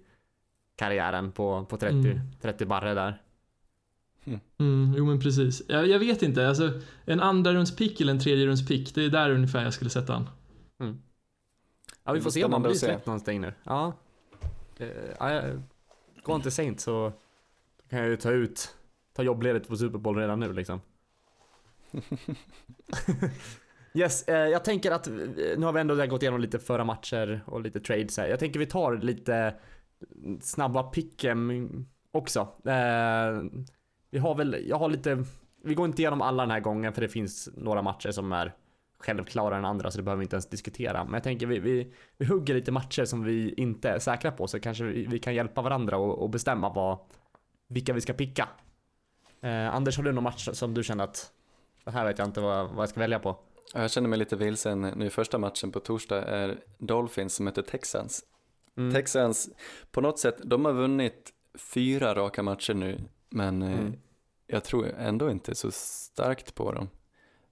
karriären 0.76 1.32
på, 1.32 1.65
på 1.65 1.78
30, 1.78 1.95
Mm. 1.95 2.19
30 2.41 2.65
barre 2.65 2.93
där. 2.93 3.21
Mm, 4.59 4.93
jo 4.97 5.05
men 5.05 5.19
precis. 5.19 5.61
Jag, 5.67 5.88
jag 5.88 5.99
vet 5.99 6.21
inte, 6.21 6.47
alltså 6.47 6.71
en 7.05 7.19
andra 7.19 7.53
runds 7.53 7.76
pick 7.76 8.01
eller 8.01 8.11
en 8.13 8.19
tredje 8.19 8.45
runds 8.45 8.67
pick, 8.67 8.95
det 8.95 9.05
är 9.05 9.09
där 9.09 9.30
ungefär 9.32 9.63
jag 9.63 9.74
skulle 9.74 9.89
sätta 9.89 10.13
han. 10.13 10.30
Ja, 12.03 12.13
vi 12.13 12.21
får 12.21 12.30
se 12.30 12.43
om 12.43 12.53
han 12.53 12.61
blir 12.61 12.74
släppt 12.74 13.05
någonstans 13.05 13.41
nu. 13.41 13.53
Ja. 13.63 13.93
Ja, 15.19 15.34
jag- 15.34 15.61
Går 16.24 16.36
inte 16.36 16.51
sent 16.51 16.80
så 16.80 17.13
då 17.84 17.89
kan 17.89 17.99
jag 17.99 18.07
ju 18.07 18.15
ta 18.17 18.32
ut, 18.32 18.76
ta 19.13 19.24
jobbledigt 19.24 19.67
på 19.67 19.76
Super 19.78 19.97
Bowl 19.97 20.17
redan 20.17 20.39
nu 20.39 20.53
liksom. 20.53 20.82
yes, 23.93 24.24
eh, 24.28 24.36
jag 24.36 24.65
tänker 24.65 24.91
att 24.91 25.07
eh, 25.07 25.13
nu 25.57 25.65
har 25.65 25.74
vi 25.74 25.80
ändå 25.82 26.05
gått 26.05 26.21
igenom 26.21 26.41
lite 26.41 26.59
förra 26.59 26.84
matcher 26.84 27.43
och 27.47 27.61
lite 27.61 27.80
trades 27.80 28.17
här. 28.17 28.28
Jag 28.28 28.39
tänker 28.39 28.59
vi 28.59 28.65
tar 28.65 28.97
lite 28.97 29.55
snabba 30.41 30.84
picken 30.84 31.88
också. 32.11 32.47
Vi 34.14 34.20
har 34.20 34.36
väl, 34.36 34.66
jag 34.68 34.78
har 34.78 34.89
lite, 34.89 35.24
vi 35.64 35.74
går 35.76 35.86
inte 35.86 36.01
igenom 36.01 36.22
alla 36.22 36.43
den 36.43 36.51
här 36.51 36.59
gången 36.59 36.93
för 36.93 37.01
det 37.01 37.07
finns 37.07 37.49
några 37.57 37.82
matcher 37.82 38.11
som 38.11 38.32
är 38.32 38.53
självklarare 38.99 39.57
än 39.59 39.66
andra 39.66 39.91
så 39.91 39.97
det 39.97 40.03
behöver 40.03 40.20
vi 40.20 40.24
inte 40.24 40.36
ens 40.36 40.49
diskutera. 40.49 41.03
Men 41.03 41.14
jag 41.14 41.24
tänker 41.24 41.45
vi, 41.47 41.59
vi, 41.59 41.93
vi 42.18 42.26
hugger 42.26 42.53
lite 42.53 42.72
matcher 42.72 43.05
som 43.05 43.24
vi 43.24 43.53
inte 43.57 43.89
är 43.89 43.99
säkra 43.99 44.32
på 44.32 44.47
så 44.47 44.59
kanske 44.59 44.84
vi, 44.84 45.05
vi 45.05 45.20
kan 45.20 45.36
hjälpa 45.36 45.61
varandra 45.61 45.97
och, 45.97 46.22
och 46.24 46.30
bestämma 46.30 46.70
vad, 46.70 46.97
vilka 47.68 47.93
vi 47.93 48.01
ska 48.01 48.14
picka. 48.14 48.49
Eh, 49.41 49.76
Anders, 49.76 49.97
har 49.97 50.03
du 50.03 50.11
någon 50.11 50.24
match 50.24 50.49
som 50.53 50.74
du 50.74 50.84
känner 50.84 51.03
att 51.03 51.32
det 51.86 51.91
här 51.91 52.05
vet 52.05 52.18
jag 52.18 52.28
inte 52.28 52.41
vad, 52.41 52.70
vad 52.70 52.82
jag 52.82 52.89
ska 52.89 52.99
välja 52.99 53.20
på? 53.20 53.38
Ja, 53.74 53.82
Jag 53.82 53.91
känner 53.91 54.09
mig 54.09 54.20
lite 54.20 54.36
vilsen 54.36 54.82
nu. 54.82 55.09
Första 55.09 55.38
matchen 55.38 55.72
på 55.72 55.80
torsdag 55.80 56.24
är 56.24 56.57
Dolphins 56.78 57.36
som 57.36 57.45
möter 57.45 57.61
Texans. 57.61 58.24
Mm. 58.78 58.93
Texans, 58.93 59.49
på 59.91 60.01
något 60.01 60.20
sätt, 60.20 60.38
de 60.43 60.66
har 60.66 60.74
vunnit 60.74 61.34
fyra 61.74 62.16
raka 62.16 62.43
matcher 62.43 62.74
nu, 62.74 63.01
men 63.30 63.61
eh, 63.61 63.80
Mm. 63.80 63.93
Jag 64.54 64.64
tror 64.64 64.93
ändå 64.97 65.32
inte 65.32 65.56
så 65.56 65.72
starkt 65.72 66.56
på 66.56 66.72
dem. 66.72 66.89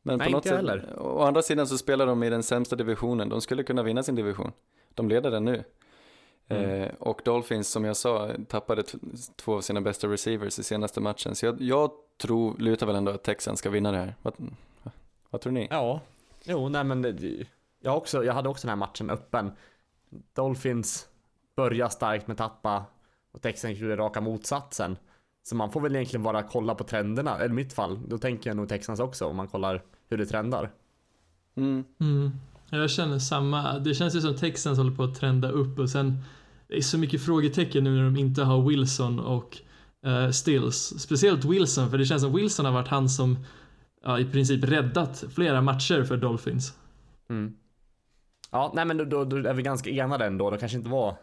Men 0.01 0.17
Nej, 0.17 0.27
på 0.27 0.31
något 0.31 0.45
inte 0.45 0.49
sätt, 0.49 0.57
heller. 0.57 0.99
å 0.99 1.21
andra 1.21 1.41
sidan 1.41 1.67
så 1.67 1.77
spelar 1.77 2.05
de 2.05 2.23
i 2.23 2.29
den 2.29 2.43
sämsta 2.43 2.75
divisionen. 2.75 3.29
De 3.29 3.41
skulle 3.41 3.63
kunna 3.63 3.83
vinna 3.83 4.03
sin 4.03 4.15
division. 4.15 4.51
De 4.93 5.09
leder 5.09 5.31
den 5.31 5.45
nu. 5.45 5.63
Mm. 6.47 6.81
Eh, 6.81 6.91
och 6.99 7.21
Dolphins, 7.25 7.67
som 7.69 7.85
jag 7.85 7.97
sa, 7.97 8.31
tappade 8.47 8.83
två 9.35 9.55
av 9.55 9.61
sina 9.61 9.81
bästa 9.81 10.07
receivers 10.07 10.59
i 10.59 10.63
senaste 10.63 11.01
matchen. 11.01 11.35
Så 11.35 11.45
jag, 11.45 11.61
jag 11.61 11.91
tror, 12.21 12.57
lutar 12.57 12.87
väl 12.87 12.95
ändå 12.95 13.11
att 13.11 13.23
Texans 13.23 13.59
ska 13.59 13.69
vinna 13.69 13.91
det 13.91 13.97
här. 13.97 14.15
Vad, 14.21 14.33
vad 15.29 15.41
tror 15.41 15.53
ni? 15.53 15.67
Ja, 15.69 16.01
jo, 16.43 16.69
nej 16.69 16.83
men 16.83 17.01
det, 17.01 17.47
jag, 17.79 17.97
också, 17.97 18.23
jag 18.23 18.33
hade 18.33 18.49
också 18.49 18.67
den 18.67 18.79
här 18.79 18.87
matchen 18.87 19.09
öppen. 19.09 19.51
Dolphins 20.33 21.07
börjar 21.55 21.89
starkt 21.89 22.27
med 22.27 22.37
tappa 22.37 22.85
och 23.31 23.41
Texans 23.41 23.77
gjorde 23.77 23.95
raka 23.95 24.21
motsatsen. 24.21 24.97
Så 25.43 25.55
man 25.55 25.71
får 25.71 25.81
väl 25.81 25.95
egentligen 25.95 26.23
bara 26.23 26.43
kolla 26.43 26.75
på 26.75 26.83
trenderna, 26.83 27.35
eller 27.35 27.49
i 27.49 27.53
mitt 27.53 27.73
fall, 27.73 27.99
då 28.07 28.17
tänker 28.17 28.49
jag 28.49 28.57
nog 28.57 28.69
Texans 28.69 28.99
också 28.99 29.25
om 29.25 29.35
man 29.35 29.47
kollar 29.47 29.83
hur 30.09 30.17
det 30.17 30.25
trendar. 30.25 30.71
Mm. 31.55 31.83
Mm. 31.99 32.31
Jag 32.69 32.89
känner 32.89 33.19
samma. 33.19 33.79
Det 33.79 33.93
känns 33.93 34.15
ju 34.15 34.21
som 34.21 34.35
Texans 34.35 34.77
håller 34.77 34.95
på 34.95 35.03
att 35.03 35.15
trenda 35.15 35.51
upp 35.51 35.79
och 35.79 35.89
sen 35.89 36.23
det 36.67 36.77
är 36.77 36.81
så 36.81 36.97
mycket 36.97 37.21
frågetecken 37.21 37.83
nu 37.83 37.95
när 37.95 38.03
de 38.03 38.17
inte 38.17 38.43
har 38.43 38.69
Wilson 38.69 39.19
och 39.19 39.57
eh, 40.05 40.29
Stills. 40.29 40.93
Speciellt 40.99 41.45
Wilson, 41.45 41.89
för 41.89 41.97
det 41.97 42.05
känns 42.05 42.21
som 42.21 42.35
Wilson 42.35 42.65
har 42.65 42.73
varit 42.73 42.87
han 42.87 43.09
som 43.09 43.37
ja, 44.03 44.19
i 44.19 44.25
princip 44.25 44.63
räddat 44.63 45.23
flera 45.35 45.61
matcher 45.61 46.03
för 46.03 46.17
Dolphins. 46.17 46.73
Mm. 47.29 47.53
Ja, 48.51 48.71
nej 48.75 48.85
men 48.85 48.97
då, 48.97 49.05
då, 49.05 49.23
då 49.23 49.49
är 49.49 49.53
vi 49.53 49.63
ganska 49.63 49.89
enade 49.89 50.25
ändå, 50.25 50.49
det 50.49 50.57
kanske 50.57 50.77
inte 50.77 50.89
var 50.89 51.17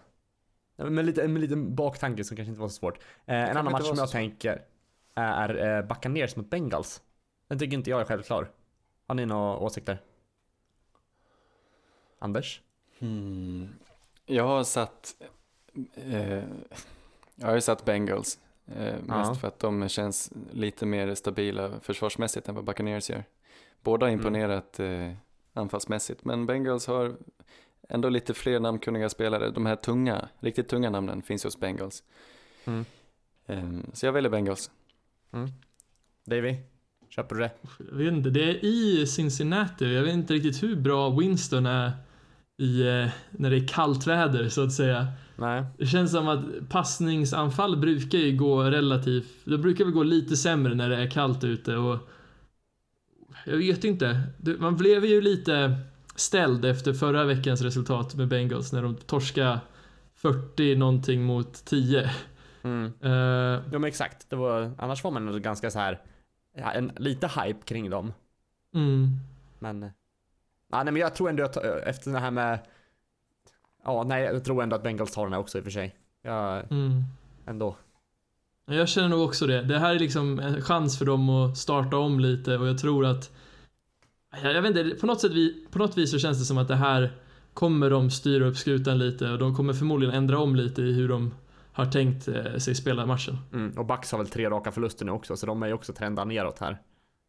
Med 0.79 1.05
lite, 1.07 1.29
med 1.29 1.41
lite 1.41 1.57
baktanke 1.57 2.25
som 2.25 2.37
kanske 2.37 2.51
inte 2.51 2.61
var 2.61 2.69
så 2.69 2.75
svårt. 2.75 2.99
Eh, 3.27 3.51
en 3.51 3.57
annan 3.57 3.73
match 3.73 3.87
som 3.87 3.99
jag 3.99 4.11
tänker 4.11 4.63
är 5.15 5.77
eh, 5.79 5.87
Buccaneers 5.87 6.37
mot 6.37 6.51
Bengals. 6.51 7.03
Den 7.49 7.59
tycker 7.59 7.77
inte 7.77 7.91
jag 7.91 8.01
är 8.01 8.05
självklar. 8.05 8.51
Har 9.07 9.15
ni 9.15 9.27
några 9.27 9.57
åsikter? 9.59 9.99
Anders? 12.19 12.63
Hmm. 12.99 13.69
Jag 14.27 14.45
har 14.45 14.65
satt, 14.65 15.15
eh, 15.95 16.45
jag 17.35 17.47
har 17.47 17.55
ju 17.55 17.61
satt 17.61 17.85
Bengals. 17.85 18.39
Eh, 18.67 18.95
mest 18.95 19.09
Ja. 19.09 19.35
för 19.35 19.49
att 19.49 19.59
de 19.59 19.89
känns 19.89 20.33
lite 20.53 20.87
mer 20.87 21.15
stabila 21.15 21.81
försvarsmässigt 21.81 22.49
än 22.49 22.55
vad 22.55 22.65
Buccaneers 22.65 23.11
gör. 23.11 23.25
Båda 23.83 24.07
har 24.07 24.11
imponerat 24.11 24.81
eh, 24.81 25.13
anfallsmässigt, 25.53 26.25
men 26.25 26.47
Bengals 26.47 26.87
har 26.87 27.17
ändå 27.89 28.09
lite 28.09 28.35
fler 28.35 28.61
namnkunniga 28.61 29.09
spelare. 29.09 29.51
De 29.51 29.67
här 29.67 29.77
tunga, 29.77 30.29
riktigt 30.41 30.69
tunga 30.69 30.91
namnen 30.91 31.23
finns 31.23 31.45
hos 31.45 31.61
Bengals. 31.61 32.03
Mm. 32.65 32.85
Eh, 33.47 33.93
så 33.93 34.07
jag 34.07 34.13
väljer 34.13 34.31
Bengals. 34.31 34.71
Davy? 36.25 36.57
Köper 37.09 37.35
du 37.35 37.41
det? 37.41 37.51
Jag 37.91 37.97
vet 37.97 38.13
inte, 38.13 38.31
det 38.31 38.51
är 38.51 38.65
i 38.65 39.07
Cincinnati. 39.07 39.95
Jag 39.95 40.03
vet 40.03 40.15
inte 40.15 40.35
riktigt 40.35 40.63
hur 40.63 40.77
bra 40.77 41.11
Winston 41.11 41.67
är 41.67 41.93
i, 42.57 42.81
eh, 42.81 43.09
när 43.31 43.51
det 43.51 43.57
är 43.57 43.69
kallt 43.69 44.07
väder 44.07 44.49
så 44.49 44.65
att 44.65 44.73
säga. 44.73 45.07
Nej. 45.37 45.65
Det 45.79 45.87
känns 45.87 46.11
som 46.11 46.29
att 46.29 46.69
passningsanfall 46.69 47.77
brukar 47.77 48.19
ju 48.19 48.37
gå 48.37 48.63
relativt, 48.63 49.29
det 49.45 49.59
brukar 49.59 49.85
väl 49.85 49.95
gå 49.95 50.03
lite 50.03 50.37
sämre 50.37 50.75
när 50.75 50.89
det 50.89 50.97
är 50.97 51.11
kallt 51.11 51.45
ute 51.45 51.77
och 51.77 51.99
jag 53.47 53.57
vet 53.57 53.85
inte. 53.85 54.23
Man 54.59 54.77
blev 54.77 55.05
ju 55.05 55.21
lite 55.21 55.79
ställd 56.19 56.65
efter 56.65 56.93
förra 56.93 57.25
veckans 57.25 57.63
resultat 57.63 58.15
med 58.15 58.29
Bengals 58.29 58.73
när 58.73 58.83
de 58.83 58.97
torskade 58.97 59.61
40 60.15 60.77
någonting 60.77 61.23
mot 61.23 61.65
10. 61.65 62.11
Mm. 62.63 62.93
Eh, 63.01 63.11
Ja 63.11 63.79
men 63.79 63.85
exakt. 63.85 64.31
Det 64.31 64.37
var, 64.37 64.73
annars 64.79 65.05
var 65.05 65.11
man 65.11 65.43
ganska 65.43 65.71
så 65.71 65.79
här 65.79 66.01
en, 66.55 66.93
lite 66.97 67.27
hype 67.27 67.61
kring 67.65 67.91
dem. 67.91 68.13
mm. 68.75 69.09
Men... 69.59 69.91
Ja, 70.71 70.83
nej 70.83 70.93
men 70.93 70.97
jag 70.97 71.15
tror 71.15 71.29
ändå 71.29 71.45
att 71.45 71.57
eh, 71.57 71.71
efter 71.87 72.11
det 72.11 72.19
här 72.19 72.31
med... 72.31 72.59
Ja, 73.85 74.03
nej 74.07 74.23
jag 74.23 74.45
tror 74.45 74.63
ändå 74.63 74.77
att 74.77 74.83
Bengals 74.83 75.13
tar 75.13 75.25
den 75.25 75.33
här 75.33 75.41
också 75.41 75.59
i 75.59 75.61
och 75.61 75.65
för 75.65 75.71
sig. 75.71 75.97
Ja, 76.23 76.61
Mm. 76.71 77.03
ändå. 77.47 77.77
Jag 78.67 78.89
känner 78.89 79.09
nog 79.09 79.25
också 79.25 79.47
det. 79.47 79.63
Det 79.63 79.79
här 79.79 79.95
är 79.95 79.99
liksom 79.99 80.39
en 80.39 80.63
chans 80.63 80.99
för 80.99 81.05
dem 81.05 81.29
att 81.31 81.57
starta 81.59 81.97
om 81.97 82.21
lite 82.21 82.57
och 82.59 82.67
jag 82.69 82.79
tror 82.79 83.07
att 83.07 83.31
jag, 84.31 84.55
jag 84.55 84.63
vet 84.63 84.77
inte, 84.77 84.97
på 85.01 85.07
något, 85.07 85.21
sätt, 85.21 85.33
vi- 85.33 85.67
på 85.71 85.79
något 85.79 85.99
vis 85.99 86.11
så 86.11 86.19
känns 86.19 86.39
det 86.39 86.45
som 86.45 86.59
att 86.59 86.69
det 86.69 86.77
här 86.77 87.13
kommer 87.55 87.91
de 87.91 88.11
styra 88.11 88.47
upp 88.47 88.57
skutan 88.57 88.99
lite 88.99 89.31
och 89.31 89.39
de 89.39 89.55
kommer 89.57 89.73
förmodligen 89.73 90.15
ändra 90.15 90.39
om 90.39 90.57
lite 90.57 90.83
i 90.83 90.93
hur 90.93 91.09
de 91.09 91.35
har 91.73 91.87
tänkt 91.87 92.29
eh, 92.29 92.57
sig 92.57 92.75
spela 92.75 93.07
matchen. 93.07 93.37
Mm. 93.53 93.79
Och 93.79 93.87
Bucks 93.87 94.13
har 94.13 94.19
väl 94.19 94.29
tre 94.29 94.51
raka 94.51 94.73
förluster 94.73 95.05
nu 95.05 95.13
också, 95.13 95.37
så 95.37 95.47
de 95.47 95.63
är 95.63 95.67
ju 95.67 95.73
också 95.73 95.93
trendar 95.93 96.25
neråt 96.25 96.59
här. 96.59 96.83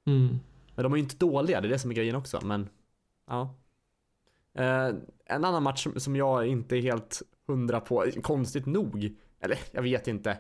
Mm. 0.08 0.40
Men 0.76 0.84
de 0.84 0.94
är 0.94 0.98
ju 0.98 1.04
inte 1.04 1.16
dåliga, 1.16 1.62
det 1.62 1.68
är 1.68 1.70
det 1.70 1.80
som 1.80 1.92
är 1.92 1.96
grejen 1.96 2.16
också, 2.16 2.40
men... 2.44 2.70
Ja. 3.28 3.56
Eh, 4.54 4.88
en 5.26 5.46
annan 5.46 5.64
match 5.64 5.84
som, 5.84 6.00
som 6.00 6.16
jag 6.16 6.48
inte 6.48 6.78
är 6.78 6.82
helt 6.82 7.22
hundra 7.48 7.80
på, 7.80 8.06
konstigt 8.24 8.66
nog, 8.66 9.16
eller 9.40 9.58
jag 9.72 9.82
vet 9.82 10.08
inte. 10.08 10.38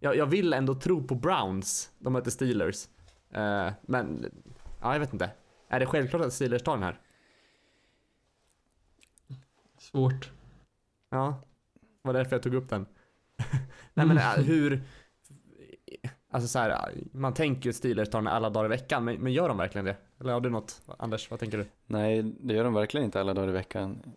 Jag, 0.00 0.16
jag 0.16 0.26
vill 0.26 0.52
ändå 0.52 0.74
tro 0.74 1.06
på 1.06 1.14
Browns, 1.14 1.90
de 1.98 2.12
möter 2.12 2.30
Steelers. 2.30 2.88
Eh, 3.30 3.72
men, 3.82 4.24
ja 4.80 4.92
jag 4.92 5.00
vet 5.00 5.12
inte. 5.12 5.30
Är 5.68 5.80
det 5.80 5.86
självklart 5.86 6.22
att 6.22 6.32
Steelers 6.32 6.62
tar 6.62 6.72
den 6.72 6.82
här? 6.82 7.00
Svårt. 9.78 10.30
Ja, 11.10 11.42
var 12.02 12.12
därför 12.12 12.36
jag 12.36 12.42
tog 12.42 12.54
upp 12.54 12.68
den. 12.68 12.86
Nej 13.94 14.06
men 14.06 14.16
äh, 14.18 14.32
hur, 14.32 14.82
alltså 16.30 16.48
så 16.48 16.58
här, 16.58 16.94
man 17.12 17.34
tänker 17.34 17.68
ju 17.68 17.72
Steelers 17.72 18.08
tar 18.10 18.18
den 18.18 18.28
alla 18.28 18.50
dagar 18.50 18.66
i 18.66 18.68
veckan, 18.68 19.04
men, 19.04 19.16
men 19.16 19.32
gör 19.32 19.48
de 19.48 19.56
verkligen 19.58 19.84
det? 19.84 19.96
Eller 20.20 20.32
har 20.32 20.40
du 20.40 20.50
något, 20.50 20.82
Anders, 20.98 21.30
vad 21.30 21.40
tänker 21.40 21.58
du? 21.58 21.66
Nej, 21.86 22.22
det 22.22 22.54
gör 22.54 22.64
de 22.64 22.74
verkligen 22.74 23.04
inte 23.04 23.20
alla 23.20 23.34
dagar 23.34 23.48
i 23.48 23.52
veckan. 23.52 24.12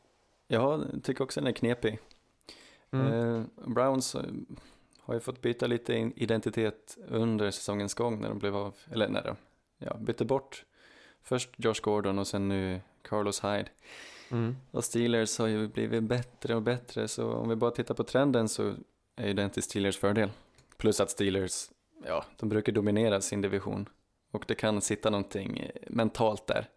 Jag 0.47 0.85
tycker 1.03 1.23
också 1.23 1.39
den 1.39 1.47
är 1.47 1.51
knepig. 1.51 1.99
Mm. 2.91 3.07
Eh, 3.07 3.43
Browns 3.67 4.15
eh, 4.15 4.23
har 4.99 5.13
ju 5.13 5.19
fått 5.19 5.41
byta 5.41 5.67
lite 5.67 5.93
in- 5.93 6.13
identitet 6.15 6.97
under 7.07 7.51
säsongens 7.51 7.93
gång 7.93 8.21
när 8.21 8.29
de 8.29 8.39
blev 8.39 8.55
av, 8.55 8.75
eller 8.91 9.09
när 9.09 9.23
de 9.23 9.35
ja, 9.77 9.97
bytte 9.97 10.25
bort 10.25 10.65
först 11.23 11.49
Josh 11.57 11.81
Gordon 11.81 12.19
och 12.19 12.27
sen 12.27 12.47
nu 12.47 12.81
Carlos 13.01 13.43
Hyde. 13.43 13.67
Mm. 14.31 14.55
Och 14.71 14.83
Steelers 14.83 15.37
har 15.39 15.47
ju 15.47 15.67
blivit 15.67 16.03
bättre 16.03 16.55
och 16.55 16.61
bättre 16.61 17.07
så 17.07 17.33
om 17.33 17.49
vi 17.49 17.55
bara 17.55 17.71
tittar 17.71 17.93
på 17.95 18.03
trenden 18.03 18.49
så 18.49 18.75
är 19.15 19.27
ju 19.27 19.33
den 19.33 19.49
till 19.49 19.63
Steelers 19.63 19.97
fördel. 19.97 20.29
Plus 20.77 20.99
att 20.99 21.09
Steelers, 21.09 21.69
ja, 22.07 22.25
de 22.39 22.49
brukar 22.49 22.71
dominera 22.73 23.21
sin 23.21 23.41
division 23.41 23.89
och 24.31 24.45
det 24.47 24.55
kan 24.55 24.81
sitta 24.81 25.09
någonting 25.09 25.71
mentalt 25.89 26.47
där. 26.47 26.69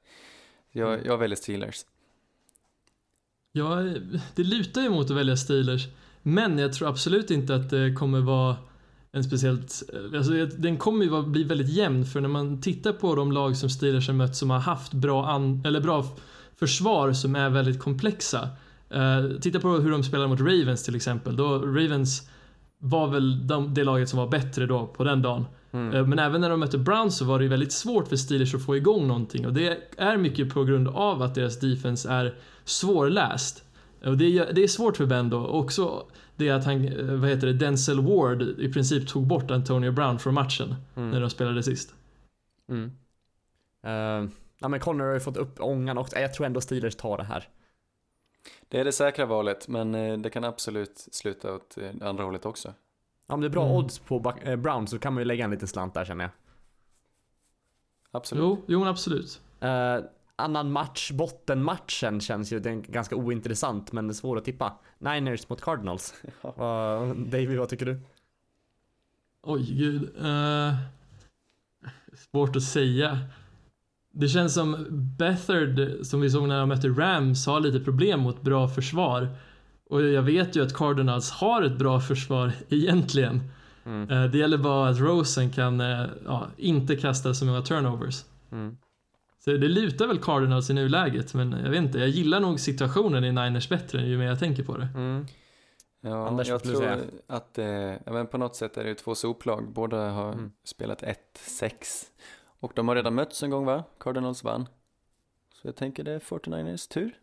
Jag, 0.71 0.95
Mm. 0.95 1.07
jag 1.07 1.19
väljer 1.19 1.37
Steelers. 1.37 1.85
Ja, 3.53 3.77
det 4.35 4.43
lutar 4.43 4.83
ju 4.83 4.91
mot 4.91 5.11
att 5.11 5.17
välja 5.17 5.37
Steelers. 5.37 5.87
Men 6.23 6.59
jag 6.59 6.73
tror 6.73 6.89
absolut 6.89 7.31
inte 7.31 7.55
att 7.55 7.71
det 7.71 7.93
kommer 7.99 8.21
vara 8.21 8.57
en 9.15 9.25
speciellt... 9.25 9.83
Alltså 10.15 10.33
den 10.47 10.77
kommer 10.77 11.05
ju 11.05 11.23
bli 11.23 11.45
väldigt 11.45 11.69
jämn 11.69 12.05
för 12.05 12.21
när 12.21 12.29
man 12.29 12.61
tittar 12.61 12.93
på 12.93 13.15
de 13.15 13.33
lag 13.33 13.57
som 13.57 13.71
Steelers 13.71 14.07
har 14.07 14.15
mött 14.15 14.37
som 14.37 14.51
har 14.51 14.59
haft 14.59 14.93
bra, 14.93 15.27
an, 15.27 15.62
eller 15.65 15.81
bra 15.81 16.05
försvar 16.57 17.12
som 17.12 17.37
är 17.37 17.51
väldigt 17.51 17.79
komplexa. 17.79 18.49
Eh, 18.91 19.41
titta 19.41 19.61
på 19.61 19.69
hur 19.69 19.91
de 19.91 20.05
spelar 20.05 20.29
mot 20.29 20.41
Ravens 20.41 20.83
till 20.85 20.97
exempel. 20.97 21.37
Då 21.37 21.59
Ravens 21.59 22.29
var 22.79 23.09
väl 23.09 23.47
de, 23.47 23.75
det 23.75 23.85
laget 23.85 24.09
som 24.09 24.19
var 24.19 24.29
bättre 24.29 24.67
då 24.67 24.87
på 24.87 25.05
den 25.05 25.23
dagen. 25.23 25.47
Mm. 25.73 25.95
Eh, 25.95 26.07
Men 26.07 26.19
även 26.19 26.41
när 26.41 26.51
de 26.51 26.61
mötte 26.61 26.79
Browns 26.79 27.17
så 27.17 27.25
var 27.25 27.39
det 27.39 27.49
väldigt 27.49 27.73
svårt 27.73 28.09
för 28.09 28.17
Steelers 28.17 28.55
att 28.55 28.65
få 28.65 28.77
igång 28.77 29.09
någonting 29.09 29.47
och 29.47 29.53
det 29.53 29.79
är 29.97 30.17
mycket 30.17 30.55
på 30.55 30.65
grund 30.65 30.89
av 30.89 31.23
att 31.23 31.35
deras 31.35 31.61
defense 31.61 32.09
är 32.11 32.35
svårläst. 32.65 33.65
Och 34.07 34.17
det 34.17 34.39
är, 34.39 34.53
det 34.53 34.63
är 34.63 34.69
svårt 34.69 34.97
för 34.97 35.07
Ben 35.07 35.31
då. 35.31 35.47
Också 35.47 36.07
det 36.37 36.51
att 36.51 36.65
han, 36.65 36.89
eh, 36.89 37.05
vad 37.15 37.31
heter 37.31 37.47
det, 37.47 37.53
Denzel 37.53 38.01
Ward 38.01 38.43
i 38.43 38.73
princip 38.73 39.09
tog 39.09 39.27
bort 39.27 39.51
Antonio 39.51 39.93
Brown 39.93 40.19
från 40.19 40.35
matchen 40.35 40.75
Mm. 40.97 41.11
när 41.11 41.21
de 41.21 41.31
spelade 41.31 41.63
sist. 41.63 41.95
Mm. 42.69 42.85
Uh, 43.87 44.31
ja 44.59 44.69
men 44.69 44.81
Connor 44.81 45.05
har 45.05 45.15
ju 45.15 45.21
fått 45.21 45.37
upp 45.37 45.61
ångan 45.61 45.99
också, 45.99 46.19
jag 46.19 46.35
tror 46.35 46.47
ändå 46.47 46.61
Steelers 46.61 46.97
tar 46.97 47.17
det 47.17 47.25
här. 47.25 47.49
Det 48.69 48.81
är 48.81 48.85
det 48.85 48.93
säkra 48.93 49.27
valet 49.27 49.69
men 49.69 49.95
eh, 49.95 50.19
det 50.19 50.31
kan 50.31 50.45
absolut 50.45 51.09
sluta 51.13 51.55
åt 51.55 51.77
andra 52.03 52.25
hållet 52.25 52.47
också. 52.47 52.73
Om 53.27 53.41
det 53.41 53.47
är 53.47 53.51
bra 53.51 53.65
Mm. 53.65 53.77
odds 53.77 53.99
på 53.99 54.19
Browns 54.59 54.91
så 54.91 54.99
kan 54.99 55.15
man 55.15 55.21
ju 55.21 55.25
lägga 55.25 55.45
en 55.45 55.51
liten 55.51 55.69
slant 55.69 55.95
där 55.95 56.05
känner 56.05 56.25
jag. 56.25 56.31
Absolut. 58.11 58.43
Jo, 58.43 58.63
jo 58.67 58.85
absolut. 58.85 59.41
Eh, 59.61 59.97
annan 60.37 60.72
match, 60.72 61.11
bottenmatchen 61.11 62.20
känns 62.20 62.53
ju 62.53 62.61
den 62.61 62.82
ganska 62.82 63.16
ointressant 63.16 63.93
men 63.93 64.14
svår 64.14 64.39
att 64.39 64.45
tippa. 64.45 64.72
Niners 64.99 65.49
mot 65.49 65.61
Cardinals. 65.61 66.14
Vad- 66.43 67.16
David, 67.16 67.59
vad 67.59 67.68
tycker 67.68 67.87
du? 67.87 68.01
Oj, 69.43 69.74
gud. 69.74 70.03
Eh, 70.24 70.74
svårt 72.30 72.57
att 72.57 72.62
säga. 72.62 73.18
Det 74.11 74.28
känns 74.28 74.55
som 74.55 74.87
Bethard, 75.18 75.80
som 76.07 76.20
vi 76.20 76.30
såg 76.30 76.49
när 76.49 76.61
de 76.61 76.68
mötte 76.68 76.89
Rams, 76.89 77.47
har 77.47 77.61
lite 77.61 77.80
problem 77.80 78.20
mot 78.20 78.43
bra 78.43 78.68
försvar. 78.68 79.28
Och 79.91 80.03
jag 80.03 80.22
vet 80.22 80.57
ju 80.57 80.62
att 80.64 80.74
Cardinals 80.74 81.30
har 81.30 81.62
ett 81.62 81.78
bra 81.78 82.01
försvar 82.01 82.53
egentligen. 82.68 83.41
Mm. 83.85 84.11
Eh, 84.11 84.30
det 84.30 84.39
gäller 84.39 84.59
bara 84.59 84.89
att 84.89 84.99
Rosen 85.01 85.51
kan 85.53 85.80
eh, 85.80 86.07
ja, 86.24 86.47
inte 86.57 86.97
kasta 86.97 87.35
så 87.35 87.45
många 87.45 87.62
turnovers. 87.62 88.24
Mm. 88.53 88.76
Så 89.45 89.51
det 89.51 89.69
lutar 89.69 90.07
väl 90.07 90.19
Cardinals 90.19 90.71
i 90.71 90.75
nuläget, 90.75 91.35
men 91.35 91.53
jag 91.53 91.71
vet 91.71 91.79
inte. 91.83 91.99
Jag 91.99 92.09
gillar 92.09 92.41
nog 92.41 92.61
situationen 92.61 93.25
i 93.25 93.33
Niners 93.33 93.69
bättre 93.69 94.03
ju 94.03 94.19
mer 94.19 94.27
jag 94.27 94.39
tänker 94.39 94.63
på 94.63 94.77
det. 94.77 94.89
Mm. 94.95 95.27
Ja, 96.01 96.29
Anders, 96.29 96.49
jag 96.49 96.63
tror 96.63 96.75
säga? 96.81 96.99
att 97.27 97.59
eh, 97.59 97.67
ja, 97.67 98.13
men 98.13 98.27
på 98.27 98.39
något 98.39 98.57
sätt 98.57 98.77
är 98.77 98.83
det 98.83 98.89
ju 98.89 98.95
två 98.95 99.15
soplag. 99.15 99.69
Båda 99.73 100.11
har 100.11 100.33
Mm. 100.33 100.53
spelat 100.65 101.03
1-6. 101.03 102.05
Och 102.61 102.73
de 102.75 102.89
har 102.89 102.95
redan 102.97 103.15
mötts 103.15 103.43
en 103.43 103.51
gång 103.51 103.65
va? 103.65 103.85
Cardinals 103.99 104.45
vann. 104.45 104.69
Så 105.55 105.69
jag 105.69 105.77
tänker 105.77 106.05
det 106.05 106.13
är 106.13 106.19
49ers 106.19 106.89
tur. 106.93 107.19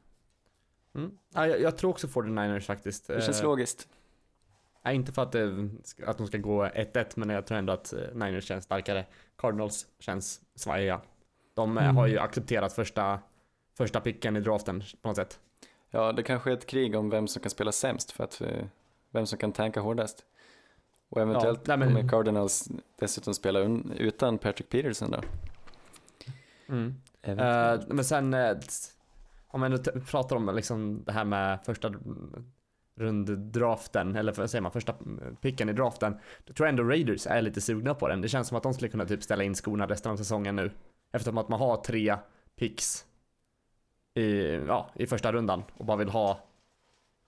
Mm. 0.96 1.12
Ja, 1.34 1.48
jag, 1.48 1.62
jag 1.62 1.78
tror 1.78 1.90
också 1.90 2.08
49ers 2.08 2.60
faktiskt. 2.60 3.08
Det 3.08 3.22
känns 3.26 3.40
Eh, 3.40 3.46
logiskt. 3.46 3.88
Nej, 4.86 4.96
inte 4.96 5.12
för 5.12 5.22
att, 5.22 5.32
det, 5.32 5.70
att 6.06 6.18
de 6.18 6.28
ska 6.28 6.38
gå 6.38 6.66
1-1, 6.66 7.06
men 7.16 7.30
jag 7.30 7.46
tror 7.46 7.58
ändå 7.58 7.74
att 7.74 7.94
eh, 7.94 8.00
Niners 8.14 8.44
känns 8.46 8.64
starkare. 8.66 9.06
Cardinals 9.38 9.88
känns 10.00 10.42
svajiga. 10.56 11.02
De 11.70 11.78
Mm. 11.78 11.96
har 11.98 12.08
ju 12.08 12.20
accepterat 12.20 12.74
första, 12.74 13.20
första 13.78 14.00
picken 14.02 14.38
i 14.38 14.40
draften 14.42 14.84
på 15.02 15.08
något 15.08 15.16
sätt. 15.18 15.40
Ja, 15.90 16.12
det 16.12 16.24
kanske 16.24 16.50
är 16.50 16.54
ett 16.54 16.66
krig 16.68 16.96
om 16.96 17.10
vem 17.10 17.28
som 17.28 17.42
kan 17.42 17.50
spela 17.50 17.72
sämst 17.72 18.12
för 18.12 18.24
att 18.24 18.42
eh, 18.42 18.66
vem 19.12 19.26
som 19.26 19.38
kan 19.40 19.52
tanka 19.52 19.82
hårdast. 19.82 20.26
Och 21.10 21.22
eventuellt 21.22 21.68
nej, 21.68 21.78
men- 21.78 21.88
kommer 21.88 22.10
Cardinals 22.10 22.70
dessutom 23.00 23.34
spela 23.34 23.60
utan 23.98 24.38
Patrick 24.38 24.70
Peterson 24.70 25.12
då. 25.12 25.22
Mm. 26.70 26.96
Eh, 27.22 27.80
men 27.88 28.06
sen, 28.06 28.34
eh, 28.34 28.58
om 29.48 29.60
man 29.60 29.80
pratar 30.12 30.36
om 30.36 30.56
liksom 30.56 31.04
det 31.06 31.12
här 31.12 31.26
med 31.26 31.60
första 31.66 31.94
runddraften, 32.96 34.16
eller 34.16 34.34
vad 34.34 34.50
säger 34.50 34.62
man, 34.62 34.72
första 34.72 34.96
picken 35.42 35.70
i 35.70 35.74
draften. 35.74 36.18
Då 36.46 36.54
tror 36.54 36.68
jag 36.68 36.72
ändå 36.72 36.84
Raiders 36.84 37.28
är 37.28 37.42
lite 37.42 37.62
sugna 37.62 37.94
på 37.94 38.08
den. 38.08 38.22
Det 38.22 38.30
känns 38.30 38.48
som 38.48 38.58
att 38.58 38.64
de 38.64 38.74
skulle 38.74 38.90
kunna 38.90 39.06
typ 39.06 39.24
ställa 39.24 39.44
in 39.44 39.56
skorna 39.56 39.86
resten 39.88 40.12
av 40.12 40.18
säsongen 40.18 40.56
nu. 40.56 40.72
Eftersom 41.12 41.38
att 41.38 41.50
man 41.50 41.60
har 41.60 41.78
tre 41.78 42.16
picks 42.60 43.06
i, 44.16 44.42
ja, 44.68 44.90
i 44.96 45.08
första 45.08 45.32
rundan 45.32 45.64
och 45.78 45.86
bara 45.86 45.98
vill 45.98 46.10
ha, 46.10 46.44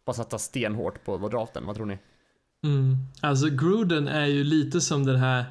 bara 0.06 0.14
satsa 0.14 0.38
stenhårt 0.38 1.06
på 1.06 1.18
draften. 1.18 1.66
Vad 1.66 1.76
tror 1.76 1.86
ni? 1.86 1.98
Mm. 2.64 2.98
Alltså 3.22 3.50
Gruden 3.50 4.08
är 4.08 4.26
ju 4.26 4.44
lite 4.44 4.82
som 4.82 5.06
den 5.06 5.16
här 5.16 5.46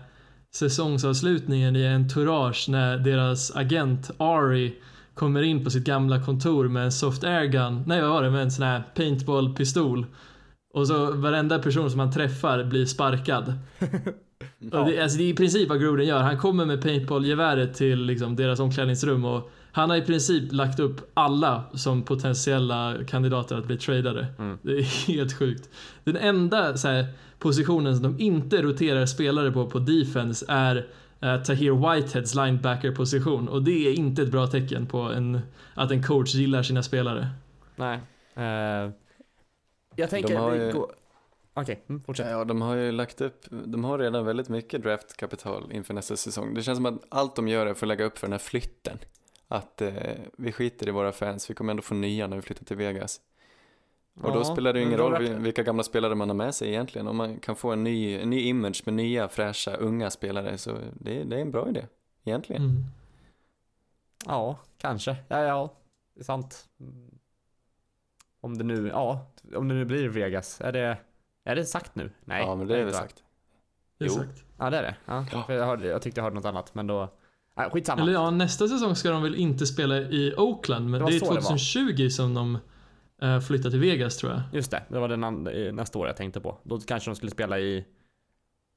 säsongsavslutningen 0.50 1.76
i 1.76 1.86
Entourage 1.86 2.66
när 2.68 2.98
deras 2.98 3.56
agent 3.56 4.10
Ari 4.16 4.82
kommer 5.14 5.42
in 5.42 5.64
på 5.64 5.70
sitt 5.70 5.84
gamla 5.84 6.24
kontor 6.24 6.68
med 6.68 6.84
en 6.84 6.92
soft 6.92 7.24
airgun, 7.24 7.82
nej 7.86 8.00
vad 8.00 8.10
var 8.10 8.22
det, 8.22 8.30
med 8.30 8.42
en 8.42 8.50
sån 8.50 8.66
här 8.66 8.82
paintball-pistol. 8.94 10.06
Och 10.74 10.86
så 10.86 11.12
varenda 11.12 11.58
person 11.58 11.90
som 11.90 12.00
han 12.00 12.12
träffar 12.12 12.64
blir 12.64 12.86
sparkad. 12.86 13.58
Och 14.72 14.86
det, 14.86 15.02
alltså 15.02 15.18
det 15.18 15.24
är 15.24 15.28
i 15.28 15.34
princip 15.34 15.68
vad 15.68 15.80
Gruden 15.80 16.06
gör. 16.06 16.18
Han 16.20 16.38
kommer 16.38 16.64
med 16.64 16.82
paintball-geväret 16.82 17.74
till 17.74 18.04
liksom 18.04 18.36
deras 18.36 18.60
omklädningsrum 18.60 19.24
och 19.24 19.50
han 19.72 19.90
har 19.90 19.96
i 19.96 20.02
princip 20.02 20.52
lagt 20.52 20.80
upp 20.80 21.10
alla 21.14 21.64
som 21.74 22.02
potentiella 22.02 22.94
kandidater 23.08 23.56
att 23.58 23.66
bli 23.66 23.76
tradade. 23.78 24.26
Mm. 24.38 24.58
Det 24.62 24.72
är 24.72 24.82
helt 25.08 25.38
sjukt. 25.38 25.68
Den 26.04 26.16
enda 26.16 26.76
så 26.76 26.88
här, 26.88 27.06
positionen 27.38 27.94
som 27.94 28.02
de 28.02 28.24
inte 28.24 28.62
roterar 28.62 29.06
spelare 29.06 29.52
på 29.52 29.66
på 29.66 29.78
defense 29.78 30.44
är 30.48 30.86
eh, 31.20 31.42
Tahir 31.42 31.72
Whiteheads 31.94 32.34
linebacker-position 32.34 33.48
och 33.48 33.62
det 33.62 33.88
är 33.88 33.92
inte 33.92 34.22
ett 34.22 34.30
bra 34.30 34.46
tecken 34.46 34.86
på 34.86 34.98
en, 35.00 35.40
att 35.74 35.90
en 35.90 36.02
coach 36.02 36.34
gillar 36.34 36.62
sina 36.62 36.82
spelare. 36.82 37.28
Nej. 37.76 38.00
Eh, 38.34 38.90
jag 39.96 40.10
tänker, 40.10 40.38
har 40.38 40.50
vi 40.50 40.64
ju- 40.64 40.72
går... 40.72 40.86
Okej, 41.54 41.84
mm, 41.88 42.02
fortsätt. 42.04 42.30
Ja, 42.30 42.44
de 42.44 42.62
har 42.62 42.74
ju 42.76 42.92
lagt 42.92 43.20
upp, 43.20 43.44
de 43.50 43.84
har 43.84 43.98
redan 43.98 44.24
väldigt 44.24 44.48
mycket 44.48 44.82
draftkapital 44.82 45.72
inför 45.72 45.94
nästa 45.94 46.16
säsong. 46.16 46.54
Det 46.54 46.62
känns 46.62 46.76
som 46.78 46.86
att 46.86 47.02
allt 47.08 47.36
de 47.36 47.48
gör 47.48 47.66
är 47.66 47.74
för 47.74 47.86
att 47.86 47.88
lägga 47.88 48.04
upp 48.04 48.18
för 48.18 48.26
den 48.26 48.32
här 48.32 48.38
flytten. 48.38 48.98
Att 49.48 49.82
eh, 49.82 49.92
vi 50.38 50.52
skiter 50.52 50.88
i 50.88 50.90
våra 50.90 51.12
fans, 51.12 51.50
vi 51.50 51.54
kommer 51.54 51.70
ändå 51.70 51.82
få 51.82 51.94
nya 51.94 52.26
när 52.26 52.36
vi 52.36 52.42
flyttar 52.42 52.64
till 52.64 52.76
Vegas. 52.76 53.20
Och 54.20 54.32
då 54.32 54.38
Ja, 54.38 54.44
spelar 54.44 54.72
det 54.72 54.78
ju 54.80 54.86
ingen 54.86 54.98
då 54.98 55.10
roll 55.10 55.22
vil- 55.22 55.38
vilka 55.38 55.62
gamla 55.62 55.82
spelare 55.82 56.14
man 56.14 56.28
har 56.28 56.36
med 56.36 56.54
sig 56.54 56.68
egentligen. 56.68 57.08
Om 57.08 57.16
man 57.16 57.38
kan 57.38 57.56
få 57.56 57.70
en 57.72 57.84
ny, 57.84 58.18
en 58.18 58.30
ny 58.30 58.40
image 58.40 58.82
med 58.86 58.94
nya, 58.94 59.28
fräscha, 59.28 59.76
unga 59.76 60.10
spelare 60.10 60.58
så 60.58 60.78
det, 61.00 61.24
det 61.24 61.36
är 61.36 61.40
en 61.40 61.50
bra 61.50 61.68
idé. 61.68 61.86
Egentligen. 62.24 62.62
Mm. 62.62 62.82
Ja, 64.26 64.58
kanske. 64.78 65.16
Ja, 65.28 65.42
ja, 65.42 65.72
det 66.14 66.20
är 66.20 66.24
sant. 66.24 66.68
Om 68.40 68.58
det 68.58 68.64
nu, 68.64 68.88
ja, 68.88 69.26
om 69.54 69.68
det 69.68 69.74
nu 69.74 69.84
blir 69.84 70.08
Vegas, 70.08 70.60
är 70.60 70.72
det, 70.72 70.96
är 71.44 71.56
det 71.56 71.64
sagt 71.64 71.94
nu? 71.94 72.10
Nej. 72.24 72.42
ja, 72.42 72.56
men 72.56 72.66
det 72.66 72.78
är 72.78 72.84
väl 72.84 72.94
sagt. 72.94 73.22
Det 73.98 74.04
är 74.04 74.08
Jo. 74.08 74.14
sagt. 74.14 74.44
Ja, 74.58 74.70
det 74.70 74.76
är 74.78 74.82
det. 74.82 74.96
Ja, 75.06 75.26
Ja. 75.32 75.42
För 75.42 75.52
jag, 75.52 75.66
hörde, 75.66 75.86
jag 75.86 76.02
tyckte 76.02 76.18
jag 76.18 76.22
hörde 76.24 76.36
något 76.36 76.44
annat, 76.44 76.74
men 76.74 76.86
då, 76.86 77.08
Äh, 77.58 77.70
skitsamma. 77.70 78.02
Eller 78.02 78.12
ja, 78.12 78.30
nästa 78.30 78.68
säsong 78.68 78.96
ska 78.96 79.10
de 79.10 79.22
väl 79.22 79.34
inte 79.34 79.66
spela 79.66 79.96
i 79.98 80.34
Oakland, 80.36 80.90
men 80.90 81.00
Det 81.00 81.10
det 81.10 81.16
är 81.16 81.18
så 81.18 81.24
det 81.24 81.40
var. 81.40 81.40
2020 81.40 82.08
som 82.08 82.34
de 82.34 82.58
uh, 83.22 83.40
flyttar 83.40 83.70
till 83.70 83.80
Vegas 83.80 84.16
tror 84.16 84.32
jag. 84.32 84.42
Just 84.52 84.70
det, 84.70 84.82
det 84.88 84.98
var 84.98 85.08
den 85.08 85.46
eh, 85.46 85.72
nästa 85.72 85.98
år 85.98 86.06
jag 86.06 86.16
tänkte 86.16 86.40
på. 86.40 86.58
Då 86.62 86.80
kanske 86.80 87.10
de 87.10 87.14
skulle 87.16 87.30
spela 87.30 87.58
i... 87.58 87.84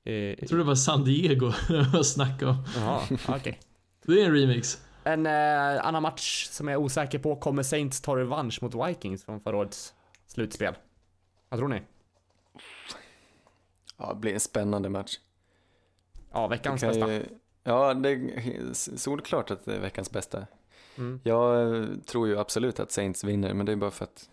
i 0.06 0.36
Jag 0.40 0.48
tror 0.50 0.58
det 0.58 0.64
var 0.66 0.76
San 0.76 1.04
Diego 1.04 1.52
det 1.68 1.90
var 1.94 2.04
snack 2.04 2.42
om. 2.42 2.64
Jaha, 2.76 3.02
okej. 3.28 3.60
Det 4.06 4.22
är 4.22 4.26
en 4.26 4.34
remix. 4.34 4.82
En 5.04 5.26
eh, 5.26 5.86
annan 5.88 6.02
match 6.02 6.48
som 6.52 6.68
jag 6.68 6.74
är 6.74 6.84
osäker 6.84 7.20
på. 7.20 7.36
Kommer 7.36 7.64
Saints 7.64 8.02
ta 8.02 8.16
revansch 8.16 8.64
mot 8.64 8.90
Vikings 8.90 9.26
från 9.26 9.40
förra 9.40 9.58
årets 9.58 9.94
slutspel? 10.28 10.74
Vad 11.50 11.60
tror 11.60 11.68
ni? 11.68 11.82
Ja, 13.98 14.14
det 14.14 14.20
blir 14.20 14.34
en 14.34 14.40
spännande 14.40 14.90
match. 14.90 15.20
Ja, 16.32 16.48
veckans 16.48 16.82
bästa. 16.82 17.14
ju- 17.14 17.26
Ja, 17.64 17.94
det 17.94 18.10
är 18.10 18.74
solklart 18.98 19.52
att 19.52 19.66
det 19.66 19.76
är 19.76 19.80
veckans 19.80 20.12
bästa. 20.12 20.46
Mm. 20.98 21.20
Jag 21.24 21.76
eh, 21.78 21.86
tror 22.06 22.28
ju 22.28 22.40
absolut 22.40 22.80
att 22.80 22.92
Saints 22.92 23.24
vinner, 23.24 23.54
men 23.54 23.66
det 23.66 23.72
är 23.72 23.76
bara 23.76 23.92
för 23.92 24.04
att, 24.06 24.30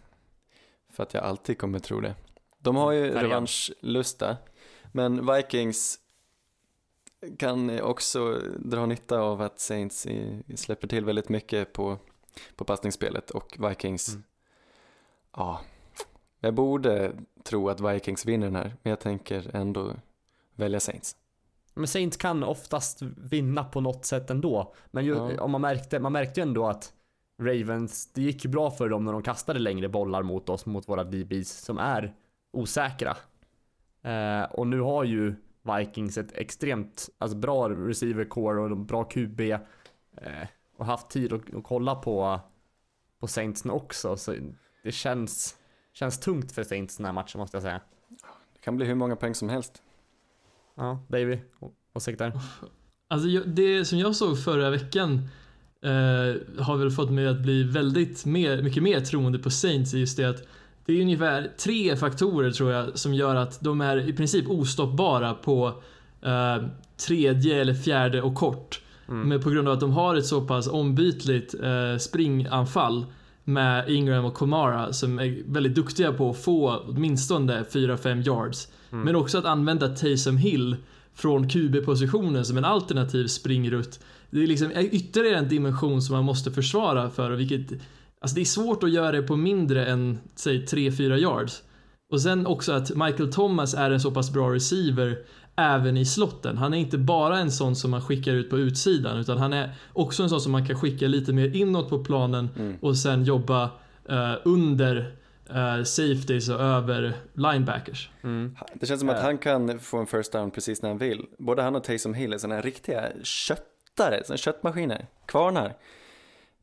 för 0.90 1.02
att 1.02 1.14
jag 1.14 1.24
alltid 1.24 1.58
kommer 1.58 1.78
tro 1.78 2.00
det. 2.00 2.14
De 2.58 2.76
har 2.76 2.92
ju 2.92 3.12
Färjan. 3.12 3.24
revanschlusta, 3.24 4.36
men 4.92 5.34
Vikings 5.34 5.98
kan 7.38 7.80
också 7.80 8.40
dra 8.58 8.86
nytta 8.86 9.18
av 9.20 9.42
att 9.42 9.60
Saints 9.60 10.06
släpper 10.56 10.88
till 10.88 11.04
väldigt 11.04 11.28
mycket 11.28 11.72
på, 11.72 11.98
på 12.56 12.64
passningsspelet 12.64 13.30
och 13.30 13.56
Vikings, 13.70 14.08
Mm. 14.08 14.22
ja, 15.36 15.60
jag 16.42 16.54
borde 16.54 17.12
tro 17.44 17.68
att 17.68 17.80
Vikings 17.80 18.26
vinner 18.26 18.46
den 18.46 18.56
här, 18.56 18.76
men 18.82 18.90
jag 18.90 19.00
tänker 19.00 19.56
ändå 19.56 19.92
välja 20.54 20.80
Saints. 20.80 21.16
Men 21.74 21.86
Saints 21.86 22.16
kan 22.16 22.42
oftast 22.44 23.02
vinna 23.02 23.64
på 23.64 23.80
något 23.80 24.04
sätt 24.04 24.30
ändå. 24.30 24.74
Men 24.90 25.04
ju, 25.04 25.14
Ja. 25.14 25.42
om 25.42 25.50
man 25.50 25.60
märkte, 25.60 25.98
man 26.00 26.12
märkte 26.12 26.40
ju 26.40 26.42
ändå 26.42 26.66
att 26.66 26.92
Ravens, 27.38 28.12
det 28.12 28.22
gick 28.22 28.44
ju 28.44 28.50
bra 28.50 28.70
för 28.70 28.88
dem 28.88 29.04
när 29.04 29.12
de 29.12 29.22
kastade 29.22 29.58
längre 29.58 29.88
bollar 29.88 30.22
mot 30.22 30.48
oss, 30.48 30.66
mot 30.66 30.88
våra 30.88 31.04
DBs 31.04 31.50
som 31.50 31.78
är 31.78 32.14
osäkra. 32.52 33.16
Eh, 34.02 34.42
och 34.42 34.66
nu 34.66 34.80
har 34.80 35.04
ju 35.04 35.34
Vikings 35.78 36.18
ett 36.18 36.32
extremt, 36.32 37.08
alltså 37.18 37.36
bra 37.38 37.68
receiver 37.68 38.24
core 38.24 38.60
och 38.60 38.76
bra 38.76 39.04
QB. 39.04 39.40
Eh, 40.16 40.46
och 40.76 40.86
haft 40.86 41.10
tid 41.10 41.32
att, 41.32 41.54
att 41.54 41.64
kolla 41.64 41.94
på, 41.94 42.40
på 43.20 43.26
Saints 43.26 43.64
också. 43.64 44.16
Så 44.16 44.34
det 44.84 44.92
känns, 44.92 45.56
känns 45.92 46.18
tungt 46.18 46.52
för 46.52 46.64
Saints 46.64 46.96
den 46.96 47.06
här 47.06 47.12
matchen 47.12 47.38
måste 47.40 47.56
jag 47.56 47.62
säga. 47.62 47.80
Det 48.52 48.60
kan 48.60 48.76
bli 48.76 48.86
hur 48.86 48.94
många 48.94 49.16
poäng 49.16 49.34
som 49.34 49.48
helst. 49.48 49.82
Ja, 50.74 50.98
Davy, 51.08 51.38
åsikter? 51.92 52.32
Alltså 53.08 53.28
det 53.46 53.84
som 53.84 53.98
jag 53.98 54.16
såg 54.16 54.38
förra 54.38 54.70
veckan 54.70 55.28
eh, 55.82 56.62
har 56.62 56.76
väl 56.76 56.90
fått 56.90 57.10
mig 57.10 57.28
att 57.28 57.40
bli 57.40 57.62
väldigt 57.62 58.24
mer, 58.24 58.62
mycket 58.62 58.82
mer 58.82 59.00
troende 59.00 59.38
på 59.38 59.50
Saints 59.50 59.94
i 59.94 59.98
just 59.98 60.16
det 60.16 60.24
att 60.24 60.42
det 60.86 60.92
är 60.92 61.00
ungefär 61.00 61.52
tre 61.58 61.96
faktorer 61.96 62.50
tror 62.50 62.72
jag 62.72 62.98
som 62.98 63.14
gör 63.14 63.36
att 63.36 63.60
de 63.60 63.80
är 63.80 64.08
i 64.08 64.12
princip 64.12 64.50
ostoppbara 64.50 65.34
på 65.34 65.82
eh, 66.22 66.56
tredje 66.96 67.60
eller 67.60 67.74
fjärde 67.74 68.22
och 68.22 68.34
kort. 68.34 68.80
Men 69.06 69.40
på 69.40 69.50
grund 69.50 69.68
av 69.68 69.74
att 69.74 69.80
de 69.80 69.92
har 69.92 70.16
ett 70.16 70.26
så 70.26 70.40
pass 70.40 70.68
ombytligt 70.68 71.54
eh, 71.54 71.96
springanfall 71.98 73.06
med 73.44 73.90
Ingram 73.90 74.24
och 74.24 74.34
Komara 74.34 74.92
som 74.92 75.18
är 75.18 75.42
väldigt 75.46 75.74
duktiga 75.74 76.12
på 76.12 76.30
att 76.30 76.42
få 76.42 76.82
åtminstone 76.88 77.62
4-5 77.62 78.26
yards. 78.26 78.68
Men 78.90 79.16
också 79.16 79.38
att 79.38 79.44
använda 79.44 79.88
Taysom 79.88 80.36
Hill 80.36 80.76
från 81.14 81.48
QB-positionen 81.48 82.44
som 82.44 82.58
en 82.58 82.64
alternativ 82.64 83.26
springrutt. 83.26 84.00
Det 84.30 84.42
är 84.42 84.46
liksom 84.46 84.70
ytterligare 84.76 85.38
en 85.38 85.48
dimension 85.48 86.02
som 86.02 86.16
man 86.16 86.24
måste 86.24 86.50
försvara 86.50 87.10
för 87.10 87.30
vilket 87.30 87.72
Alltså 88.22 88.34
det 88.34 88.40
är 88.40 88.44
svårt 88.44 88.82
att 88.82 88.90
göra 88.90 89.12
det 89.12 89.22
på 89.22 89.36
mindre 89.36 89.86
än, 89.86 90.18
säg 90.34 90.64
3-4 90.64 91.16
yards. 91.16 91.62
Och 92.12 92.20
sen 92.20 92.46
också 92.46 92.72
att 92.72 92.96
Michael 92.96 93.32
Thomas 93.32 93.74
är 93.74 93.90
en 93.90 94.00
så 94.00 94.10
pass 94.10 94.32
bra 94.32 94.54
receiver 94.54 95.18
även 95.56 95.96
i 95.96 96.04
slotten. 96.04 96.56
Han 96.58 96.74
är 96.74 96.78
inte 96.78 96.98
bara 96.98 97.38
en 97.38 97.50
sån 97.52 97.76
som 97.76 97.90
man 97.90 98.02
skickar 98.02 98.32
ut 98.32 98.50
på 98.50 98.58
utsidan 98.58 99.18
utan 99.18 99.38
han 99.38 99.52
är 99.52 99.74
också 99.92 100.22
en 100.22 100.28
sån 100.28 100.40
som 100.40 100.52
man 100.52 100.66
kan 100.66 100.76
skicka 100.80 101.06
lite 101.08 101.32
mer 101.32 101.56
inåt 101.56 101.88
på 101.90 102.04
planen 102.04 102.48
och 102.80 102.96
sen 102.96 103.24
jobba 103.24 103.70
eh, 104.08 104.34
under 104.44 105.16
eh, 105.50 105.82
safeties 105.84 106.48
och 106.48 106.60
över 106.60 107.14
linebackers. 107.34 108.10
Det 108.74 108.86
känns 108.86 109.00
som 109.00 109.08
att 109.08 109.16
Ja. 109.16 109.22
han 109.22 109.38
kan 109.38 109.78
få 109.78 109.98
en 109.98 110.06
first 110.06 110.32
down 110.32 110.50
precis 110.50 110.82
när 110.82 110.88
han 110.88 110.98
vill. 110.98 111.26
Både 111.38 111.62
han 111.62 111.76
och 111.76 111.84
Taysom 111.84 112.14
Hill 112.14 112.32
är 112.32 112.38
sådana 112.38 112.54
här 112.54 112.62
riktiga 112.62 113.04
köttare, 113.22 114.22
såna 114.24 114.36
köttmaskiner, 114.36 115.06
kvarnar. 115.26 115.74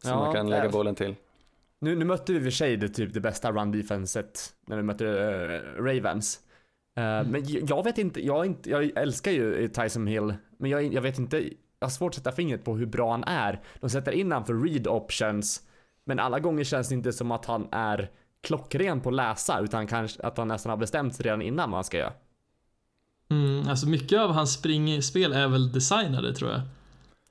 Som 0.02 0.12
Ja, 0.12 0.20
man 0.20 0.34
kan 0.34 0.50
lägga 0.50 0.70
bollen 0.70 0.96
till. 0.96 1.16
Nu, 1.82 1.96
nu 1.96 2.06
mötte 2.06 2.32
vi 2.34 2.38
i 2.38 2.42
och 2.42 2.44
för 2.44 2.52
sig 2.52 2.78
det, 2.78 2.90
typ 2.90 3.14
det 3.14 3.20
bästa 3.20 3.52
run 3.52 3.72
defenset 3.72 4.54
när 4.68 4.78
vi 4.78 4.84
mötte 4.84 5.08
eh, 5.08 5.82
Ravens. 5.84 6.40
Eh, 7.00 7.24
Men 7.28 7.44
jag 7.68 7.84
vet 7.84 7.98
inte 7.98 8.26
jag, 8.26 8.46
inte, 8.46 8.70
jag 8.70 8.92
älskar 8.96 9.32
ju 9.32 9.68
Tyson 9.68 10.08
Hill, 10.08 10.34
men 10.58 10.72
jag, 10.72 10.94
jag 10.94 11.02
vet 11.02 11.20
inte, 11.20 11.38
jag 11.80 11.88
har 11.88 11.90
svårt 11.90 12.10
att 12.10 12.16
sätta 12.16 12.32
fingret 12.32 12.64
på 12.66 12.76
hur 12.78 12.86
bra 12.86 13.12
han 13.12 13.24
är. 13.24 13.62
De 13.80 13.90
sätter 13.90 14.12
in 14.12 14.32
han 14.32 14.46
för 14.46 14.54
read 14.54 14.88
options, 14.88 15.62
men 16.06 16.20
alla 16.20 16.40
gånger 16.40 16.64
känns 16.64 16.90
det 16.90 16.96
inte 16.96 17.14
som 17.14 17.32
att 17.32 17.46
han 17.46 17.68
är 17.72 18.10
klockren 18.44 19.02
på 19.02 19.10
att 19.10 19.16
läsa, 19.16 19.60
utan 19.60 19.88
kanske 19.88 20.22
att 20.22 20.38
han 20.38 20.48
nästan 20.48 20.70
har 20.70 20.78
bestämt 20.78 21.16
sig 21.16 21.26
redan 21.26 21.42
innan 21.42 21.72
vad 21.72 21.78
han 21.78 21.84
ska 21.84 21.98
göra. 21.98 22.14
Mm, 23.32 23.68
alltså 23.68 23.88
mycket 23.88 24.20
av 24.20 24.32
hans 24.32 24.54
springspel 24.54 25.34
är 25.34 25.48
väl 25.48 25.72
designade 25.72 26.34
tror 26.36 26.52
jag. 26.52 26.62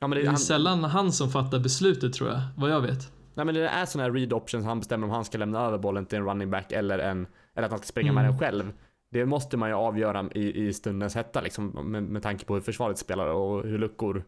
Ja, 0.00 0.06
men 0.06 0.10
Det 0.10 0.16
det, 0.22 0.26
är 0.26 0.30
han, 0.30 0.38
sällan 0.38 0.84
han 0.84 1.12
som 1.12 1.30
fattar 1.30 1.58
beslutet 1.58 2.12
tror 2.12 2.30
jag, 2.30 2.40
vad 2.56 2.70
jag 2.70 2.80
vet. 2.80 3.12
nej, 3.34 3.46
men 3.46 3.54
det 3.54 3.68
är 3.68 3.86
sådana 3.86 4.08
här 4.08 4.14
read 4.14 4.32
options 4.32 4.64
han 4.64 4.78
bestämmer 4.78 5.06
om 5.06 5.10
han 5.12 5.24
ska 5.24 5.38
lämna 5.38 5.60
över 5.60 5.78
bollen 5.78 6.06
till 6.06 6.18
en 6.18 6.24
running 6.24 6.50
back 6.50 6.72
eller, 6.72 6.98
en, 6.98 7.26
eller 7.54 7.64
att 7.64 7.70
han 7.70 7.78
ska 7.78 7.86
springa 7.86 8.12
med 8.12 8.24
Mm. 8.24 8.32
den 8.32 8.38
själv. 8.38 8.72
Det 9.10 9.26
måste 9.26 9.56
man 9.56 9.68
ju 9.68 9.74
avgöra 9.74 10.28
i, 10.34 10.66
i 10.66 10.72
stundens 10.72 11.14
hetta 11.14 11.40
liksom, 11.40 11.68
med, 11.68 12.02
med 12.02 12.22
tanke 12.22 12.44
på 12.44 12.54
hur 12.54 12.60
försvaret 12.60 12.98
spelar 12.98 13.26
och 13.26 13.62
hur 13.64 13.78
luckor, 13.78 14.24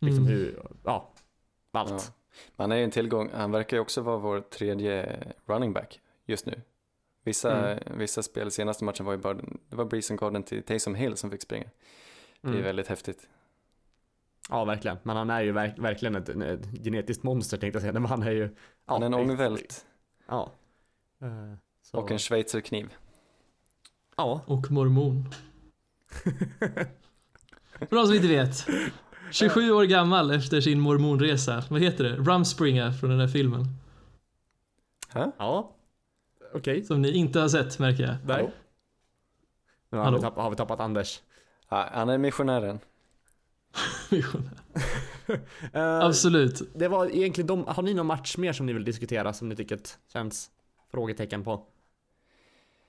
liksom 0.00 0.24
Mm. 0.24 0.36
hur, 0.38 0.62
ja, 0.84 1.12
allt. 1.72 1.90
Ja. 1.90 2.00
Han 2.56 2.72
är 2.72 2.76
ju 2.76 2.84
en 2.84 2.90
tillgång, 2.90 3.30
han 3.34 3.50
verkar 3.50 3.76
ju 3.76 3.80
också 3.80 4.00
vara 4.00 4.18
vår 4.18 4.40
tredje 4.40 5.18
running 5.46 5.72
back 5.72 6.00
just 6.26 6.46
nu. 6.46 6.60
Vissa, 7.24 7.70
Mm. 7.72 7.98
vissa 7.98 8.22
spel, 8.22 8.50
senaste 8.50 8.84
matchen 8.84 9.06
var 9.06 9.12
ju 9.12 9.18
bara, 9.18 9.34
det 9.68 9.76
var 9.76 9.84
Breeze 9.84 10.12
and 10.12 10.20
Garden 10.20 10.42
till 10.42 10.62
Taysom 10.62 10.94
Hill 10.94 11.16
som 11.16 11.30
fick 11.30 11.42
springa. 11.42 11.66
Det 12.40 12.48
är 12.48 12.52
Mm. 12.52 12.62
väldigt 12.64 12.86
häftigt. 12.88 13.28
Ja, 14.50 14.64
verkligen. 14.64 14.96
Men 15.02 15.16
han 15.16 15.30
är 15.30 15.40
ju 15.42 15.52
verk, 15.52 15.78
verkligen 15.78 16.14
ett, 16.16 16.28
ett 16.28 16.66
genetiskt 16.84 17.22
monster 17.22 17.56
tänkte 17.58 17.76
jag 17.76 17.80
säga. 17.82 17.92
Men 18.00 18.04
han 18.04 18.22
är 18.22 18.30
ju... 18.30 18.42
Ja, 18.42 18.92
Han 18.92 19.02
är 19.02 19.06
en 19.06 19.14
ångvält 19.14 19.86
Ja. 20.28 20.52
Så- 21.82 21.98
och 21.98 22.10
en 22.10 22.18
schweizerkniv. 22.18 22.94
Ja. 24.16 24.40
Och 24.46 24.70
mormon. 24.70 25.28
För 27.88 27.96
de 27.96 28.06
som 28.06 28.14
inte 28.14 28.28
vet. 28.28 28.66
27 29.30 29.70
år 29.70 29.84
gammal 29.84 30.30
efter 30.30 30.60
sin 30.60 30.80
mormonresa. 30.80 31.64
Vad 31.70 31.80
heter 31.80 32.04
det? 32.04 32.16
Rumspringa 32.16 32.92
från 32.92 33.10
den 33.10 33.20
här 33.20 33.28
filmen. 33.28 33.66
Ja. 35.38 35.72
Okej. 36.54 36.84
Som 36.84 37.02
ni 37.02 37.10
inte 37.10 37.40
har 37.40 37.48
sett 37.48 37.78
märker 37.78 38.02
jag. 38.02 38.16
Nej. 38.26 38.52
Nu 39.90 39.98
har, 39.98 40.04
Hallå? 40.04 40.16
vi 40.16 40.22
tappat, 40.22 40.42
har 40.42 40.50
vi 40.50 40.56
tappat 40.56 40.80
Anders. 40.80 41.20
Ja, 41.68 41.88
han 41.92 42.08
är 42.08 42.18
missionären. 42.18 42.80
Eh, 45.72 45.98
Absolut. 45.98 46.62
Det 46.74 46.88
var 46.88 47.06
egentligen 47.06 47.46
de, 47.46 47.64
har 47.66 47.82
ni 47.82 47.94
någon 47.94 48.06
match 48.06 48.36
mer 48.36 48.52
som 48.52 48.66
ni 48.66 48.72
vill 48.72 48.84
diskutera 48.84 49.32
som 49.32 49.48
ni 49.48 49.56
tycker 49.56 49.78
känns 50.12 50.50
frågetecken 50.90 51.44
på? 51.44 51.66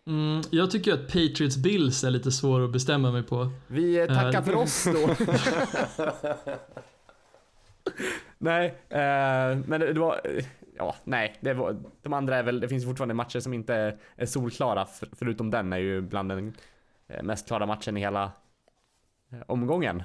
Mm, 0.06 0.42
jag 0.52 0.72
tycker 0.72 0.94
att 0.94 1.08
Patriots 1.08 1.58
Bills 1.58 2.04
är 2.04 2.10
lite 2.10 2.32
svår 2.32 2.64
att 2.64 2.72
bestämma 2.72 3.12
mig 3.12 3.24
på. 3.24 3.52
Vi 3.68 4.00
eh, 4.00 4.08
tackar 4.08 4.40
Eh, 4.40 4.44
för 4.44 4.56
oss 4.64 4.84
då. 4.86 5.16
nej, 8.38 8.68
eh, 8.90 9.58
men 9.66 9.80
det 9.80 10.00
var, 10.00 10.22
eh, 10.24 10.46
ja, 10.78 10.96
nej, 11.04 11.38
det 11.42 11.54
var, 11.54 11.78
de 12.02 12.14
andra 12.14 12.38
är 12.38 12.44
väl, 12.44 12.60
det 12.60 12.70
finns 12.70 12.86
fortfarande 12.86 13.14
matcher 13.14 13.40
som 13.40 13.54
inte 13.54 13.74
är, 13.74 13.98
är 14.16 14.26
solklara, 14.26 14.86
för, 14.86 15.10
förutom 15.12 15.52
den 15.52 15.74
är 15.74 15.78
ju 15.78 16.02
bland 16.02 16.30
den 16.30 16.54
mest 17.24 17.48
klara 17.48 17.66
matchen 17.66 17.98
i 17.98 18.00
hela 18.00 18.32
omgången. 19.48 20.04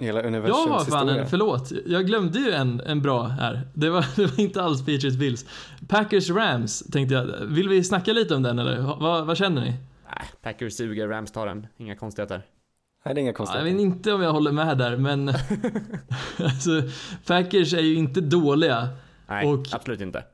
Hela 0.00 0.20
Ja, 0.20 0.26
universums 0.26 0.86
fan, 0.88 1.06
historia. 1.08 1.26
förlåt. 1.26 1.72
Jag 1.86 2.06
glömde 2.06 2.38
ju 2.38 2.50
en, 2.50 2.80
en 2.80 3.02
bra 3.02 3.26
här. 3.26 3.68
Det 3.74 3.90
var, 3.90 4.06
det 4.16 4.26
var 4.26 4.40
inte 4.40 4.62
alls 4.62 4.78
Patriots 4.80 5.16
Bills. 5.16 5.44
Packers 5.88 6.30
Rams 6.30 6.80
tänkte 6.92 7.14
jag. 7.14 7.26
Vill 7.46 7.68
vi 7.68 7.84
snacka 7.84 8.12
lite 8.12 8.34
om 8.34 8.42
den 8.42 8.58
eller? 8.58 8.78
Vad, 9.00 9.26
vad 9.26 9.36
känner 9.36 9.60
ni? 9.60 9.68
Äh, 9.68 10.22
Packers 10.42 10.72
suger, 10.72 11.08
Rams 11.08 11.32
tar 11.32 11.46
den, 11.46 11.66
inga 11.76 11.96
konstigheter. 11.96 12.42
Nej, 13.04 13.14
det 13.14 13.18
är 13.18 13.22
inga 13.22 13.28
Ja, 13.28 13.30
jag 13.30 13.36
konstigheter. 13.36 13.72
vet 13.72 13.80
inte 13.80 14.12
om 14.12 14.22
jag 14.22 14.32
håller 14.32 14.52
med 14.52 14.78
där, 14.78 14.96
men 14.96 15.28
alltså, 16.38 16.82
Packers 17.26 17.74
är 17.74 17.80
ju 17.80 17.94
inte 17.94 18.20
dåliga. 18.20 18.88
Nej, 19.28 19.46
Och- 19.46 19.66
absolut 19.72 20.00
inte. 20.00 20.24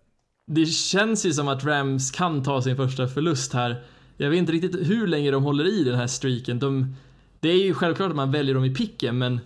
Det 0.47 0.67
känns 0.67 1.27
ju 1.27 1.33
som 1.33 1.49
att 1.49 1.65
Rams 1.65 2.11
kan 2.11 2.43
ta 2.43 2.63
sin 2.63 2.77
första 2.77 3.09
förlust 3.09 3.53
här. 3.53 3.83
Jag 4.17 4.31
vet 4.31 4.39
inte 4.39 4.53
riktigt 4.53 4.89
hur 4.91 5.07
länge 5.07 5.31
de 5.31 5.45
håller 5.45 5.65
i 5.81 5.85
den 5.85 5.95
här 5.95 6.07
streaken. 6.07 6.59
De, 6.59 6.97
det 7.41 7.49
är 7.49 7.65
ju 7.65 7.75
självklart 7.75 8.11
att 8.11 8.17
man 8.17 8.33
väljer 8.33 8.55
dem 8.55 8.65
i 8.65 8.75
picken, 8.75 9.19
men 9.19 9.41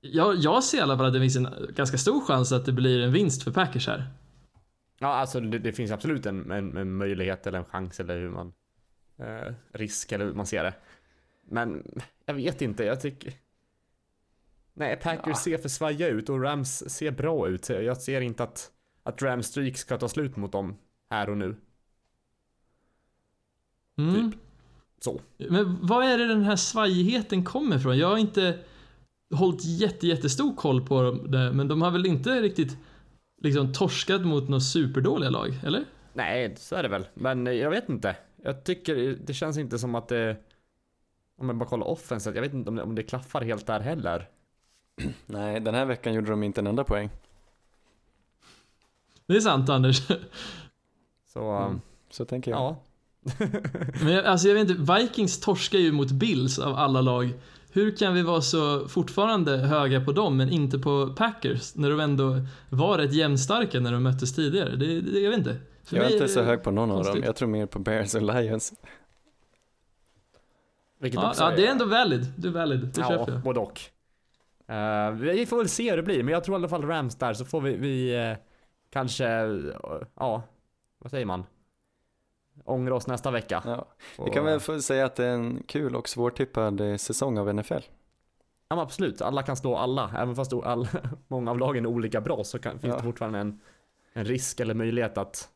jag, 0.00 0.36
jag 0.36 0.64
ser 0.64 0.78
i 0.78 0.80
alla 0.80 0.96
fall 0.96 1.06
att 1.06 1.12
det 1.12 1.20
finns 1.20 1.36
en 1.36 1.48
ganska 1.74 1.98
stor 1.98 2.20
chans 2.20 2.52
att 2.52 2.66
det 2.66 2.72
blir 2.72 3.02
en 3.02 3.12
vinst 3.12 3.42
för 3.42 3.50
Packers 3.50 3.86
här. 3.86 4.06
Ja, 4.98 5.08
alltså 5.08 5.40
det, 5.40 5.58
det 5.58 5.72
finns 5.72 5.90
absolut 5.90 6.26
en, 6.26 6.50
en, 6.50 6.76
en, 6.76 6.96
möjlighet 6.96 7.46
eller 7.46 7.58
en 7.58 7.64
chans 7.64 8.00
eller 8.00 8.18
hur 8.18 8.30
man... 8.30 8.52
Eh, 9.18 9.52
risk 9.72 10.12
eller 10.12 10.24
hur 10.24 10.34
man 10.34 10.46
ser 10.46 10.64
det. 10.64 10.74
Men 11.48 12.00
jag 12.26 12.34
vet 12.34 12.62
inte, 12.62 12.84
jag 12.84 13.00
tycker... 13.00 13.32
Nej, 14.74 14.96
Packers 14.96 15.26
ja. 15.26 15.34
ser 15.34 15.58
för 15.58 15.68
svaja 15.68 16.08
ut 16.08 16.28
och 16.28 16.42
Rams 16.42 16.90
ser 16.90 17.10
bra 17.10 17.48
ut. 17.48 17.68
Jag 17.68 17.96
ser 17.96 18.20
inte 18.20 18.42
att, 18.42 18.70
att 19.02 19.22
Rams 19.22 19.46
streak 19.46 19.76
ska 19.76 19.98
ta 19.98 20.08
slut 20.08 20.36
mot 20.36 20.52
dem 20.52 20.76
här 21.10 21.30
och 21.30 21.36
nu. 21.36 21.56
Mm. 23.98 24.30
Typ. 24.30 24.40
Så. 25.00 25.20
Men 25.36 25.86
vad 25.86 26.04
är 26.04 26.18
det 26.18 26.28
den 26.28 26.44
här 26.44 26.56
svajigheten 26.56 27.44
kommer 27.44 27.76
ifrån? 27.76 27.98
Jag 27.98 28.08
har 28.08 28.18
inte 28.18 28.58
hållit 29.34 29.64
jätte, 29.64 30.06
jättestor 30.06 30.54
koll 30.56 30.86
på 30.86 31.12
det, 31.12 31.52
men 31.52 31.68
de 31.68 31.82
har 31.82 31.90
väl 31.90 32.06
inte 32.06 32.42
riktigt 32.42 32.78
liksom 33.42 33.72
torskat 33.72 34.26
mot 34.26 34.48
några 34.48 34.60
superdåliga 34.60 35.30
lag, 35.30 35.60
eller? 35.64 35.84
Nej, 36.12 36.54
så 36.56 36.76
är 36.76 36.82
det 36.82 36.88
väl. 36.88 37.08
Men 37.14 37.46
jag 37.46 37.70
vet 37.70 37.88
inte. 37.88 38.16
Jag 38.42 38.64
tycker 38.64 39.18
det 39.26 39.34
känns 39.34 39.58
inte 39.58 39.78
som 39.78 39.94
att 39.94 40.08
det... 40.08 40.36
Om 41.38 41.46
man 41.46 41.58
bara 41.58 41.68
kollar 41.68 41.86
offenset, 41.86 42.34
jag 42.34 42.42
vet 42.42 42.54
inte 42.54 42.70
om 42.70 42.76
det, 42.76 42.82
om 42.82 42.94
det 42.94 43.02
klaffar 43.02 43.40
helt 43.40 43.66
där 43.66 43.80
heller. 43.80 44.28
Nej, 45.26 45.60
den 45.60 45.74
här 45.74 45.84
veckan 45.84 46.14
gjorde 46.14 46.30
de 46.30 46.42
inte 46.42 46.60
en 46.60 46.66
enda 46.66 46.84
poäng. 46.84 47.10
Det 49.26 49.36
är 49.36 49.40
sant 49.40 49.68
Anders. 49.68 50.08
Så... 51.26 51.50
Mm, 51.52 51.80
så 52.10 52.24
tänker 52.24 52.50
jag. 52.50 52.60
Ja. 52.60 52.82
Men 54.02 54.12
jag, 54.12 54.24
alltså 54.24 54.48
jag 54.48 54.54
vet 54.54 54.70
inte, 54.70 54.92
Vikings 54.94 55.40
torskar 55.40 55.78
ju 55.78 55.92
mot 55.92 56.10
Bills 56.10 56.58
av 56.58 56.74
alla 56.74 57.00
lag. 57.00 57.32
Hur 57.72 57.96
kan 57.96 58.14
vi 58.14 58.22
vara 58.22 58.40
så 58.40 58.88
fortfarande 58.88 59.56
höga 59.56 60.04
på 60.04 60.12
dem 60.12 60.36
men 60.36 60.48
inte 60.48 60.78
på 60.78 61.14
Packers 61.16 61.74
när 61.74 61.90
de 61.90 62.00
ändå 62.00 62.40
var 62.68 62.98
rätt 62.98 63.12
jämnstarka 63.12 63.80
när 63.80 63.92
de 63.92 64.02
möttes 64.02 64.34
tidigare? 64.34 64.76
Det, 64.76 65.00
det, 65.00 65.20
jag 65.20 65.30
vet 65.30 65.38
inte. 65.38 65.56
För 65.84 65.96
jag 65.96 66.06
är 66.06 66.12
inte 66.12 66.28
så 66.28 66.42
hög 66.42 66.62
på 66.62 66.70
någon 66.70 66.88
konstigt. 66.88 67.08
av 67.08 67.14
dem. 67.14 67.24
Jag 67.24 67.36
tror 67.36 67.48
mer 67.48 67.66
på 67.66 67.78
Bears 67.78 68.14
och 68.14 68.22
Lions. 68.22 68.72
Vilket 71.00 71.20
ja, 71.20 71.34
ja, 71.38 71.50
det 71.56 71.66
är 71.66 71.70
ändå 71.70 71.84
valid. 71.84 72.26
Du 72.36 72.48
är 72.48 72.52
valid. 72.52 72.80
Det 72.80 73.00
ja, 73.00 73.08
köper 73.08 73.32
jag. 73.32 73.42
både 73.42 73.60
och. 73.60 73.80
Uh, 74.70 75.10
vi 75.10 75.46
får 75.46 75.56
väl 75.56 75.68
se 75.68 75.90
hur 75.90 75.96
det 75.96 76.02
blir, 76.02 76.22
men 76.22 76.32
jag 76.32 76.44
tror 76.44 76.54
i 76.54 76.58
alla 76.58 76.68
fall 76.68 76.82
Rams 76.82 77.16
där 77.16 77.34
så 77.34 77.44
får 77.44 77.60
vi, 77.60 77.76
vi 77.76 78.16
uh, 78.30 78.36
kanske, 78.90 79.44
uh, 79.44 79.72
ja, 80.16 80.42
vad 80.98 81.10
säger 81.10 81.26
man? 81.26 81.44
Ångra 82.64 82.94
oss 82.94 83.06
nästa 83.06 83.30
vecka. 83.30 83.62
Ja. 83.66 83.86
Vi 84.24 84.30
kan 84.30 84.44
väl 84.44 84.60
få 84.60 84.80
säga 84.80 85.04
att 85.06 85.16
det 85.16 85.24
är 85.24 85.34
en 85.34 85.62
kul 85.66 85.96
och 85.96 86.08
svårtippad 86.08 86.80
eh, 86.80 86.96
säsong 86.96 87.38
av 87.38 87.54
NFL. 87.54 87.80
Ja 88.68 88.80
absolut, 88.80 89.22
alla 89.22 89.42
kan 89.42 89.56
slå 89.56 89.76
alla. 89.76 90.10
Även 90.18 90.36
fast 90.36 90.52
all, 90.52 90.88
många 91.28 91.50
av 91.50 91.58
lagen 91.58 91.84
är 91.84 91.88
olika 91.88 92.20
bra 92.20 92.44
så 92.44 92.58
kan, 92.58 92.78
finns 92.78 92.92
ja. 92.92 92.96
det 92.96 93.02
fortfarande 93.02 93.38
en, 93.38 93.60
en 94.12 94.24
risk 94.24 94.60
eller 94.60 94.74
möjlighet 94.74 95.18
att, 95.18 95.48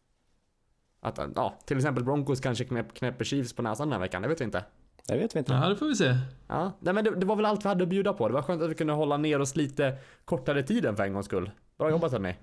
att 1.00 1.20
ja, 1.34 1.54
till 1.64 1.76
exempel 1.76 2.04
Broncos 2.04 2.40
kanske 2.40 2.64
knäpp, 2.64 2.94
knäpper 2.94 3.24
Chiefs 3.24 3.52
på 3.52 3.62
näsan 3.62 3.88
den 3.88 3.92
här 3.92 4.00
veckan, 4.00 4.22
det 4.22 4.28
vet 4.28 4.40
vi 4.40 4.44
inte. 4.44 4.64
Det 5.08 5.16
vet 5.16 5.34
vi 5.34 5.38
inte. 5.38 5.52
Ja, 5.52 5.68
det 5.68 5.76
får 5.76 5.86
vi 5.86 5.96
se. 5.96 6.16
Ja, 6.48 6.72
nej 6.80 6.94
men 6.94 7.04
det, 7.04 7.10
det, 7.10 7.26
var 7.26 7.36
väl 7.36 7.44
allt 7.44 7.64
vi 7.64 7.68
hade 7.68 7.82
att 7.82 7.88
bjuda 7.88 8.12
på. 8.12 8.28
Det 8.28 8.34
var 8.34 8.42
skönt 8.42 8.62
att 8.62 8.70
vi 8.70 8.74
kunde 8.74 8.92
hålla 8.92 9.16
ner 9.16 9.40
oss 9.40 9.56
lite 9.56 9.96
kortare 10.24 10.62
tiden 10.62 10.96
för 10.96 11.04
en 11.04 11.12
gångs 11.12 11.26
skull. 11.26 11.50
Bra 11.78 11.90
jobbat 11.90 12.12
hörni. 12.12 12.36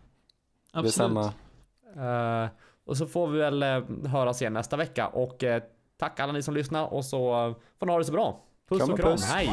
Absolut. 0.71 0.85
Detsamma. 0.85 1.33
Uh, 2.43 2.49
och 2.91 2.97
så 2.97 3.07
får 3.07 3.27
vi 3.27 3.39
väl 3.39 3.63
eh, 3.63 3.81
höras 4.11 4.41
igen 4.41 4.53
nästa 4.53 4.77
vecka 4.77 5.07
och 5.07 5.43
eh, 5.43 5.63
tack 5.99 6.19
alla 6.19 6.33
ni 6.33 6.41
som 6.41 6.53
lyssnar 6.53 6.93
och 6.93 7.05
så 7.05 7.47
eh, 7.47 7.55
får 7.79 7.85
ni 7.85 7.91
ha 7.91 7.99
det 7.99 8.05
så 8.05 8.11
bra. 8.11 8.39
Puss 8.69 8.89
och 8.89 8.99
kram, 8.99 9.17
hej! 9.33 9.45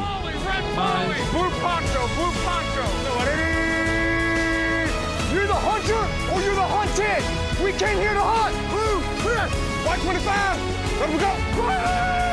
You're 5.33 5.47
the 5.47 5.53
hunter 5.53 6.03
or 6.33 6.39
you're 6.41 6.55
the 6.55 6.69
hunted! 6.77 7.23
We 7.63 7.71
came 7.71 7.97
here 7.97 8.13
to 8.13 8.19
hunt! 8.19 8.55
Blue, 8.71 9.01
clear! 9.21 9.47
White 9.85 10.01
25! 10.01 10.59
Let 10.99 11.09
we 11.09 11.17
go! 11.19 12.28